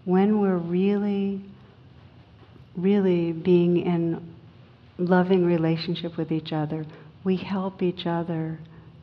When 0.05 0.41
we're 0.41 0.59
really, 0.59 1.43
really 2.77 3.33
being 3.33 3.79
in 3.79 4.35
loving 4.99 5.45
relationship 5.45 6.17
with 6.17 6.31
each 6.33 6.53
other, 6.53 6.85
we 7.25 7.37
help 7.37 7.83
each 7.83 8.07
other 8.07 8.59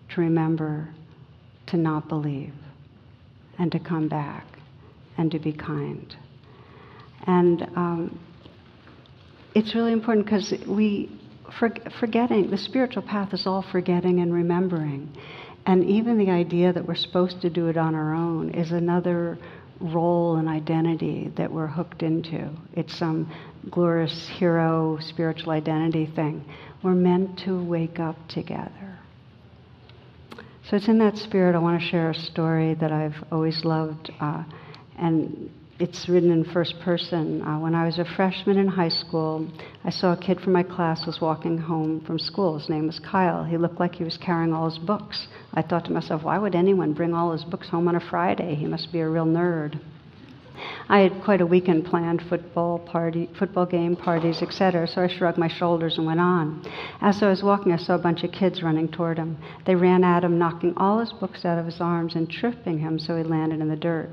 to 0.09 0.21
remember 0.21 0.89
to 1.67 1.77
not 1.77 2.07
believe 2.07 2.53
and 3.57 3.71
to 3.71 3.79
come 3.79 4.07
back 4.07 4.45
and 5.17 5.31
to 5.31 5.39
be 5.39 5.51
kind. 5.51 6.15
And 7.25 7.63
um, 7.75 8.19
it's 9.55 9.73
really 9.73 9.93
important 9.93 10.25
because 10.25 10.53
we 10.67 11.09
for, 11.59 11.73
forgetting, 11.99 12.49
the 12.49 12.57
spiritual 12.57 13.03
path 13.03 13.33
is 13.33 13.47
all 13.47 13.61
forgetting 13.71 14.19
and 14.19 14.33
remembering. 14.33 15.15
And 15.65 15.83
even 15.85 16.17
the 16.17 16.29
idea 16.29 16.73
that 16.73 16.85
we're 16.87 16.95
supposed 16.95 17.41
to 17.41 17.49
do 17.49 17.67
it 17.67 17.77
on 17.77 17.95
our 17.95 18.13
own 18.13 18.51
is 18.51 18.71
another 18.71 19.37
role 19.79 20.37
and 20.37 20.47
identity 20.47 21.31
that 21.37 21.51
we're 21.51 21.67
hooked 21.67 22.03
into. 22.03 22.49
It's 22.73 22.95
some 22.97 23.31
glorious 23.69 24.29
hero 24.37 24.97
spiritual 25.01 25.51
identity 25.51 26.05
thing. 26.05 26.45
We're 26.83 26.93
meant 26.93 27.39
to 27.39 27.63
wake 27.63 27.99
up 27.99 28.15
together. 28.27 28.99
So 30.69 30.77
it's 30.77 30.87
in 30.87 30.97
that 30.99 31.17
spirit 31.17 31.55
I 31.55 31.59
want 31.59 31.81
to 31.81 31.87
share 31.87 32.11
a 32.11 32.15
story 32.15 32.73
that 32.75 32.91
I've 32.91 33.23
always 33.31 33.63
loved, 33.65 34.11
uh, 34.19 34.43
and 34.97 35.51
it's 35.77 36.07
written 36.07 36.31
in 36.31 36.45
first 36.45 36.79
person. 36.79 37.41
Uh, 37.41 37.59
when 37.59 37.75
I 37.75 37.85
was 37.85 37.99
a 37.99 38.05
freshman 38.05 38.57
in 38.57 38.67
high 38.67 38.89
school, 38.89 39.45
I 39.83 39.89
saw 39.89 40.13
a 40.13 40.17
kid 40.17 40.39
from 40.39 40.53
my 40.53 40.63
class 40.63 41.05
was 41.05 41.19
walking 41.19 41.57
home 41.57 41.99
from 42.05 42.17
school. 42.17 42.57
His 42.57 42.69
name 42.69 42.87
was 42.87 42.99
Kyle. 42.99 43.43
He 43.43 43.57
looked 43.57 43.79
like 43.79 43.95
he 43.95 44.05
was 44.05 44.17
carrying 44.17 44.53
all 44.53 44.69
his 44.69 44.79
books. 44.79 45.27
I 45.53 45.61
thought 45.61 45.83
to 45.85 45.91
myself, 45.91 46.23
why 46.23 46.37
would 46.37 46.55
anyone 46.55 46.93
bring 46.93 47.13
all 47.13 47.33
his 47.33 47.43
books 47.43 47.67
home 47.67 47.89
on 47.89 47.95
a 47.95 47.99
Friday? 47.99 48.55
He 48.55 48.67
must 48.67 48.93
be 48.93 49.01
a 49.01 49.09
real 49.09 49.25
nerd. 49.25 49.79
I 50.87 50.99
had 50.99 51.21
quite 51.25 51.41
a 51.41 51.45
weekend 51.45 51.85
planned, 51.85 52.21
football 52.29 52.79
party, 52.79 53.29
football 53.37 53.65
game, 53.65 53.97
parties, 53.97 54.41
etc. 54.41 54.87
So 54.87 55.01
I 55.01 55.07
shrugged 55.07 55.37
my 55.37 55.49
shoulders 55.49 55.97
and 55.97 56.07
went 56.07 56.21
on. 56.21 56.65
As 57.01 57.21
I 57.21 57.29
was 57.29 57.43
walking, 57.43 57.73
I 57.73 57.77
saw 57.77 57.95
a 57.95 57.99
bunch 57.99 58.23
of 58.23 58.31
kids 58.31 58.63
running 58.63 58.87
toward 58.87 59.17
him. 59.17 59.37
They 59.65 59.75
ran 59.75 60.05
at 60.05 60.23
him, 60.23 60.37
knocking 60.37 60.73
all 60.77 60.99
his 60.99 61.11
books 61.11 61.43
out 61.43 61.59
of 61.59 61.65
his 61.65 61.81
arms 61.81 62.15
and 62.15 62.29
tripping 62.29 62.79
him 62.79 62.97
so 62.97 63.17
he 63.17 63.23
landed 63.23 63.59
in 63.59 63.67
the 63.67 63.75
dirt. 63.75 64.09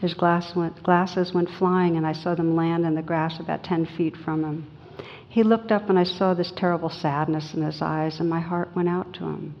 His 0.00 0.14
glass 0.14 0.56
went, 0.56 0.82
glasses 0.82 1.34
went 1.34 1.50
flying, 1.58 1.96
and 1.96 2.06
I 2.06 2.12
saw 2.12 2.34
them 2.34 2.56
land 2.56 2.86
in 2.86 2.94
the 2.94 3.02
grass 3.02 3.38
about 3.38 3.62
10 3.62 3.84
feet 3.96 4.16
from 4.16 4.42
him. 4.42 4.66
He 5.28 5.42
looked 5.42 5.70
up, 5.70 5.90
and 5.90 5.98
I 5.98 6.04
saw 6.04 6.32
this 6.32 6.52
terrible 6.56 6.88
sadness 6.88 7.52
in 7.54 7.62
his 7.62 7.82
eyes, 7.82 8.18
and 8.18 8.28
my 8.28 8.40
heart 8.40 8.74
went 8.74 8.88
out 8.88 9.12
to 9.14 9.24
him. 9.24 9.54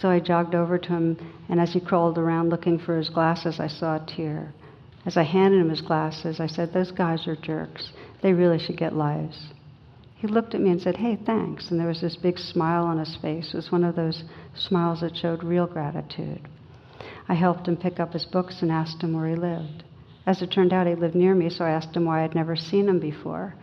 So 0.00 0.08
I 0.08 0.20
jogged 0.20 0.54
over 0.54 0.78
to 0.78 0.88
him, 0.88 1.18
and 1.50 1.60
as 1.60 1.74
he 1.74 1.80
crawled 1.80 2.16
around 2.16 2.48
looking 2.48 2.78
for 2.78 2.96
his 2.96 3.10
glasses, 3.10 3.60
I 3.60 3.68
saw 3.68 3.96
a 3.96 4.06
tear. 4.06 4.54
As 5.04 5.18
I 5.18 5.22
handed 5.22 5.60
him 5.60 5.70
his 5.70 5.82
glasses, 5.82 6.40
I 6.40 6.46
said, 6.46 6.72
Those 6.72 6.90
guys 6.90 7.28
are 7.28 7.36
jerks. 7.36 7.92
They 8.22 8.32
really 8.32 8.58
should 8.58 8.78
get 8.78 8.96
lives. 8.96 9.52
He 10.16 10.26
looked 10.26 10.54
at 10.54 10.62
me 10.62 10.70
and 10.70 10.80
said, 10.80 10.96
Hey, 10.96 11.16
thanks. 11.16 11.70
And 11.70 11.78
there 11.78 11.86
was 11.86 12.00
this 12.00 12.16
big 12.16 12.38
smile 12.38 12.84
on 12.84 12.98
his 12.98 13.16
face. 13.16 13.50
It 13.52 13.56
was 13.56 13.70
one 13.70 13.84
of 13.84 13.96
those 13.96 14.24
smiles 14.54 15.02
that 15.02 15.16
showed 15.16 15.44
real 15.44 15.66
gratitude. 15.66 16.48
I 17.28 17.34
helped 17.34 17.66
him 17.66 17.76
pick 17.76 17.98
up 17.98 18.12
his 18.12 18.24
books 18.24 18.62
and 18.62 18.70
asked 18.70 19.02
him 19.02 19.12
where 19.12 19.28
he 19.28 19.34
lived. 19.34 19.84
As 20.26 20.42
it 20.42 20.50
turned 20.50 20.72
out, 20.72 20.86
he 20.86 20.94
lived 20.94 21.14
near 21.14 21.34
me, 21.34 21.48
so 21.48 21.64
I 21.64 21.70
asked 21.70 21.96
him 21.96 22.04
why 22.04 22.22
I'd 22.24 22.34
never 22.34 22.56
seen 22.56 22.88
him 22.88 22.98
before. 22.98 23.54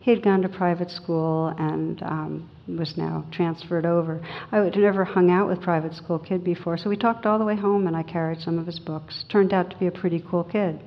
He 0.00 0.10
had 0.10 0.22
gone 0.22 0.42
to 0.42 0.48
private 0.48 0.90
school 0.90 1.48
and 1.58 2.02
um, 2.02 2.50
was 2.68 2.96
now 2.96 3.24
transferred 3.30 3.84
over. 3.84 4.20
I 4.52 4.58
had 4.58 4.76
never 4.76 5.04
hung 5.04 5.30
out 5.30 5.48
with 5.48 5.60
private 5.60 5.94
school 5.94 6.18
kid 6.18 6.44
before, 6.44 6.76
so 6.76 6.88
we 6.88 6.96
talked 6.96 7.26
all 7.26 7.38
the 7.38 7.44
way 7.44 7.56
home, 7.56 7.86
and 7.86 7.96
I 7.96 8.02
carried 8.02 8.40
some 8.40 8.58
of 8.58 8.66
his 8.66 8.78
books. 8.78 9.24
Turned 9.28 9.52
out 9.52 9.70
to 9.70 9.78
be 9.78 9.88
a 9.88 9.90
pretty 9.90 10.24
cool 10.30 10.44
kid. 10.44 10.80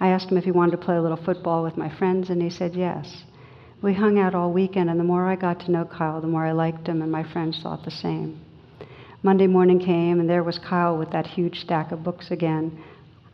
I 0.00 0.08
asked 0.08 0.30
him 0.30 0.38
if 0.38 0.44
he 0.44 0.50
wanted 0.50 0.72
to 0.72 0.84
play 0.84 0.96
a 0.96 1.02
little 1.02 1.22
football 1.22 1.62
with 1.62 1.76
my 1.76 1.88
friends, 1.88 2.30
and 2.30 2.40
he 2.40 2.50
said 2.50 2.74
yes. 2.74 3.24
We 3.82 3.92
hung 3.92 4.18
out 4.18 4.34
all 4.34 4.52
weekend, 4.52 4.88
and 4.88 4.98
the 4.98 5.04
more 5.04 5.26
I 5.26 5.36
got 5.36 5.60
to 5.60 5.70
know 5.70 5.84
Kyle, 5.84 6.20
the 6.20 6.26
more 6.26 6.46
I 6.46 6.52
liked 6.52 6.88
him, 6.88 7.02
and 7.02 7.12
my 7.12 7.22
friends 7.22 7.60
thought 7.62 7.84
the 7.84 7.90
same. 7.90 8.40
Monday 9.24 9.46
morning 9.46 9.80
came, 9.80 10.20
and 10.20 10.28
there 10.28 10.44
was 10.44 10.58
Kyle 10.58 10.98
with 10.98 11.10
that 11.12 11.26
huge 11.26 11.60
stack 11.60 11.92
of 11.92 12.04
books 12.04 12.30
again. 12.30 12.84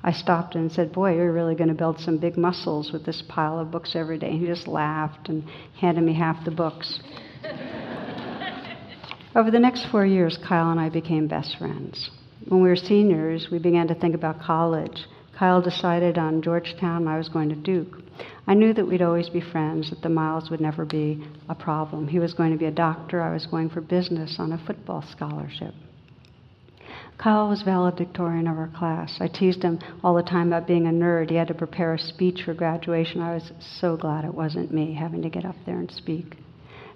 I 0.04 0.12
stopped 0.12 0.54
and 0.54 0.70
said, 0.70 0.92
Boy, 0.92 1.16
you're 1.16 1.32
really 1.32 1.56
going 1.56 1.68
to 1.68 1.74
build 1.74 1.98
some 1.98 2.16
big 2.16 2.38
muscles 2.38 2.92
with 2.92 3.04
this 3.04 3.24
pile 3.28 3.58
of 3.58 3.72
books 3.72 3.96
every 3.96 4.16
day. 4.16 4.28
And 4.28 4.40
he 4.40 4.46
just 4.46 4.68
laughed 4.68 5.28
and 5.28 5.42
handed 5.80 6.04
me 6.04 6.14
half 6.14 6.44
the 6.44 6.52
books. 6.52 7.00
Over 9.34 9.50
the 9.50 9.58
next 9.58 9.86
four 9.90 10.06
years, 10.06 10.38
Kyle 10.48 10.70
and 10.70 10.78
I 10.78 10.90
became 10.90 11.26
best 11.26 11.58
friends. 11.58 12.08
When 12.46 12.62
we 12.62 12.68
were 12.68 12.76
seniors, 12.76 13.48
we 13.50 13.58
began 13.58 13.88
to 13.88 13.94
think 13.96 14.14
about 14.14 14.40
college. 14.40 15.06
Kyle 15.36 15.60
decided 15.60 16.18
on 16.18 16.40
Georgetown, 16.40 17.08
I 17.08 17.18
was 17.18 17.28
going 17.28 17.48
to 17.48 17.56
Duke. 17.56 17.96
I 18.46 18.54
knew 18.54 18.72
that 18.74 18.86
we'd 18.86 19.02
always 19.02 19.28
be 19.28 19.40
friends, 19.40 19.90
that 19.90 20.02
the 20.02 20.08
miles 20.08 20.50
would 20.50 20.60
never 20.60 20.84
be 20.84 21.22
a 21.48 21.54
problem. 21.54 22.08
He 22.08 22.18
was 22.18 22.34
going 22.34 22.52
to 22.52 22.58
be 22.58 22.66
a 22.66 22.70
doctor, 22.70 23.20
I 23.20 23.32
was 23.32 23.46
going 23.46 23.70
for 23.70 23.80
business 23.80 24.36
on 24.38 24.52
a 24.52 24.58
football 24.66 25.02
scholarship. 25.02 25.74
Kyle 27.18 27.50
was 27.50 27.60
valedictorian 27.60 28.46
of 28.46 28.56
our 28.56 28.68
class. 28.68 29.18
I 29.20 29.28
teased 29.28 29.62
him 29.62 29.78
all 30.02 30.14
the 30.14 30.22
time 30.22 30.48
about 30.48 30.66
being 30.66 30.86
a 30.86 30.90
nerd. 30.90 31.28
He 31.28 31.36
had 31.36 31.48
to 31.48 31.54
prepare 31.54 31.92
a 31.92 31.98
speech 31.98 32.44
for 32.44 32.54
graduation. 32.54 33.20
I 33.20 33.34
was 33.34 33.52
so 33.60 33.96
glad 33.96 34.24
it 34.24 34.34
wasn't 34.34 34.72
me 34.72 34.94
having 34.94 35.20
to 35.20 35.28
get 35.28 35.44
up 35.44 35.56
there 35.66 35.78
and 35.78 35.90
speak. 35.90 36.38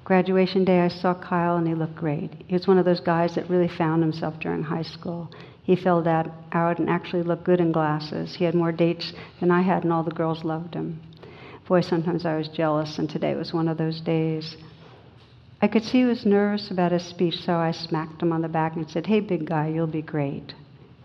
Graduation 0.03 0.64
day, 0.64 0.81
I 0.81 0.89
saw 0.89 1.14
Kyle 1.14 1.57
and 1.57 1.68
he 1.68 1.75
looked 1.75 1.97
great. 1.97 2.31
He 2.47 2.55
was 2.55 2.66
one 2.66 2.79
of 2.79 2.87
those 2.87 3.01
guys 3.01 3.35
that 3.35 3.51
really 3.51 3.68
found 3.68 4.03
himself 4.03 4.41
during 4.41 4.62
high 4.62 4.83
school. 4.83 5.31
He 5.62 5.77
filled 5.77 6.07
out, 6.07 6.31
out 6.53 6.79
and 6.79 6.89
actually 6.89 7.22
looked 7.22 7.45
good 7.45 7.61
in 7.61 7.72
glasses. 7.72 8.35
He 8.35 8.45
had 8.45 8.55
more 8.55 8.72
dates 8.72 9.12
than 9.41 9.51
I 9.51 9.62
had, 9.62 9.85
and 9.85 9.93
all 9.93 10.03
the 10.03 10.11
girls 10.11 10.43
loved 10.43 10.75
him. 10.75 11.01
Boy, 11.67 11.81
sometimes 11.81 12.27
I 12.27 12.37
was 12.37 12.49
jealous, 12.49 12.99
and 12.99 13.09
today 13.09 13.35
was 13.35 13.55
one 13.55 13.69
of 13.69 13.79
those 13.79 14.01
days. 14.01 14.57
I 15.62 15.67
could 15.69 15.83
see 15.83 16.01
he 16.01 16.05
was 16.05 16.27
nervous 16.27 16.71
about 16.71 16.93
his 16.93 17.05
speech, 17.05 17.39
so 17.39 17.55
I 17.55 17.71
smacked 17.71 18.21
him 18.21 18.33
on 18.33 18.43
the 18.43 18.49
back 18.49 18.77
and 18.77 18.89
said, 18.89 19.07
Hey, 19.07 19.21
big 19.21 19.47
guy, 19.47 19.69
you'll 19.69 19.87
be 19.87 20.03
great. 20.03 20.53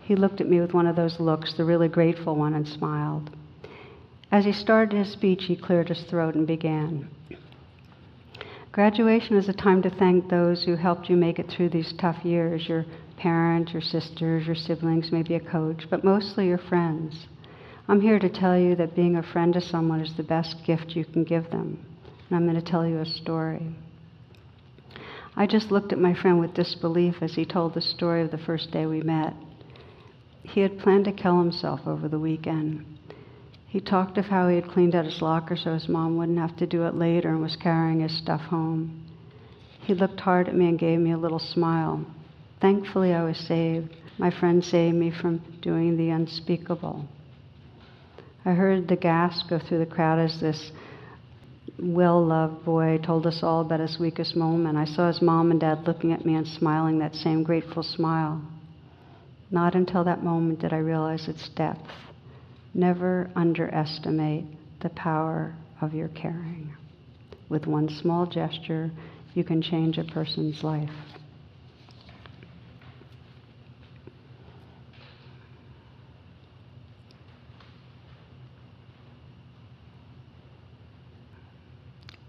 He 0.02 0.16
looked 0.16 0.40
at 0.42 0.50
me 0.50 0.60
with 0.60 0.74
one 0.74 0.86
of 0.86 0.96
those 0.96 1.18
looks, 1.18 1.54
the 1.54 1.64
really 1.64 1.88
grateful 1.88 2.36
one, 2.36 2.52
and 2.52 2.68
smiled. 2.68 3.30
As 4.30 4.44
he 4.44 4.52
started 4.52 4.98
his 4.98 5.10
speech, 5.10 5.44
he 5.44 5.56
cleared 5.56 5.88
his 5.88 6.02
throat 6.02 6.34
and 6.34 6.46
began. 6.46 7.08
Graduation 8.70 9.36
is 9.36 9.48
a 9.48 9.54
time 9.54 9.80
to 9.82 9.90
thank 9.90 10.28
those 10.28 10.62
who 10.64 10.76
helped 10.76 11.08
you 11.08 11.16
make 11.16 11.38
it 11.38 11.48
through 11.48 11.70
these 11.70 11.94
tough 11.94 12.22
years 12.24 12.68
your 12.68 12.84
parents, 13.16 13.72
your 13.72 13.82
sisters, 13.82 14.46
your 14.46 14.54
siblings, 14.54 15.10
maybe 15.10 15.34
a 15.34 15.40
coach, 15.40 15.86
but 15.88 16.04
mostly 16.04 16.48
your 16.48 16.58
friends. 16.58 17.26
I'm 17.90 18.00
here 18.00 18.20
to 18.20 18.28
tell 18.28 18.56
you 18.56 18.76
that 18.76 18.94
being 18.94 19.16
a 19.16 19.32
friend 19.32 19.52
to 19.52 19.60
someone 19.60 19.98
is 19.98 20.14
the 20.16 20.22
best 20.22 20.62
gift 20.64 20.94
you 20.94 21.04
can 21.04 21.24
give 21.24 21.50
them. 21.50 21.84
And 22.28 22.36
I'm 22.36 22.48
going 22.48 22.54
to 22.54 22.70
tell 22.70 22.86
you 22.86 23.00
a 23.00 23.04
story. 23.04 23.74
I 25.34 25.48
just 25.48 25.72
looked 25.72 25.92
at 25.92 25.98
my 25.98 26.14
friend 26.14 26.38
with 26.38 26.54
disbelief 26.54 27.16
as 27.20 27.34
he 27.34 27.44
told 27.44 27.74
the 27.74 27.80
story 27.80 28.22
of 28.22 28.30
the 28.30 28.38
first 28.38 28.70
day 28.70 28.86
we 28.86 29.00
met. 29.02 29.34
He 30.44 30.60
had 30.60 30.78
planned 30.78 31.06
to 31.06 31.12
kill 31.12 31.40
himself 31.40 31.80
over 31.84 32.06
the 32.06 32.20
weekend. 32.20 32.86
He 33.66 33.80
talked 33.80 34.18
of 34.18 34.26
how 34.26 34.46
he 34.46 34.54
had 34.54 34.68
cleaned 34.68 34.94
out 34.94 35.04
his 35.04 35.20
locker 35.20 35.56
so 35.56 35.74
his 35.74 35.88
mom 35.88 36.16
wouldn't 36.16 36.38
have 36.38 36.56
to 36.58 36.68
do 36.68 36.84
it 36.84 36.94
later 36.94 37.30
and 37.30 37.42
was 37.42 37.56
carrying 37.56 38.02
his 38.02 38.16
stuff 38.16 38.42
home. 38.42 39.04
He 39.80 39.94
looked 39.94 40.20
hard 40.20 40.48
at 40.48 40.54
me 40.54 40.68
and 40.68 40.78
gave 40.78 41.00
me 41.00 41.10
a 41.10 41.18
little 41.18 41.40
smile. 41.40 42.06
Thankfully, 42.60 43.12
I 43.12 43.24
was 43.24 43.36
saved. 43.36 43.96
My 44.16 44.30
friend 44.30 44.64
saved 44.64 44.94
me 44.94 45.10
from 45.10 45.42
doing 45.60 45.96
the 45.96 46.10
unspeakable. 46.10 47.08
I 48.50 48.54
heard 48.54 48.88
the 48.88 48.96
gasp 48.96 49.48
go 49.48 49.60
through 49.60 49.78
the 49.78 49.86
crowd 49.86 50.18
as 50.18 50.40
this 50.40 50.72
well 51.78 52.26
loved 52.26 52.64
boy 52.64 52.98
told 52.98 53.24
us 53.24 53.44
all 53.44 53.60
about 53.60 53.78
his 53.78 53.96
weakest 54.00 54.34
moment. 54.34 54.76
I 54.76 54.86
saw 54.86 55.06
his 55.06 55.22
mom 55.22 55.52
and 55.52 55.60
dad 55.60 55.86
looking 55.86 56.12
at 56.12 56.26
me 56.26 56.34
and 56.34 56.48
smiling 56.48 56.98
that 56.98 57.14
same 57.14 57.44
grateful 57.44 57.84
smile. 57.84 58.42
Not 59.52 59.76
until 59.76 60.02
that 60.02 60.24
moment 60.24 60.62
did 60.62 60.72
I 60.72 60.78
realize 60.78 61.28
its 61.28 61.48
depth. 61.50 61.92
Never 62.74 63.30
underestimate 63.36 64.46
the 64.80 64.90
power 64.90 65.54
of 65.80 65.94
your 65.94 66.08
caring. 66.08 66.74
With 67.48 67.68
one 67.68 67.88
small 67.88 68.26
gesture, 68.26 68.90
you 69.32 69.44
can 69.44 69.62
change 69.62 69.96
a 69.96 70.02
person's 70.02 70.64
life. 70.64 70.90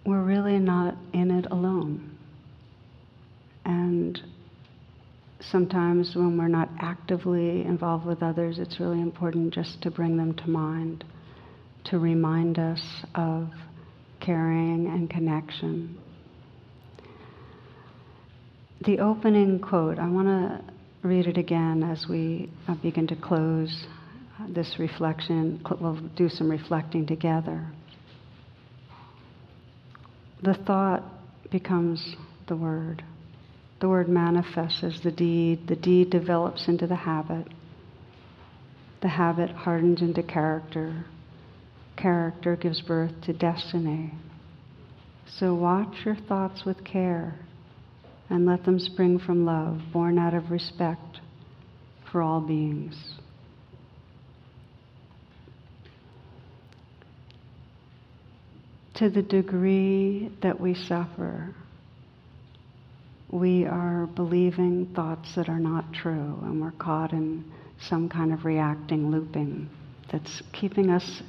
We're 0.05 0.23
really 0.23 0.57
not 0.57 0.95
in 1.13 1.31
it 1.31 1.45
alone. 1.51 2.17
And 3.65 4.19
sometimes 5.39 6.15
when 6.15 6.37
we're 6.37 6.47
not 6.47 6.69
actively 6.79 7.63
involved 7.63 8.05
with 8.05 8.23
others, 8.23 8.57
it's 8.59 8.79
really 8.79 9.01
important 9.01 9.53
just 9.53 9.81
to 9.83 9.91
bring 9.91 10.17
them 10.17 10.33
to 10.35 10.49
mind, 10.49 11.03
to 11.85 11.99
remind 11.99 12.57
us 12.57 12.81
of 13.15 13.49
caring 14.19 14.87
and 14.87 15.09
connection. 15.09 15.97
The 18.85 18.99
opening 18.99 19.59
quote, 19.59 19.99
I 19.99 20.09
want 20.09 20.27
to 20.27 21.07
read 21.07 21.27
it 21.27 21.37
again 21.37 21.83
as 21.83 22.07
we 22.09 22.49
uh, 22.67 22.75
begin 22.75 23.07
to 23.07 23.15
close 23.15 23.85
this 24.49 24.75
reflection. 24.79 25.63
We'll 25.79 25.99
do 26.15 26.29
some 26.29 26.49
reflecting 26.49 27.05
together 27.05 27.67
the 30.43 30.53
thought 30.53 31.03
becomes 31.51 32.15
the 32.47 32.55
word. 32.55 33.03
The 33.79 33.89
word 33.89 34.09
manifests 34.09 34.83
as 34.83 34.99
the 35.03 35.11
deed. 35.11 35.67
The 35.67 35.75
deed 35.75 36.09
develops 36.09 36.67
into 36.67 36.87
the 36.87 36.95
habit. 36.95 37.47
The 39.01 39.07
habit 39.07 39.49
hardens 39.49 40.01
into 40.01 40.23
character. 40.23 41.05
Character 41.97 42.55
gives 42.55 42.81
birth 42.81 43.11
to 43.23 43.33
destiny. 43.33 44.13
So 45.39 45.55
watch 45.55 46.05
your 46.05 46.15
thoughts 46.15 46.63
with 46.65 46.83
care 46.83 47.35
and 48.29 48.45
let 48.45 48.63
them 48.63 48.79
spring 48.79 49.19
from 49.19 49.45
love, 49.45 49.81
born 49.91 50.17
out 50.17 50.33
of 50.33 50.51
respect 50.51 51.19
for 52.11 52.21
all 52.21 52.41
beings. 52.41 52.95
To 58.95 59.09
the 59.09 59.21
degree 59.21 60.31
that 60.41 60.59
we 60.59 60.73
suffer, 60.73 61.53
we 63.31 63.65
are 63.65 64.07
believing 64.15 64.91
thoughts 64.93 65.35
that 65.35 65.47
are 65.47 65.59
not 65.59 65.93
true 65.93 66.37
and 66.43 66.61
we're 66.61 66.71
caught 66.71 67.13
in 67.13 67.45
some 67.89 68.09
kind 68.09 68.33
of 68.33 68.43
reacting 68.45 69.09
looping 69.09 69.69
that's 70.11 70.41
keeping 70.51 70.89
us 70.89 71.21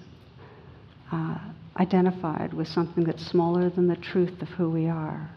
uh, 1.12 1.38
identified 1.76 2.52
with 2.52 2.66
something 2.66 3.04
that's 3.04 3.24
smaller 3.26 3.70
than 3.70 3.86
the 3.86 3.96
truth 3.96 4.42
of 4.42 4.48
who 4.48 4.70
we 4.70 4.88
are. 4.88 5.30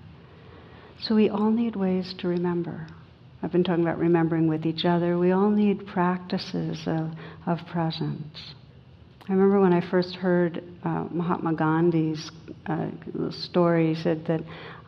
So 1.01 1.15
we 1.15 1.29
all 1.29 1.51
need 1.51 1.75
ways 1.75 2.13
to 2.19 2.27
remember. 2.27 2.87
I've 3.43 3.51
been 3.51 3.63
talking 3.63 3.83
about 3.83 3.99
remembering 3.99 4.47
with 4.47 4.65
each 4.65 4.85
other. 4.85 5.19
We 5.19 5.31
all 5.31 5.49
need 5.49 5.85
practices 5.85 6.81
of, 6.87 7.11
of 7.45 7.59
presence. 7.71 8.55
I 9.27 9.33
remember 9.33 9.59
when 9.59 9.73
I 9.73 9.81
first 9.89 10.15
heard 10.15 10.63
uh, 10.83 11.05
Mahatma 11.09 11.55
Gandhi's 11.55 12.31
uh, 12.67 12.89
story, 13.31 13.95
he 13.95 14.01
said 14.03 14.25
that 14.27 14.41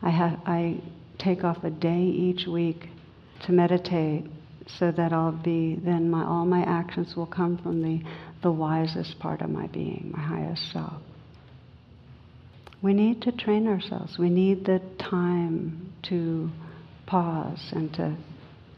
I, 0.04 0.12
ha- 0.12 0.40
I 0.46 0.80
take 1.18 1.44
off 1.44 1.64
a 1.64 1.72
day 1.72 2.04
each 2.04 2.46
week 2.46 2.88
to 3.46 3.52
meditate 3.52 4.26
so 4.80 4.92
that 4.92 5.12
I'll 5.12 5.32
be, 5.32 5.80
then 5.84 6.12
my, 6.12 6.24
all 6.24 6.46
my 6.46 6.62
actions 6.62 7.16
will 7.16 7.26
come 7.26 7.58
from 7.58 7.82
the, 7.82 8.02
the 8.44 8.52
wisest 8.52 9.18
part 9.20 9.42
of 9.42 9.50
my 9.50 9.68
being, 9.68 10.12
my 10.16 10.22
highest 10.22 10.72
self. 10.72 11.02
We 12.84 12.94
need 12.94 13.24
to 13.24 13.32
train 13.32 13.68
ourselves. 13.68 14.18
We 14.20 14.30
need 14.30 14.66
the 14.66 14.82
time 15.00 15.94
to 16.10 16.52
pause 17.08 17.72
and 17.72 17.92
to 17.96 18.16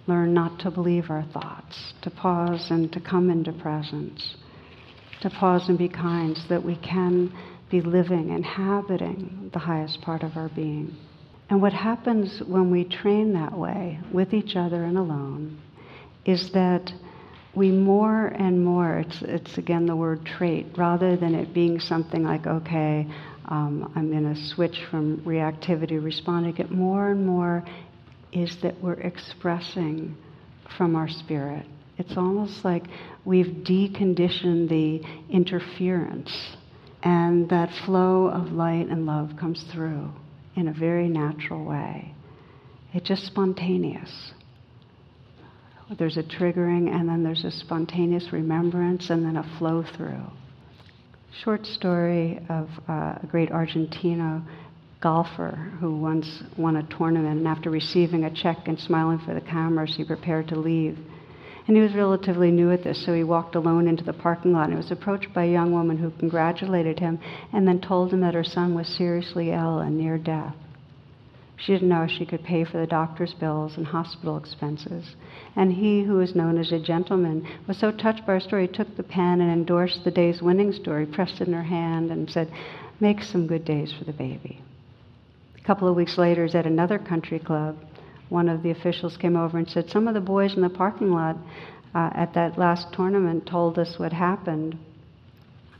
learn 0.08 0.34
not 0.34 0.60
to 0.62 0.72
believe 0.72 1.10
our 1.10 1.26
thoughts, 1.34 1.94
to 2.04 2.10
pause 2.10 2.68
and 2.70 2.92
to 2.94 3.02
come 3.02 3.30
into 3.30 3.52
presence, 3.52 4.36
to 5.22 5.30
pause 5.30 5.70
and 5.70 5.78
be 5.78 5.90
kind 5.90 6.38
so 6.38 6.48
that 6.50 6.64
we 6.64 6.76
can 6.78 7.34
be 7.70 7.82
living, 7.82 8.30
inhabiting 8.30 9.50
the 9.54 9.60
highest 9.60 10.02
part 10.02 10.24
of 10.24 10.36
our 10.38 10.50
being. 10.50 10.96
And 11.50 11.62
what 11.62 11.74
happens 11.74 12.42
when 12.46 12.72
we 12.72 12.84
train 12.84 13.34
that 13.34 13.58
way, 13.58 14.00
with 14.12 14.34
each 14.34 14.56
other 14.56 14.84
and 14.84 14.98
alone, 14.98 15.60
is 16.26 16.52
that 16.52 16.92
we 17.56 17.72
more 17.72 18.28
and 18.28 18.64
more, 18.64 19.00
it's, 19.00 19.22
it's 19.24 19.58
again 19.58 19.86
the 19.88 19.96
word 19.96 20.26
trait, 20.26 20.68
rather 20.78 21.18
than 21.18 21.34
it 21.34 21.54
being 21.54 21.80
something 21.80 22.24
like, 22.24 22.46
okay, 22.46 23.08
um, 23.46 23.92
I'm 23.96 24.12
going 24.12 24.34
to 24.34 24.40
switch 24.40 24.84
from 24.92 25.18
reactivity, 25.22 26.04
responding, 26.04 26.58
it 26.58 26.72
more 26.72 27.10
and 27.10 27.26
more 27.26 27.66
is 28.32 28.58
that 28.62 28.80
we're 28.80 28.94
expressing 28.94 30.16
from 30.78 30.96
our 30.96 31.10
spirit. 31.10 31.66
It's 31.98 32.16
almost 32.16 32.64
like 32.64 32.84
we've 33.30 33.64
deconditioned 33.64 34.70
the 34.70 35.00
interference, 35.30 36.32
and 37.04 37.48
that 37.50 37.70
flow 37.86 38.28
of 38.28 38.52
light 38.52 38.88
and 38.88 39.06
love 39.06 39.30
comes 39.40 39.64
through 39.72 40.10
in 40.56 40.68
a 40.68 40.74
very 40.74 41.08
natural 41.08 41.64
way. 41.64 42.12
It's 42.92 43.08
just 43.08 43.28
spontaneous. 43.28 44.32
There's 45.96 46.18
a 46.18 46.24
triggering, 46.24 46.90
and 46.90 47.08
then 47.08 47.22
there's 47.22 47.46
a 47.46 47.52
spontaneous 47.52 48.34
remembrance, 48.34 49.12
and 49.12 49.24
then 49.24 49.38
a 49.38 49.58
flow 49.60 49.84
through. 49.96 50.26
Short 51.44 51.68
story 51.68 52.40
of 52.50 52.68
uh, 52.88 53.20
a 53.22 53.28
great 53.30 53.52
Argentino 53.52 54.44
golfer 55.02 55.72
who 55.80 55.96
once 55.96 56.42
won 56.58 56.78
a 56.78 56.98
tournament, 56.98 57.38
and 57.38 57.48
after 57.48 57.70
receiving 57.70 58.24
a 58.24 58.34
check 58.34 58.68
and 58.68 58.80
smiling 58.80 59.20
for 59.20 59.36
the 59.36 59.42
cameras, 59.42 59.96
he 59.96 60.04
prepared 60.04 60.48
to 60.48 60.56
leave. 60.56 60.98
And 61.70 61.78
he 61.78 61.84
was 61.84 61.94
relatively 61.94 62.50
new 62.50 62.72
at 62.72 62.84
this, 62.84 63.06
so 63.06 63.14
he 63.14 63.24
walked 63.24 63.54
alone 63.54 63.88
into 63.88 64.04
the 64.04 64.12
parking 64.12 64.54
lot 64.54 64.70
and 64.70 64.78
was 64.78 64.90
approached 64.90 65.32
by 65.36 65.44
a 65.44 65.52
young 65.52 65.72
woman 65.72 66.00
who 66.00 66.10
congratulated 66.10 66.98
him 66.98 67.20
and 67.54 67.68
then 67.68 67.80
told 67.80 68.12
him 68.12 68.22
that 68.22 68.34
her 68.34 68.44
son 68.44 68.74
was 68.74 68.88
seriously 68.88 69.52
ill 69.52 69.78
and 69.78 69.96
near 69.96 70.18
death. 70.18 70.56
She 71.58 71.74
didn't 71.74 71.90
know 71.90 72.02
if 72.02 72.10
she 72.10 72.26
could 72.26 72.44
pay 72.44 72.64
for 72.64 72.80
the 72.80 72.88
doctor's 72.88 73.36
bills 73.36 73.78
and 73.78 73.86
hospital 73.86 74.36
expenses. 74.36 75.16
And 75.56 75.72
he, 75.72 76.02
who 76.02 76.16
was 76.16 76.34
known 76.34 76.58
as 76.58 76.72
a 76.72 76.80
gentleman, 76.80 77.48
was 77.68 77.78
so 77.78 77.92
touched 77.92 78.26
by 78.26 78.34
her 78.34 78.40
story, 78.40 78.66
he 78.66 78.74
took 78.74 78.98
the 78.98 79.04
pen 79.04 79.40
and 79.40 79.52
endorsed 79.52 80.04
the 80.04 80.10
day's 80.10 80.42
winning 80.42 80.72
story, 80.72 81.06
pressed 81.06 81.40
it 81.40 81.48
in 81.48 81.54
her 81.54 81.62
hand, 81.62 82.10
and 82.10 82.32
said, 82.32 82.52
Make 83.00 83.22
some 83.22 83.46
good 83.46 83.64
days 83.64 83.94
for 83.94 84.06
the 84.06 84.14
baby. 84.14 84.60
A 85.56 85.68
couple 85.68 85.88
of 85.88 85.96
weeks 85.96 86.18
later, 86.18 86.46
he's 86.46 86.56
at 86.56 86.66
another 86.66 86.98
country 86.98 87.38
club, 87.38 87.78
one 88.30 88.48
of 88.48 88.64
the 88.64 88.72
officials 88.72 89.18
came 89.18 89.36
over 89.36 89.58
and 89.58 89.68
said, 89.70 89.90
Some 89.90 90.08
of 90.08 90.14
the 90.14 90.22
boys 90.22 90.56
in 90.56 90.62
the 90.62 90.70
parking 90.70 91.12
lot 91.12 91.36
uh, 91.94 92.10
at 92.14 92.34
that 92.36 92.58
last 92.58 92.94
tournament 92.94 93.48
told 93.48 93.80
us 93.80 93.96
what 93.98 94.14
happened 94.14 94.78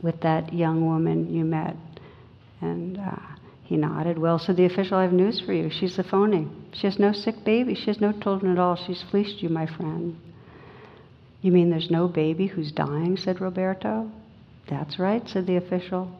with 0.02 0.20
that 0.22 0.52
young 0.52 0.84
woman 0.84 1.32
you 1.32 1.44
met. 1.44 1.76
And 2.60 2.98
uh, 2.98 3.16
he 3.62 3.76
nodded. 3.76 4.18
Well, 4.18 4.38
said 4.38 4.56
the 4.56 4.64
official, 4.64 4.96
I 4.96 5.02
have 5.02 5.12
news 5.12 5.40
for 5.40 5.52
you. 5.52 5.70
She's 5.70 5.98
a 5.98 6.02
phony. 6.02 6.48
She 6.72 6.86
has 6.86 6.98
no 6.98 7.12
sick 7.12 7.36
baby. 7.44 7.74
She 7.74 7.86
has 7.86 8.00
no 8.00 8.12
children 8.12 8.52
at 8.52 8.58
all. 8.58 8.76
She's 8.76 9.02
fleeced 9.10 9.42
you, 9.42 9.48
my 9.48 9.66
friend. 9.66 10.16
You 11.40 11.52
mean 11.52 11.70
there's 11.70 11.90
no 11.90 12.08
baby 12.08 12.46
who's 12.46 12.72
dying? 12.72 13.16
said 13.16 13.40
Roberto. 13.40 14.10
That's 14.68 14.98
right, 14.98 15.26
said 15.26 15.46
the 15.46 15.56
official. 15.56 16.10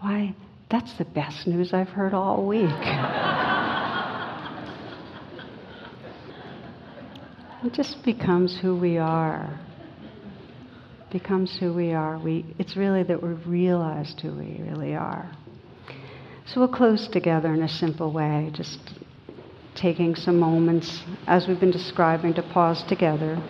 Why, 0.00 0.34
that's 0.70 0.96
the 0.98 1.04
best 1.04 1.46
news 1.46 1.72
I've 1.72 1.88
heard 1.88 2.14
all 2.14 2.46
week. 2.46 2.68
It 7.64 7.72
just 7.72 8.04
becomes 8.04 8.58
who 8.60 8.76
we 8.76 8.98
are. 8.98 9.58
Becomes 11.10 11.58
who 11.58 11.72
we 11.72 11.94
are. 11.94 12.18
We, 12.18 12.44
it's 12.58 12.76
really 12.76 13.02
that 13.04 13.22
we've 13.22 13.46
realized 13.46 14.20
who 14.20 14.32
we 14.36 14.60
really 14.60 14.94
are. 14.94 15.32
So 16.44 16.60
we'll 16.60 16.68
close 16.68 17.08
together 17.08 17.54
in 17.54 17.62
a 17.62 17.68
simple 17.68 18.12
way, 18.12 18.50
just 18.52 18.78
taking 19.74 20.14
some 20.14 20.38
moments, 20.38 21.00
as 21.26 21.48
we've 21.48 21.58
been 21.58 21.70
describing, 21.70 22.34
to 22.34 22.42
pause 22.42 22.84
together. 22.86 23.42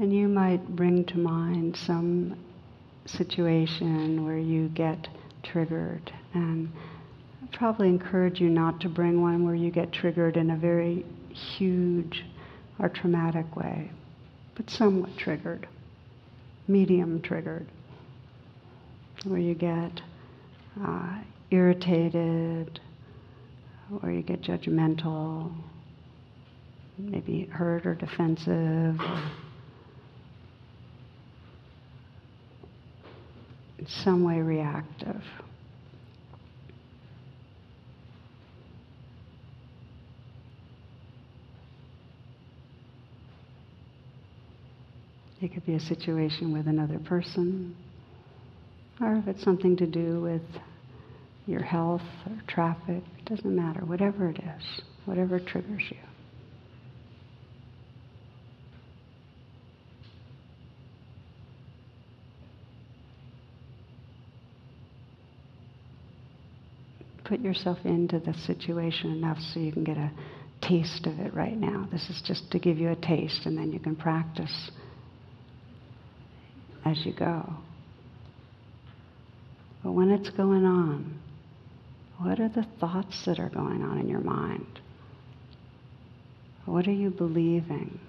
And 0.00 0.14
you 0.14 0.28
might 0.48 0.66
bring 0.74 1.04
to 1.04 1.18
mind 1.18 1.76
some 1.76 2.34
situation 3.04 4.24
where 4.24 4.38
you 4.38 4.68
get 4.68 5.06
triggered. 5.42 6.10
And 6.32 6.70
probably 7.52 7.88
encourage 7.88 8.40
you 8.40 8.48
not 8.48 8.80
to 8.80 8.88
bring 8.88 9.20
one 9.20 9.44
where 9.44 9.54
you 9.54 9.70
get 9.70 9.92
triggered 9.92 10.38
in 10.38 10.48
a 10.50 10.56
very 10.56 11.04
huge 11.58 12.24
or 12.78 12.88
traumatic 12.88 13.56
way, 13.56 13.90
but 14.54 14.70
somewhat 14.70 15.10
triggered, 15.18 15.68
medium 16.66 17.20
triggered, 17.20 17.66
where 19.24 19.40
you 19.40 19.54
get 19.54 20.00
uh, 20.82 21.18
irritated, 21.50 22.80
or 24.02 24.10
you 24.10 24.22
get 24.22 24.40
judgmental, 24.40 25.52
maybe 26.96 27.44
hurt 27.52 27.84
or 27.84 27.94
defensive. 27.94 28.98
Or 28.98 29.22
in 33.78 33.86
some 33.86 34.24
way 34.24 34.40
reactive. 34.40 35.22
It 45.40 45.54
could 45.54 45.64
be 45.64 45.74
a 45.74 45.80
situation 45.80 46.52
with 46.52 46.66
another 46.66 46.98
person, 46.98 47.76
or 49.00 49.14
if 49.16 49.28
it's 49.28 49.44
something 49.44 49.76
to 49.76 49.86
do 49.86 50.20
with 50.20 50.42
your 51.46 51.62
health 51.62 52.02
or 52.26 52.42
traffic, 52.48 53.02
it 53.18 53.24
doesn't 53.24 53.54
matter, 53.54 53.80
whatever 53.84 54.28
it 54.28 54.38
is, 54.38 54.82
whatever 55.04 55.38
triggers 55.38 55.84
you. 55.90 56.07
Put 67.28 67.40
yourself 67.40 67.78
into 67.84 68.18
the 68.18 68.34
situation 68.46 69.12
enough 69.12 69.38
so 69.52 69.60
you 69.60 69.72
can 69.72 69.84
get 69.84 69.96
a 69.96 70.10
taste 70.62 71.06
of 71.06 71.18
it 71.18 71.34
right 71.34 71.56
now. 71.56 71.86
This 71.92 72.08
is 72.08 72.22
just 72.26 72.50
to 72.52 72.58
give 72.58 72.78
you 72.78 72.90
a 72.90 72.96
taste, 72.96 73.42
and 73.44 73.56
then 73.56 73.70
you 73.70 73.78
can 73.78 73.94
practice 73.94 74.70
as 76.84 77.04
you 77.04 77.12
go. 77.12 77.48
But 79.84 79.92
when 79.92 80.10
it's 80.10 80.30
going 80.30 80.64
on, 80.64 81.20
what 82.18 82.40
are 82.40 82.48
the 82.48 82.66
thoughts 82.80 83.22
that 83.26 83.38
are 83.38 83.50
going 83.50 83.82
on 83.82 83.98
in 83.98 84.08
your 84.08 84.20
mind? 84.20 84.80
What 86.64 86.88
are 86.88 86.92
you 86.92 87.10
believing? 87.10 88.00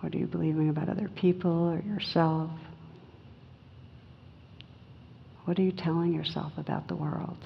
What 0.00 0.14
are 0.14 0.18
you 0.18 0.26
believing 0.26 0.68
about 0.68 0.88
other 0.88 1.10
people 1.16 1.68
or 1.68 1.80
yourself? 1.80 2.50
What 5.46 5.60
are 5.60 5.62
you 5.62 5.70
telling 5.70 6.12
yourself 6.12 6.52
about 6.56 6.88
the 6.88 6.96
world? 6.96 7.38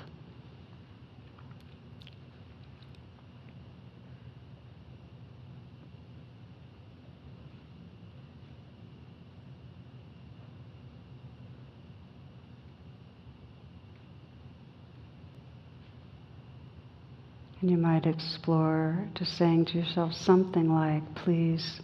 And 17.60 17.70
you 17.70 17.76
might 17.76 18.06
explore 18.06 19.06
just 19.14 19.36
saying 19.36 19.66
to 19.66 19.78
yourself 19.78 20.14
something 20.14 20.72
like, 20.72 21.02
please 21.16 21.82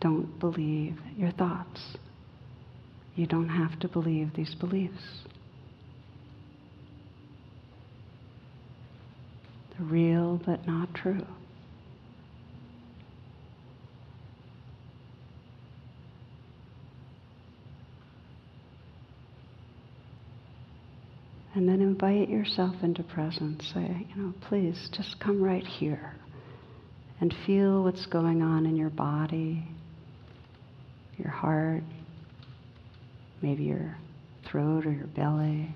don't 0.00 0.38
believe 0.38 0.96
your 1.16 1.32
thoughts. 1.32 1.96
You 3.14 3.26
don't 3.26 3.48
have 3.48 3.78
to 3.80 3.88
believe 3.88 4.30
these 4.34 4.54
beliefs. 4.54 5.02
They're 9.70 9.86
real 9.86 10.40
but 10.44 10.66
not 10.66 10.94
true. 10.94 11.26
And 21.54 21.68
then 21.68 21.82
invite 21.82 22.30
yourself 22.30 22.76
into 22.82 23.02
presence. 23.02 23.70
Say, 23.74 24.06
you 24.08 24.22
know, 24.22 24.32
please 24.48 24.88
just 24.96 25.20
come 25.20 25.42
right 25.42 25.66
here 25.66 26.14
and 27.20 27.34
feel 27.46 27.84
what's 27.84 28.06
going 28.06 28.42
on 28.42 28.64
in 28.64 28.74
your 28.74 28.88
body, 28.88 29.62
your 31.18 31.30
heart, 31.30 31.82
maybe 33.42 33.64
your 33.64 33.96
throat 34.50 34.86
or 34.86 34.92
your 34.92 35.06
belly. 35.08 35.74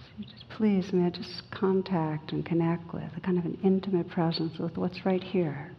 So 0.00 0.24
just 0.24 0.48
please, 0.50 0.92
may 0.92 1.06
I 1.06 1.10
just 1.10 1.42
contact 1.50 2.32
and 2.32 2.44
connect 2.44 2.92
with 2.92 3.10
a 3.16 3.20
kind 3.20 3.38
of 3.38 3.44
an 3.44 3.58
intimate 3.64 4.08
presence 4.08 4.58
with 4.58 4.76
what's 4.76 5.04
right 5.04 5.22
here. 5.22 5.70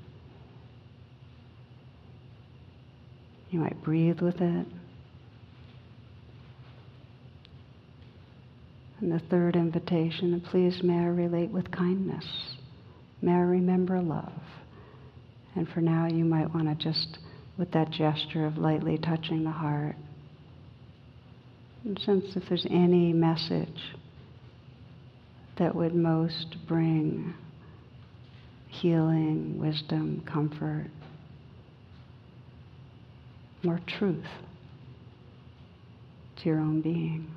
You 3.50 3.60
might 3.60 3.82
breathe 3.84 4.22
with 4.22 4.42
it. 4.42 4.68
And 9.02 9.12
the 9.12 9.20
third 9.30 9.56
invitation, 9.56 10.42
please 10.52 10.84
may 10.84 10.98
I 10.98 11.06
relate 11.06 11.50
with 11.50 11.72
kindness. 11.72 12.26
May 13.22 13.32
I 13.32 13.40
remember 13.40 14.02
love. 14.02 14.42
And 15.56 15.68
for 15.70 15.82
now, 15.82 16.08
you 16.08 16.26
might 16.26 16.54
want 16.54 16.68
to 16.68 16.76
just, 16.76 17.18
with 17.60 17.72
that 17.72 17.92
gesture 17.92 18.46
of 18.46 18.58
lightly 18.58 18.98
touching 18.98 19.44
the 19.44 19.52
heart, 19.52 19.98
and 21.84 22.00
sense 22.00 22.24
if 22.38 22.44
there's 22.48 22.66
any 22.70 23.12
message 23.12 23.94
that 25.58 25.76
would 25.76 25.94
most 25.94 26.56
bring 26.70 27.34
healing, 28.70 29.60
wisdom, 29.60 30.24
comfort, 30.26 30.88
more 33.62 33.82
truth 33.86 34.24
to 36.38 36.46
your 36.46 36.60
own 36.60 36.82
being. 36.82 37.30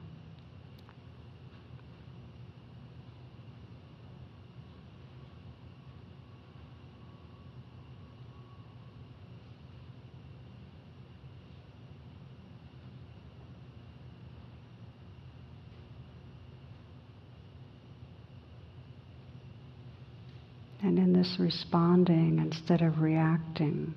Responding 21.39 22.39
instead 22.39 22.83
of 22.83 23.01
reacting, 23.01 23.95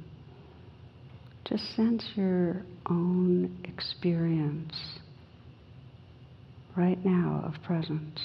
just 1.45 1.75
sense 1.75 2.03
your 2.15 2.63
own 2.89 3.57
experience 3.63 4.75
right 6.75 7.03
now 7.03 7.43
of 7.45 7.61
presence. 7.63 8.19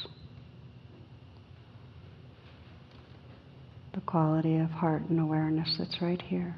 The 3.95 4.01
quality 4.03 4.59
of 4.59 4.71
heart 4.71 5.03
and 5.09 5.19
awareness 5.19 5.77
that's 5.79 6.03
right 6.03 6.21
here. 6.21 6.57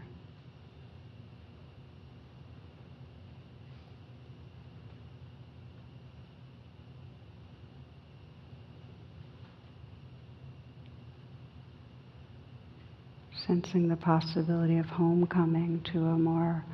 Sensing 13.52 13.86
the 13.86 13.96
possibility 13.96 14.78
of 14.78 14.86
homecoming 14.86 15.84
to 15.92 15.98
a 15.98 16.18
more 16.18 16.64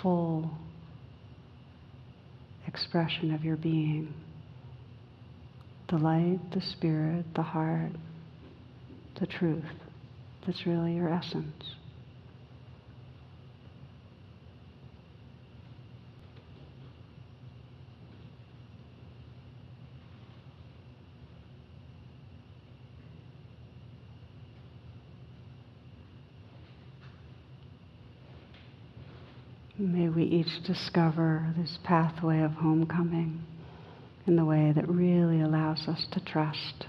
full 0.00 0.48
expression 2.68 3.34
of 3.34 3.44
your 3.44 3.56
being. 3.56 4.14
The 5.88 5.98
light, 5.98 6.38
the 6.52 6.60
spirit, 6.60 7.24
the 7.34 7.42
heart, 7.42 7.90
the 9.18 9.26
truth. 9.26 9.64
That's 10.46 10.66
really 10.66 10.94
your 10.94 11.08
essence. 11.08 11.64
May 29.80 30.08
we 30.08 30.24
each 30.24 30.64
discover 30.66 31.54
this 31.56 31.78
pathway 31.84 32.40
of 32.40 32.50
homecoming 32.50 33.40
in 34.26 34.34
the 34.34 34.44
way 34.44 34.72
that 34.74 34.88
really 34.88 35.40
allows 35.40 35.86
us 35.86 36.04
to 36.10 36.20
trust 36.24 36.86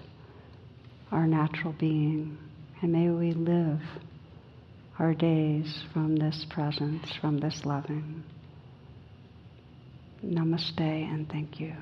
our 1.12 1.28
natural 1.28 1.76
being. 1.80 2.36
And 2.82 2.92
may 2.92 3.12
we 3.12 3.34
live 3.34 3.80
our 4.98 5.14
days 5.14 5.84
from 5.94 6.16
this 6.16 6.48
presence, 6.50 7.14
from 7.22 7.38
this 7.38 7.62
loving. 7.64 8.24
Namaste 10.26 10.80
and 10.80 11.30
thank 11.30 11.60
you. 11.60 11.76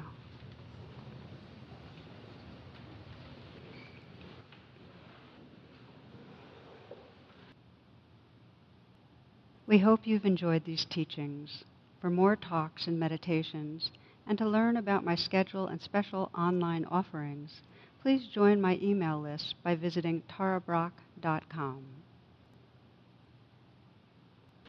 We 9.67 9.79
hope 9.79 10.07
you've 10.07 10.25
enjoyed 10.25 10.63
these 10.63 10.85
teachings. 10.85 11.65
For 11.99 12.09
more 12.09 12.37
talks 12.37 12.87
and 12.87 12.97
meditations, 12.97 13.91
and 14.25 14.37
to 14.37 14.47
learn 14.47 14.77
about 14.77 15.03
my 15.03 15.15
schedule 15.15 15.67
and 15.67 15.81
special 15.81 16.31
online 16.33 16.85
offerings, 16.85 17.59
please 18.01 18.27
join 18.27 18.61
my 18.61 18.79
email 18.81 19.19
list 19.19 19.55
by 19.63 19.75
visiting 19.75 20.23
tarabrach.com. 20.29 21.83